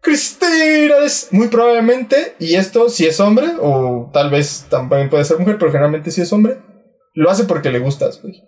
[0.00, 5.38] Cristina es muy probablemente, y esto si es hombre, o tal vez también puede ser
[5.38, 6.58] mujer, pero generalmente si es hombre,
[7.14, 8.42] lo hace porque le gustas, güey.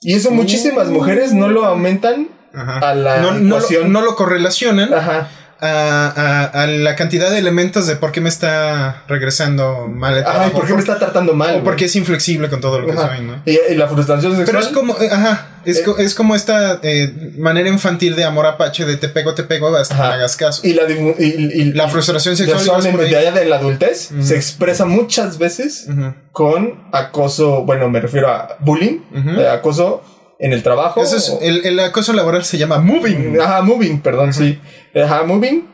[0.00, 2.78] Y eso muchísimas mujeres no lo aumentan Ajá.
[2.90, 5.30] a la no, no lo, no lo correlacionan Ajá.
[5.64, 10.20] A, a- a la cantidad de elementos de por qué me está regresando mal Ajá,
[10.20, 11.50] ¿y trabajo, por qué me está tratando mal?
[11.50, 11.64] o güey?
[11.64, 13.14] porque es inflexible con todo lo que Ajá.
[13.16, 13.40] soy, ¿no?
[13.46, 14.46] y, y la frustración sexual.
[14.46, 15.82] Pero es como, eh, ajá, es, Eh.
[15.84, 19.74] co- es como esta eh, manera infantil de amor apache de te pego, te pego
[19.76, 20.08] hasta que Ajá.
[20.10, 20.66] me hagas caso.
[20.66, 25.86] Y la, y, La frustración sexual en de, la adultez se expresa muchas veces
[26.32, 28.98] con acoso, bueno, me refiero a bullying,
[29.38, 30.02] eh, acoso
[30.38, 31.00] en el trabajo.
[31.00, 33.38] Ese es- o- el, el acoso laboral se llama moving.
[33.40, 34.58] Ajá, moving, perdón, sí.
[34.94, 35.68] Ajá, moving.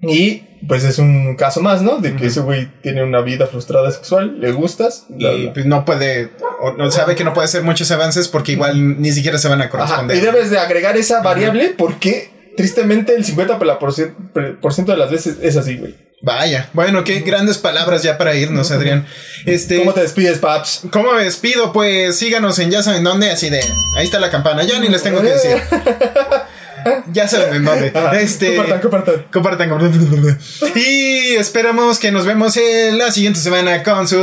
[0.00, 1.98] Y pues es un caso más, ¿no?
[1.98, 5.06] De que ese güey tiene una vida frustrada sexual, le gustas.
[5.08, 6.30] bla, Y pues, no puede,
[6.60, 9.60] o no sabe que no puede hacer muchos avances porque igual ni siquiera se van
[9.60, 10.16] a Ajá, corresponder.
[10.16, 14.98] y debes de agregar esa variable porque tristemente el 50% por cien- por ciento de
[14.98, 15.94] las veces es así, güey.
[16.24, 19.06] Vaya, bueno, qué grandes palabras ya para irnos, Adrián.
[19.44, 20.82] Este, ¿Cómo te despides, Paps?
[20.92, 21.72] ¿Cómo me despido?
[21.72, 23.60] Pues síganos en ya saben dónde, así de
[23.96, 25.56] ahí está la campana, ya ni les tengo que decir.
[27.12, 27.92] Ya saben en dónde.
[28.20, 29.26] Este Compartan, compartan.
[29.32, 30.38] compartan, compartan.
[30.74, 34.16] Y esperamos que nos vemos en la siguiente semana con su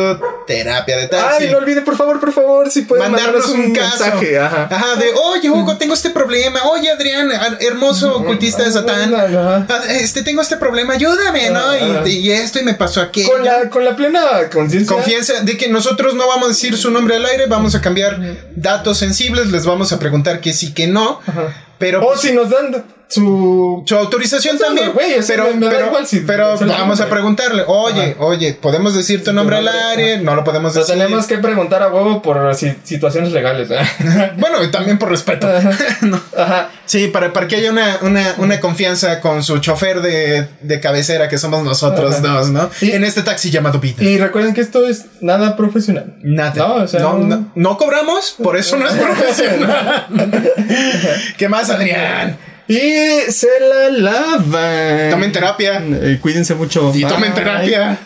[0.48, 1.44] terapia de taxi.
[1.46, 4.04] Ay, no olviden, por favor, por favor, si pueden mandarnos mandarnos un, caso.
[4.04, 4.40] mensaje.
[4.40, 4.68] Ajá.
[4.72, 6.64] Ajá, de oye, Hugo, tengo este problema.
[6.72, 7.30] Oye, Adrián,
[7.60, 9.14] hermoso ocultista de Satán.
[9.14, 11.60] Ah, Este, tengo este problema, ayúdame, ¿no?
[11.60, 12.08] Ajá.
[12.08, 13.30] Y, y esto y me pasó aquello.
[13.32, 14.96] Con la, con la plena conciencia.
[14.96, 18.20] Confianza de que nosotros no vamos a decir su nombre al aire, vamos a cambiar
[18.56, 21.20] datos sensibles, les vamos a preguntar que sí, que no.
[21.28, 21.66] Ajá.
[21.80, 23.84] Pero O si nos dan su.
[23.88, 24.92] Su autorización también.
[25.28, 29.24] pero me- me da pero, igual si- pero vamos a preguntarle, oye, oye, ¿podemos decir
[29.24, 30.18] tu nombre al aire?
[30.20, 31.02] No lo podemos Pero decir.
[31.02, 33.70] tenemos que preguntar a huevo por si- situaciones legales.
[33.72, 33.80] ¿eh?
[34.38, 35.48] Bueno, y también por respeto.
[36.38, 36.70] Ajá.
[36.86, 41.28] Sí, para, para que haya una, una, una confianza con su chofer de, de cabecera
[41.30, 42.70] que somos nosotros dos, ¿no?
[42.82, 44.04] Y- en este taxi llamado Vida.
[44.04, 46.16] Y recuerden que esto es nada profesional.
[46.22, 46.54] Nada.
[46.56, 50.06] No, o sea, no, no- no cobramos, por eso no es profesional.
[51.38, 52.38] ¿Qué más, Adrián?
[52.70, 55.10] Y se la lavan.
[55.10, 55.84] Tomen terapia.
[55.84, 56.92] Eh, cuídense mucho.
[56.96, 57.98] Y tomen terapia.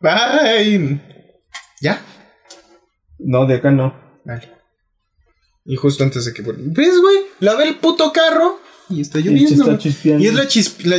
[0.00, 1.00] Bye.
[1.80, 2.02] ¿Ya?
[3.20, 3.94] No, de acá no.
[4.24, 4.50] Vale.
[5.64, 6.42] Y justo antes de que...
[6.44, 7.18] ¿Ves, güey?
[7.38, 8.60] Lavé el puto carro
[8.90, 9.62] y está lloviendo.
[9.62, 10.24] está chispeando.
[10.24, 10.98] Y es la, chis- la